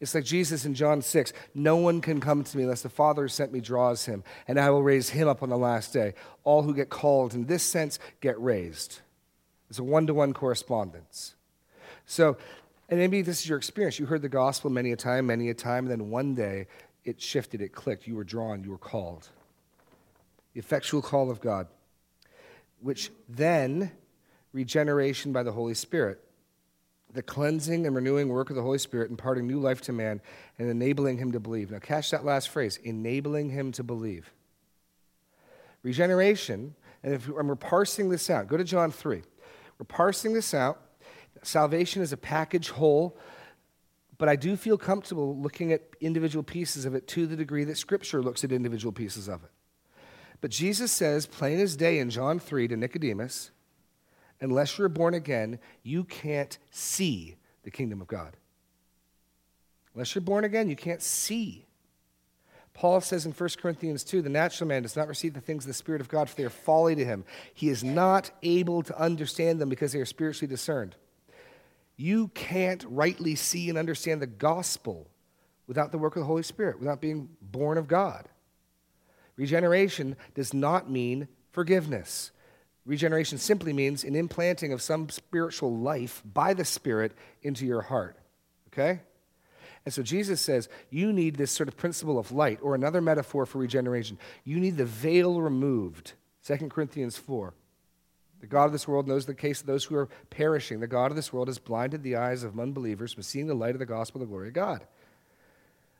It's 0.00 0.14
like 0.14 0.24
Jesus 0.24 0.64
in 0.64 0.74
John 0.74 1.02
6 1.02 1.32
No 1.54 1.76
one 1.76 2.00
can 2.00 2.20
come 2.20 2.42
to 2.44 2.56
me 2.56 2.64
unless 2.64 2.82
the 2.82 2.88
Father 2.88 3.22
who 3.22 3.28
sent 3.28 3.52
me 3.52 3.60
draws 3.60 4.06
him, 4.06 4.24
and 4.48 4.58
I 4.58 4.70
will 4.70 4.82
raise 4.82 5.10
him 5.10 5.28
up 5.28 5.42
on 5.42 5.48
the 5.48 5.56
last 5.56 5.92
day. 5.92 6.14
All 6.42 6.62
who 6.62 6.74
get 6.74 6.90
called 6.90 7.34
in 7.34 7.46
this 7.46 7.62
sense 7.62 7.98
get 8.20 8.40
raised. 8.40 9.00
It's 9.70 9.78
a 9.78 9.84
one 9.84 10.06
to 10.06 10.14
one 10.14 10.34
correspondence. 10.34 11.34
So, 12.06 12.36
and 12.88 12.98
maybe 13.00 13.22
this 13.22 13.40
is 13.40 13.48
your 13.48 13.56
experience. 13.56 13.98
You 13.98 14.06
heard 14.06 14.22
the 14.22 14.28
gospel 14.28 14.68
many 14.68 14.92
a 14.92 14.96
time, 14.96 15.26
many 15.26 15.48
a 15.48 15.54
time, 15.54 15.84
and 15.84 15.90
then 15.90 16.10
one 16.10 16.34
day 16.34 16.66
it 17.04 17.20
shifted, 17.20 17.62
it 17.62 17.72
clicked. 17.72 18.06
You 18.06 18.16
were 18.16 18.24
drawn, 18.24 18.62
you 18.62 18.70
were 18.70 18.78
called. 18.78 19.28
The 20.52 20.60
effectual 20.60 21.02
call 21.02 21.30
of 21.30 21.40
God, 21.40 21.66
which 22.84 23.10
then 23.30 23.90
regeneration 24.52 25.32
by 25.32 25.42
the 25.42 25.52
Holy 25.52 25.72
Spirit 25.72 26.20
the 27.14 27.22
cleansing 27.22 27.86
and 27.86 27.94
renewing 27.94 28.28
work 28.28 28.50
of 28.50 28.56
the 28.56 28.62
Holy 28.62 28.78
Spirit, 28.78 29.08
imparting 29.08 29.46
new 29.46 29.60
life 29.60 29.80
to 29.80 29.92
man 29.92 30.20
and 30.58 30.68
enabling 30.68 31.16
him 31.16 31.30
to 31.30 31.38
believe. 31.38 31.70
Now, 31.70 31.78
catch 31.78 32.10
that 32.10 32.24
last 32.24 32.48
phrase 32.48 32.76
enabling 32.82 33.50
him 33.50 33.70
to 33.72 33.84
believe. 33.84 34.32
Regeneration, 35.84 36.74
and, 37.04 37.14
if, 37.14 37.28
and 37.28 37.48
we're 37.48 37.54
parsing 37.54 38.08
this 38.08 38.28
out, 38.30 38.48
go 38.48 38.56
to 38.56 38.64
John 38.64 38.90
3. 38.90 39.22
We're 39.78 39.84
parsing 39.86 40.32
this 40.32 40.52
out. 40.52 40.80
Salvation 41.42 42.02
is 42.02 42.12
a 42.12 42.16
package 42.16 42.70
whole, 42.70 43.16
but 44.18 44.28
I 44.28 44.34
do 44.34 44.56
feel 44.56 44.76
comfortable 44.76 45.38
looking 45.38 45.72
at 45.72 45.82
individual 46.00 46.42
pieces 46.42 46.84
of 46.84 46.96
it 46.96 47.06
to 47.08 47.28
the 47.28 47.36
degree 47.36 47.62
that 47.62 47.78
Scripture 47.78 48.22
looks 48.22 48.42
at 48.42 48.50
individual 48.50 48.92
pieces 48.92 49.28
of 49.28 49.44
it. 49.44 49.50
But 50.40 50.50
Jesus 50.50 50.92
says, 50.92 51.26
plain 51.26 51.58
as 51.60 51.76
day 51.76 51.98
in 51.98 52.10
John 52.10 52.38
3 52.38 52.68
to 52.68 52.76
Nicodemus, 52.76 53.50
unless 54.40 54.78
you're 54.78 54.88
born 54.88 55.14
again, 55.14 55.58
you 55.82 56.04
can't 56.04 56.58
see 56.70 57.36
the 57.62 57.70
kingdom 57.70 58.00
of 58.00 58.06
God. 58.06 58.36
Unless 59.94 60.14
you're 60.14 60.22
born 60.22 60.44
again, 60.44 60.68
you 60.68 60.76
can't 60.76 61.02
see. 61.02 61.66
Paul 62.74 63.00
says 63.00 63.24
in 63.24 63.32
1 63.32 63.48
Corinthians 63.62 64.02
2 64.02 64.20
the 64.20 64.28
natural 64.28 64.66
man 64.66 64.82
does 64.82 64.96
not 64.96 65.06
receive 65.06 65.32
the 65.32 65.40
things 65.40 65.64
of 65.64 65.68
the 65.68 65.74
Spirit 65.74 66.00
of 66.00 66.08
God, 66.08 66.28
for 66.28 66.36
they 66.36 66.44
are 66.44 66.50
folly 66.50 66.96
to 66.96 67.04
him. 67.04 67.24
He 67.54 67.68
is 67.68 67.84
not 67.84 68.32
able 68.42 68.82
to 68.82 69.00
understand 69.00 69.60
them 69.60 69.68
because 69.68 69.92
they 69.92 70.00
are 70.00 70.06
spiritually 70.06 70.50
discerned. 70.50 70.96
You 71.96 72.28
can't 72.28 72.84
rightly 72.88 73.36
see 73.36 73.68
and 73.68 73.78
understand 73.78 74.20
the 74.20 74.26
gospel 74.26 75.06
without 75.68 75.92
the 75.92 75.98
work 75.98 76.16
of 76.16 76.20
the 76.20 76.26
Holy 76.26 76.42
Spirit, 76.42 76.80
without 76.80 77.00
being 77.00 77.28
born 77.40 77.78
of 77.78 77.86
God. 77.86 78.28
Regeneration 79.36 80.16
does 80.34 80.54
not 80.54 80.90
mean 80.90 81.28
forgiveness. 81.50 82.30
Regeneration 82.86 83.38
simply 83.38 83.72
means 83.72 84.04
an 84.04 84.14
implanting 84.14 84.72
of 84.72 84.82
some 84.82 85.08
spiritual 85.08 85.74
life 85.76 86.22
by 86.24 86.54
the 86.54 86.64
Spirit 86.64 87.12
into 87.42 87.64
your 87.64 87.82
heart. 87.82 88.16
Okay? 88.68 89.00
And 89.84 89.92
so 89.92 90.02
Jesus 90.02 90.40
says, 90.40 90.68
you 90.90 91.12
need 91.12 91.36
this 91.36 91.50
sort 91.50 91.68
of 91.68 91.76
principle 91.76 92.18
of 92.18 92.32
light, 92.32 92.58
or 92.62 92.74
another 92.74 93.00
metaphor 93.00 93.44
for 93.46 93.58
regeneration. 93.58 94.18
You 94.44 94.58
need 94.58 94.76
the 94.76 94.84
veil 94.84 95.40
removed. 95.40 96.12
2 96.46 96.56
Corinthians 96.68 97.16
4. 97.16 97.52
The 98.40 98.46
God 98.46 98.66
of 98.66 98.72
this 98.72 98.88
world 98.88 99.08
knows 99.08 99.24
the 99.24 99.34
case 99.34 99.60
of 99.60 99.66
those 99.66 99.84
who 99.84 99.96
are 99.96 100.08
perishing. 100.28 100.80
The 100.80 100.86
God 100.86 101.10
of 101.10 101.16
this 101.16 101.32
world 101.32 101.48
has 101.48 101.58
blinded 101.58 102.02
the 102.02 102.16
eyes 102.16 102.44
of 102.44 102.58
unbelievers 102.60 103.12
from 103.12 103.22
seeing 103.22 103.46
the 103.46 103.54
light 103.54 103.74
of 103.74 103.78
the 103.78 103.86
gospel 103.86 104.20
of 104.20 104.28
the 104.28 104.30
glory 104.30 104.48
of 104.48 104.54
God. 104.54 104.86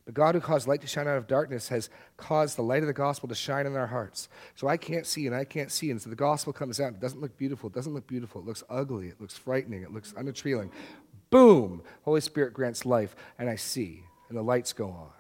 The 0.06 0.12
God 0.12 0.34
who 0.34 0.40
caused 0.40 0.68
light 0.68 0.82
to 0.82 0.86
shine 0.86 1.08
out 1.08 1.16
of 1.16 1.26
darkness 1.26 1.68
has 1.68 1.88
caused 2.18 2.58
the 2.58 2.62
light 2.62 2.82
of 2.82 2.88
the 2.88 2.92
gospel 2.92 3.28
to 3.28 3.34
shine 3.34 3.66
in 3.66 3.74
our 3.74 3.86
hearts. 3.86 4.28
So 4.54 4.68
I 4.68 4.76
can't 4.76 5.06
see 5.06 5.26
and 5.26 5.34
I 5.34 5.44
can't 5.44 5.72
see. 5.72 5.90
And 5.90 6.00
so 6.00 6.10
the 6.10 6.16
gospel 6.16 6.52
comes 6.52 6.78
out. 6.78 6.92
It 6.92 7.00
doesn't 7.00 7.22
look 7.22 7.38
beautiful. 7.38 7.70
It 7.70 7.74
doesn't 7.74 7.94
look 7.94 8.06
beautiful. 8.06 8.42
It 8.42 8.46
looks 8.46 8.62
ugly. 8.68 9.08
It 9.08 9.20
looks 9.20 9.38
frightening. 9.38 9.82
It 9.82 9.92
looks 9.92 10.12
unappealing. 10.14 10.70
Boom! 11.30 11.82
Holy 12.02 12.20
Spirit 12.20 12.54
grants 12.54 12.86
life, 12.86 13.16
and 13.40 13.50
I 13.50 13.56
see, 13.56 14.04
and 14.28 14.38
the 14.38 14.42
lights 14.42 14.72
go 14.72 14.88
on. 14.88 15.10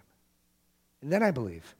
And 1.02 1.12
then 1.12 1.24
I 1.24 1.32
believe. 1.32 1.74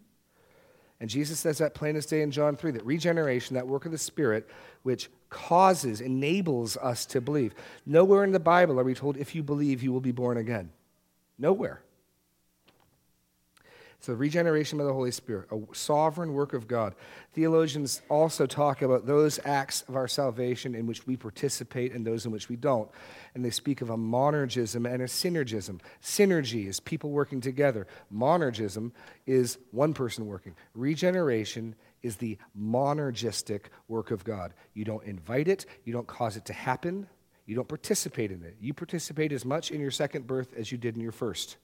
And 0.99 1.09
Jesus 1.09 1.39
says 1.39 1.59
that 1.59 1.75
plain 1.75 1.95
as 1.95 2.07
day 2.07 2.23
in 2.23 2.31
John 2.31 2.57
3 2.57 2.73
that 2.73 2.85
regeneration, 2.85 3.55
that 3.55 3.69
work 3.69 3.87
of 3.87 3.93
the 3.93 3.99
Spirit, 3.99 4.49
which 4.83 5.09
causes, 5.29 6.01
enables 6.01 6.77
us 6.79 7.07
to 7.07 7.21
believe. 7.21 7.55
Nowhere 7.87 8.25
in 8.25 8.33
the 8.33 8.41
Bible 8.41 8.81
are 8.81 8.85
we 8.85 8.95
told 8.95 9.17
if 9.17 9.35
you 9.35 9.43
believe, 9.43 9.83
you 9.83 9.93
will 9.93 10.01
be 10.01 10.13
born 10.13 10.37
again. 10.37 10.71
Nowhere. 11.39 11.83
So, 14.05 14.13
regeneration 14.13 14.77
by 14.77 14.85
the 14.85 14.93
Holy 14.93 15.13
Spirit, 15.13 15.49
a 15.51 15.59
sovereign 15.75 16.35
work 16.35 16.53
of 16.53 16.69
God. 16.69 16.95
Theologians 17.33 18.03
also 18.11 18.45
talk 18.45 18.83
about 18.83 19.07
those 19.07 19.41
acts 19.47 19.81
of 19.89 19.97
our 19.97 20.09
salvation 20.09 20.75
in 20.75 20.87
which 20.87 21.07
we 21.07 21.17
participate 21.17 21.95
and 21.95 22.07
those 22.07 22.27
in 22.27 22.31
which 22.31 22.51
we 22.51 22.57
don't. 22.57 22.91
And 23.35 23.43
they 23.43 23.49
speak 23.49 23.81
of 23.81 23.89
a 23.89 23.97
monergism 23.97 24.87
and 24.87 25.01
a 25.01 25.07
synergism. 25.07 25.81
Synergy 26.03 26.69
is 26.69 26.81
people 26.81 27.13
working 27.13 27.41
together, 27.41 27.87
monergism 28.15 28.93
is 29.25 29.57
one 29.71 29.95
person 29.95 30.27
working. 30.27 30.55
Regeneration 30.75 31.75
is 32.03 32.17
the 32.17 32.37
monergistic 32.61 33.69
work 33.89 34.11
of 34.11 34.23
God. 34.23 34.53
You 34.75 34.85
don't 34.85 35.05
invite 35.05 35.49
it, 35.49 35.65
you 35.85 35.95
don't 35.95 36.07
cause 36.07 36.37
it 36.37 36.45
to 36.45 36.53
happen, 36.53 37.07
you 37.47 37.57
don't 37.57 37.69
participate 37.69 38.33
in 38.33 38.43
it. 38.43 38.59
You 38.61 38.75
participate 38.75 39.33
as 39.33 39.47
much 39.47 39.71
in 39.71 39.81
your 39.81 39.91
second 39.91 40.27
birth 40.27 40.53
as 40.59 40.71
you 40.71 40.77
did 40.77 40.95
in 40.95 41.01
your 41.01 41.11
first. 41.11 41.57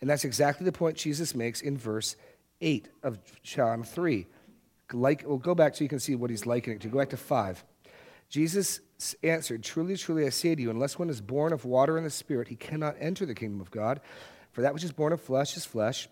And 0.00 0.08
that's 0.08 0.24
exactly 0.24 0.64
the 0.64 0.72
point 0.72 0.96
Jesus 0.96 1.34
makes 1.34 1.60
in 1.60 1.76
verse 1.76 2.16
8 2.60 2.88
of 3.02 3.18
John 3.42 3.82
3. 3.82 4.26
Like, 4.92 5.24
we'll 5.26 5.38
go 5.38 5.54
back 5.54 5.76
so 5.76 5.84
you 5.84 5.88
can 5.88 6.00
see 6.00 6.14
what 6.14 6.30
he's 6.30 6.46
likening 6.46 6.78
to. 6.80 6.88
Go 6.88 6.98
back 6.98 7.10
to 7.10 7.16
5. 7.16 7.64
Jesus 8.30 8.80
answered, 9.22 9.62
Truly, 9.62 9.96
truly, 9.96 10.26
I 10.26 10.30
say 10.30 10.54
to 10.54 10.62
you, 10.62 10.70
unless 10.70 10.98
one 10.98 11.10
is 11.10 11.20
born 11.20 11.52
of 11.52 11.64
water 11.64 11.96
and 11.96 12.06
the 12.06 12.10
Spirit, 12.10 12.48
he 12.48 12.56
cannot 12.56 12.96
enter 12.98 13.26
the 13.26 13.34
kingdom 13.34 13.60
of 13.60 13.70
God. 13.70 14.00
For 14.52 14.62
that 14.62 14.74
which 14.74 14.84
is 14.84 14.92
born 14.92 15.12
of 15.12 15.20
flesh 15.20 15.56
is 15.56 15.64
flesh, 15.64 16.08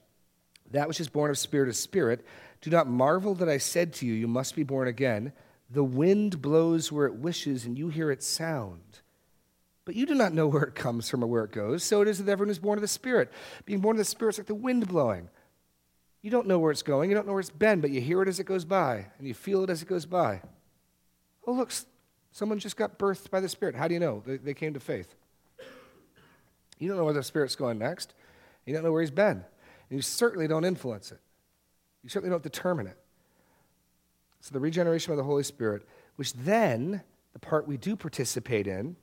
that 0.73 0.89
which 0.89 1.01
is 1.01 1.09
born 1.09 1.31
of 1.31 1.39
spirit 1.39 1.69
is 1.69 1.79
spirit. 1.79 2.25
Do 2.61 2.71
not 2.71 2.89
marvel 2.89 3.35
that 3.37 3.49
I 3.49 3.59
said 3.59 3.93
to 3.95 4.07
you, 4.07 4.15
You 4.15 4.29
must 4.29 4.55
be 4.55 4.63
born 4.63 4.89
again. 4.89 5.33
The 5.71 5.85
wind 5.85 6.43
blows 6.43 6.93
where 6.93 7.07
it 7.07 7.17
wishes, 7.17 7.65
and 7.65 7.77
you 7.77 7.89
hear 7.89 8.11
its 8.11 8.27
sound 8.27 9.01
but 9.87 9.95
you 9.95 10.05
do 10.05 10.15
not 10.15 10.35
know 10.35 10.49
where 10.49 10.65
it 10.65 10.75
comes 10.75 11.09
from 11.09 11.23
or 11.25 11.29
where 11.29 11.45
it 11.45 11.53
goes. 11.53 11.83
So 11.83 12.03
it 12.03 12.09
is 12.09 12.19
with 12.19 12.29
everyone 12.29 12.49
who's 12.49 12.59
born 12.59 12.77
of 12.77 12.83
the 12.83 12.89
Spirit. 12.89 13.33
Being 13.65 13.81
born 13.81 13.95
of 13.95 13.99
the 13.99 14.05
Spirit 14.05 14.35
is 14.35 14.39
like 14.39 14.49
the 14.49 14.55
wind 14.55 14.87
blowing. 14.87 15.31
You 16.21 16.31
don't 16.31 16.49
know 16.49 16.59
where 16.59 16.73
it's 16.73 16.83
going, 16.83 17.09
you 17.09 17.15
don't 17.15 17.25
know 17.25 17.33
where 17.33 17.41
it's 17.41 17.51
been, 17.51 17.81
but 17.81 17.91
you 17.91 18.01
hear 18.01 18.21
it 18.21 18.29
as 18.29 18.41
it 18.41 18.45
goes 18.45 18.65
by, 18.65 19.07
and 19.17 19.29
you 19.29 19.33
feel 19.33 19.63
it 19.63 19.71
as 19.71 19.81
it 19.81 19.89
goes 19.89 20.05
by. 20.05 20.43
Oh, 21.47 21.53
look, 21.53 21.71
someone 22.33 22.59
just 22.59 22.77
got 22.77 22.99
birthed 22.99 23.31
by 23.31 23.39
the 23.39 23.49
Spirit. 23.49 23.77
How 23.77 23.87
do 23.87 23.95
you 23.95 24.01
know? 24.01 24.25
They, 24.27 24.37
they 24.39 24.55
came 24.55 24.75
to 24.75 24.81
faith. 24.81 25.15
You 26.79 26.89
don't 26.89 26.97
know 26.97 27.05
where 27.05 27.15
the 27.15 27.23
Spirit's 27.23 27.55
going 27.55 27.79
next. 27.79 28.13
You 28.65 28.75
don't 28.75 28.83
know 28.83 28.91
where 28.91 29.03
he's 29.03 29.13
been. 29.13 29.45
And 29.89 29.99
you 29.99 30.03
certainly 30.03 30.49
don't 30.49 30.65
influence 30.65 31.13
it. 31.13 31.21
You 32.03 32.11
certainly 32.11 32.33
don't 32.33 32.43
determine 32.43 32.89
it. 32.89 32.99
So 34.41 34.53
the 34.53 34.61
regeneration 34.61 35.13
of 35.13 35.17
the 35.17 35.25
Holy 35.25 35.45
Spirit, 35.45 35.87
which 36.17 36.33
then, 36.33 37.03
the 37.33 37.39
part 37.39 37.69
we 37.69 37.77
do 37.77 37.95
participate 37.95 38.67
in, 38.67 38.97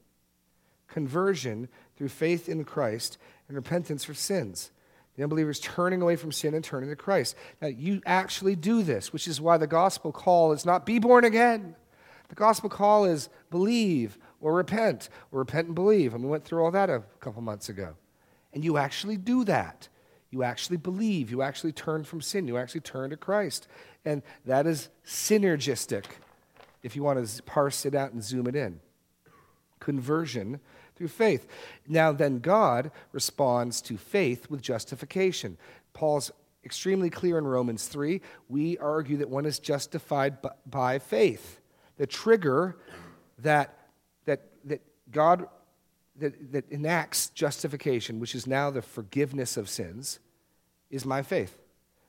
conversion 0.93 1.67
through 1.97 2.09
faith 2.09 2.47
in 2.47 2.63
Christ 2.63 3.17
and 3.47 3.57
repentance 3.57 4.03
for 4.03 4.13
sins. 4.13 4.71
The 5.15 5.23
unbelievers 5.23 5.59
turning 5.59 6.01
away 6.01 6.15
from 6.15 6.31
sin 6.31 6.53
and 6.53 6.63
turning 6.63 6.89
to 6.89 6.95
Christ. 6.95 7.35
Now, 7.61 7.67
you 7.67 8.01
actually 8.05 8.55
do 8.55 8.83
this, 8.83 9.11
which 9.11 9.27
is 9.27 9.41
why 9.41 9.57
the 9.57 9.67
gospel 9.67 10.11
call 10.11 10.51
is 10.51 10.65
not 10.65 10.85
be 10.85 10.99
born 10.99 11.25
again. 11.25 11.75
The 12.29 12.35
gospel 12.35 12.69
call 12.69 13.05
is 13.05 13.29
believe 13.49 14.17
or 14.39 14.53
repent 14.53 15.09
or 15.31 15.39
repent 15.39 15.67
and 15.67 15.75
believe. 15.75 16.13
And 16.13 16.23
we 16.23 16.29
went 16.29 16.45
through 16.45 16.63
all 16.63 16.71
that 16.71 16.89
a 16.89 17.03
couple 17.19 17.41
months 17.41 17.69
ago. 17.69 17.95
And 18.53 18.63
you 18.63 18.77
actually 18.77 19.17
do 19.17 19.43
that. 19.45 19.87
You 20.29 20.43
actually 20.43 20.77
believe. 20.77 21.29
You 21.29 21.41
actually 21.41 21.73
turn 21.73 22.03
from 22.03 22.21
sin. 22.21 22.47
You 22.47 22.57
actually 22.57 22.81
turn 22.81 23.11
to 23.11 23.17
Christ. 23.17 23.67
And 24.05 24.23
that 24.45 24.65
is 24.65 24.89
synergistic, 25.05 26.05
if 26.81 26.95
you 26.95 27.03
want 27.03 27.25
to 27.25 27.43
parse 27.43 27.85
it 27.85 27.93
out 27.93 28.13
and 28.13 28.23
zoom 28.23 28.47
it 28.47 28.55
in. 28.55 28.79
Conversion 29.79 30.59
through 31.03 31.09
faith. 31.09 31.47
Now, 31.85 32.13
then, 32.13 32.39
God 32.39 32.89
responds 33.11 33.81
to 33.81 33.97
faith 33.97 34.49
with 34.49 34.61
justification. 34.61 35.57
Paul's 35.91 36.31
extremely 36.63 37.09
clear 37.09 37.37
in 37.37 37.45
Romans 37.45 37.89
3. 37.89 38.21
We 38.47 38.77
argue 38.77 39.17
that 39.17 39.29
one 39.29 39.45
is 39.45 39.59
justified 39.59 40.37
by 40.65 40.99
faith. 40.99 41.59
The 41.97 42.07
trigger 42.07 42.77
that, 43.39 43.77
that, 44.23 44.45
that 44.63 44.81
God 45.11 45.47
that, 46.15 46.53
that 46.53 46.71
enacts 46.71 47.29
justification, 47.29 48.21
which 48.21 48.33
is 48.33 48.47
now 48.47 48.69
the 48.69 48.81
forgiveness 48.81 49.57
of 49.57 49.67
sins, 49.67 50.19
is 50.89 51.05
my 51.05 51.21
faith. 51.21 51.59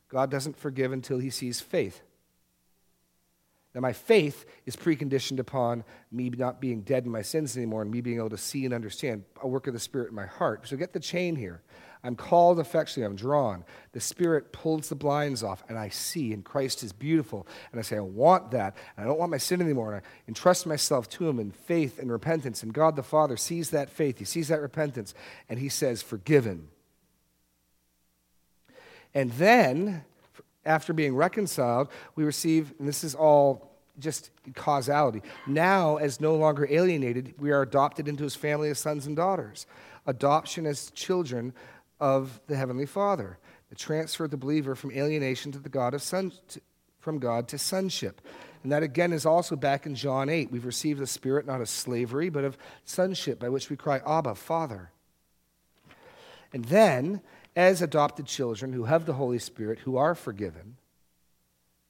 God 0.08 0.30
doesn't 0.30 0.56
forgive 0.56 0.92
until 0.92 1.18
he 1.18 1.30
sees 1.30 1.60
faith. 1.60 2.02
Now, 3.74 3.80
my 3.80 3.92
faith 3.92 4.46
is 4.66 4.76
preconditioned 4.76 5.40
upon 5.40 5.82
me 6.12 6.30
not 6.30 6.60
being 6.60 6.82
dead 6.82 7.04
in 7.04 7.10
my 7.10 7.22
sins 7.22 7.56
anymore 7.56 7.82
and 7.82 7.90
me 7.90 8.00
being 8.00 8.18
able 8.18 8.30
to 8.30 8.38
see 8.38 8.64
and 8.64 8.72
understand 8.72 9.24
a 9.42 9.48
work 9.48 9.66
of 9.66 9.72
the 9.72 9.80
Spirit 9.80 10.10
in 10.10 10.14
my 10.14 10.26
heart. 10.26 10.68
So 10.68 10.76
get 10.76 10.92
the 10.92 11.00
chain 11.00 11.34
here. 11.34 11.60
I'm 12.04 12.16
called 12.16 12.60
affectionately, 12.60 13.10
I'm 13.10 13.16
drawn. 13.16 13.64
The 13.92 14.00
Spirit 14.00 14.52
pulls 14.52 14.90
the 14.90 14.94
blinds 14.94 15.42
off, 15.42 15.64
and 15.70 15.78
I 15.78 15.88
see, 15.88 16.34
and 16.34 16.44
Christ 16.44 16.82
is 16.82 16.92
beautiful. 16.92 17.46
And 17.72 17.80
I 17.80 17.82
say, 17.82 17.96
I 17.96 18.00
want 18.00 18.50
that, 18.50 18.76
and 18.96 19.04
I 19.04 19.08
don't 19.08 19.18
want 19.18 19.30
my 19.30 19.38
sin 19.38 19.62
anymore. 19.62 19.94
And 19.94 20.02
I 20.04 20.08
entrust 20.28 20.66
myself 20.66 21.08
to 21.10 21.26
Him 21.26 21.40
in 21.40 21.50
faith 21.50 21.98
and 21.98 22.12
repentance. 22.12 22.62
And 22.62 22.74
God 22.74 22.94
the 22.94 23.02
Father 23.02 23.38
sees 23.38 23.70
that 23.70 23.88
faith, 23.88 24.18
He 24.18 24.26
sees 24.26 24.48
that 24.48 24.60
repentance, 24.60 25.14
and 25.48 25.58
He 25.58 25.70
says, 25.70 26.02
Forgiven. 26.02 26.68
And 29.14 29.32
then 29.32 30.04
after 30.66 30.92
being 30.92 31.14
reconciled, 31.14 31.88
we 32.16 32.24
receive, 32.24 32.74
and 32.78 32.88
this 32.88 33.04
is 33.04 33.14
all 33.14 33.74
just 33.98 34.30
causality. 34.54 35.22
Now, 35.46 35.96
as 35.96 36.20
no 36.20 36.34
longer 36.34 36.66
alienated, 36.68 37.34
we 37.38 37.52
are 37.52 37.62
adopted 37.62 38.08
into 38.08 38.24
his 38.24 38.34
family 38.34 38.70
as 38.70 38.78
sons 38.78 39.06
and 39.06 39.16
daughters. 39.16 39.66
Adoption 40.06 40.66
as 40.66 40.90
children 40.90 41.52
of 42.00 42.40
the 42.46 42.56
Heavenly 42.56 42.86
Father. 42.86 43.38
The 43.70 43.76
transfer 43.76 44.24
of 44.24 44.30
the 44.30 44.36
believer 44.36 44.74
from 44.74 44.92
alienation 44.92 45.52
to 45.52 45.58
the 45.58 45.68
God 45.68 45.94
of 45.94 46.02
son, 46.02 46.32
to, 46.48 46.60
from 47.00 47.18
God 47.18 47.48
to 47.48 47.58
sonship. 47.58 48.20
And 48.62 48.72
that 48.72 48.82
again 48.82 49.12
is 49.12 49.26
also 49.26 49.56
back 49.56 49.86
in 49.86 49.94
John 49.94 50.28
8. 50.28 50.50
We've 50.50 50.64
received 50.64 50.98
the 50.98 51.06
Spirit 51.06 51.46
not 51.46 51.60
of 51.60 51.68
slavery, 51.68 52.30
but 52.30 52.44
of 52.44 52.56
sonship, 52.84 53.38
by 53.38 53.48
which 53.48 53.70
we 53.70 53.76
cry, 53.76 54.00
Abba, 54.06 54.34
Father. 54.34 54.90
And 56.52 56.64
then 56.64 57.20
as 57.56 57.82
adopted 57.82 58.26
children 58.26 58.72
who 58.72 58.84
have 58.84 59.06
the 59.06 59.14
Holy 59.14 59.38
Spirit, 59.38 59.80
who 59.80 59.96
are 59.96 60.14
forgiven, 60.14 60.76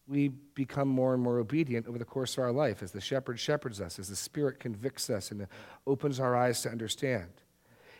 we 0.06 0.28
become 0.28 0.88
more 0.88 1.14
and 1.14 1.22
more 1.22 1.38
obedient 1.38 1.86
over 1.86 1.98
the 1.98 2.04
course 2.04 2.36
of 2.36 2.44
our 2.44 2.52
life 2.52 2.82
as 2.82 2.92
the 2.92 3.00
shepherd 3.00 3.40
shepherds 3.40 3.80
us, 3.80 3.98
as 3.98 4.08
the 4.08 4.16
Spirit 4.16 4.60
convicts 4.60 5.08
us 5.08 5.30
and 5.30 5.46
opens 5.86 6.20
our 6.20 6.36
eyes 6.36 6.60
to 6.62 6.70
understand. 6.70 7.30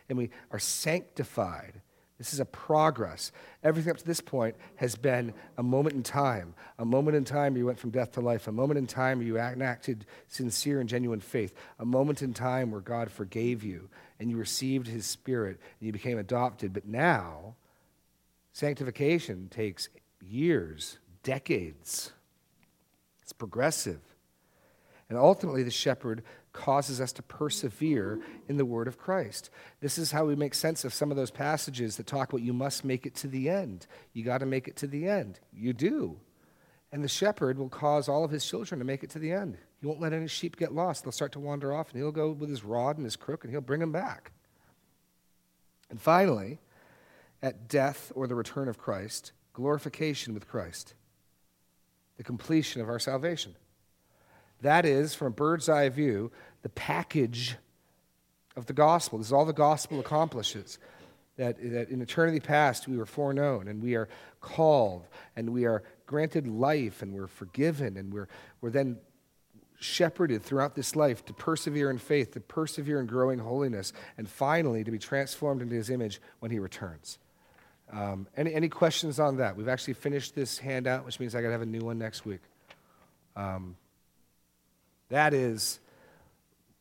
And 0.09 0.19
we 0.19 0.31
are 0.51 0.59
sanctified. 0.59 1.81
This 2.19 2.35
is 2.35 2.41
a 2.41 2.45
progress. 2.45 3.33
Everything 3.63 3.91
up 3.91 3.97
to 3.97 4.05
this 4.05 4.21
point 4.21 4.55
has 4.77 4.95
been 4.97 5.33
a 5.57 5.63
moment 5.63 5.97
in 5.97 6.03
time. 6.03 6.55
A 6.79 6.85
moment 6.85 7.17
in 7.17 7.25
time 7.25 7.57
you 7.57 7.67
went 7.67 7.79
from 7.79 7.91
death 7.91 8.13
to 8.13 8.21
life. 8.21 8.47
A 8.47 8.53
moment 8.53 8.79
in 8.79 8.87
time 8.87 9.23
you 9.23 9.39
enacted 9.39 10.05
sincere 10.29 10.81
and 10.81 10.89
genuine 10.89 11.21
faith. 11.21 11.55
A 11.79 11.85
moment 11.85 12.23
in 12.23 12.35
time 12.35 12.71
where 12.71 12.83
God 12.83 13.11
forgave 13.11 13.65
you 13.65 13.89
and 14.19 14.31
you 14.31 14.37
received 14.37 14.87
his 14.87 15.07
spirit 15.07 15.59
and 15.81 15.87
you 15.87 15.93
became 15.93 16.19
adopted. 16.19 16.73
But 16.73 16.87
now, 16.87 17.57
sanctification 18.53 19.49
takes 19.51 19.89
years, 20.21 20.99
decades. 21.23 22.13
It's 23.23 23.33
progressive. 23.33 24.01
And 25.09 25.19
ultimately, 25.19 25.63
the 25.63 25.71
shepherd 25.71 26.23
causes 26.53 27.01
us 27.01 27.13
to 27.13 27.23
persevere 27.23 28.21
in 28.49 28.57
the 28.57 28.65
word 28.65 28.89
of 28.89 28.97
Christ. 28.97 29.51
This 29.81 29.99
is 29.99 30.13
how 30.13 30.25
we 30.25 30.37
make 30.37 30.55
sense 30.55 30.85
of 30.85 30.95
some 30.95 31.11
of 31.11 31.17
those 31.17 31.31
passages 31.31 31.97
that 31.97 32.07
talk 32.07 32.33
about 32.33 32.43
you 32.43 32.53
must 32.53 32.85
make 32.85 33.05
it 33.05 33.15
to 33.17 33.27
the 33.27 33.51
end. 33.51 33.87
You 34.13 34.25
got 34.25 34.39
to 34.39 34.47
make 34.47 34.69
it 34.69 34.77
to 34.77 34.87
the 34.87 35.09
end. 35.09 35.41
You 35.53 35.73
do. 35.73 36.17
And 36.93 37.03
the 37.03 37.09
shepherd 37.09 37.59
will 37.59 37.69
cause 37.69 38.09
all 38.09 38.25
of 38.25 38.31
his 38.31 38.47
children 38.47 38.79
to 38.79 38.85
make 38.85 39.03
it 39.03 39.11
to 39.11 39.19
the 39.19 39.33
end. 39.33 39.59
He 39.85 39.89
won't 39.89 40.01
let 40.01 40.15
any 40.15 40.29
sheep 40.29 40.57
get 40.57 40.73
lost. 40.73 41.05
They'll 41.05 41.13
start 41.13 41.33
to 41.33 41.39
wander 41.39 41.75
off, 41.75 41.91
and 41.91 41.99
he'll 41.99 42.11
go 42.11 42.31
with 42.31 42.49
his 42.49 42.65
rod 42.65 42.97
and 42.97 43.05
his 43.05 43.17
crook, 43.17 43.45
and 43.45 43.53
he'll 43.53 43.61
bring 43.61 43.81
them 43.81 43.93
back. 43.93 44.33
And 45.91 46.01
finally, 46.01 46.59
at 47.43 47.69
death 47.69 48.11
or 48.15 48.27
the 48.27 48.35
return 48.35 48.69
of 48.69 48.79
Christ, 48.79 49.33
glorification 49.53 50.33
with 50.33 50.49
Christ, 50.49 50.95
the 52.17 52.25
completion 52.25 52.81
of 52.81 52.89
our 52.89 52.99
salvation. 52.99 53.57
That 54.63 54.87
is, 54.87 55.15
from 55.15 55.27
a 55.27 55.33
bird's 55.33 55.69
eye 55.69 55.91
view, 55.91 56.33
the 56.63 56.71
package 56.71 57.57
of 58.57 58.65
the 58.65 58.73
gospel. 58.73 59.19
This 59.19 59.27
is 59.27 59.33
all 59.35 59.45
the 59.45 59.53
gospel 59.53 60.01
accomplishes. 60.01 60.79
That, 61.37 61.59
that 61.59 61.91
in 61.91 62.01
eternity 62.01 62.41
past 62.41 62.89
we 62.89 62.97
were 62.97 63.05
foreknown 63.05 63.69
and 63.69 63.83
we 63.83 63.97
are 63.97 64.09
called 64.41 65.09
and 65.37 65.51
we 65.51 65.67
are 65.67 65.83
granted 66.07 66.47
life 66.47 67.03
and 67.03 67.13
we're 67.13 67.27
forgiven 67.27 67.99
and 67.99 68.15
we're, 68.15 68.29
we're 68.63 68.71
then 68.71 68.97
shepherded 69.79 70.43
throughout 70.43 70.75
this 70.75 70.97
life 70.97 71.25
to 71.27 71.33
persevere 71.33 71.91
in 71.91 71.99
faith, 71.99 72.33
to 72.33 72.41
persevere 72.41 73.01
in 73.01 73.07
growing 73.07 73.39
holiness, 73.39 73.93
and 74.17 74.29
finally 74.29 74.85
to 74.85 74.91
be 74.91 74.99
transformed 74.99 75.63
into 75.63 75.75
his 75.75 75.91
image 75.91 76.21
when 76.41 76.51
he 76.51 76.59
returns. 76.59 77.19
Um, 77.93 78.27
any, 78.37 78.55
any 78.55 78.69
questions 78.69 79.21
on 79.21 79.37
that? 79.37 79.57
We've 79.57 79.69
actually 79.69 79.95
finished 79.95 80.35
this 80.35 80.59
handout, 80.59 81.05
which 81.05 81.21
means 81.21 81.35
I 81.35 81.43
got 81.43 81.49
to 81.49 81.53
have 81.53 81.63
a 81.63 81.67
new 81.67 81.81
one 81.81 81.99
next 81.99 82.25
week. 82.25 82.41
Um, 83.37 83.77
that 85.11 85.35
is 85.35 85.81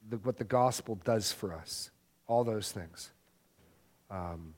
the, 0.09 0.17
what 0.17 0.37
the 0.37 0.43
gospel 0.43 0.99
does 1.03 1.31
for 1.31 1.53
us. 1.53 1.91
All 2.27 2.43
those 2.43 2.71
things. 2.71 3.11
Um, 4.09 4.53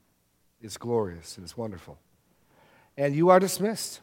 it's 0.62 0.76
glorious 0.76 1.36
and 1.36 1.44
it's 1.44 1.56
wonderful. 1.56 1.98
And 2.96 3.14
you 3.14 3.28
are 3.30 3.40
dismissed. 3.40 4.00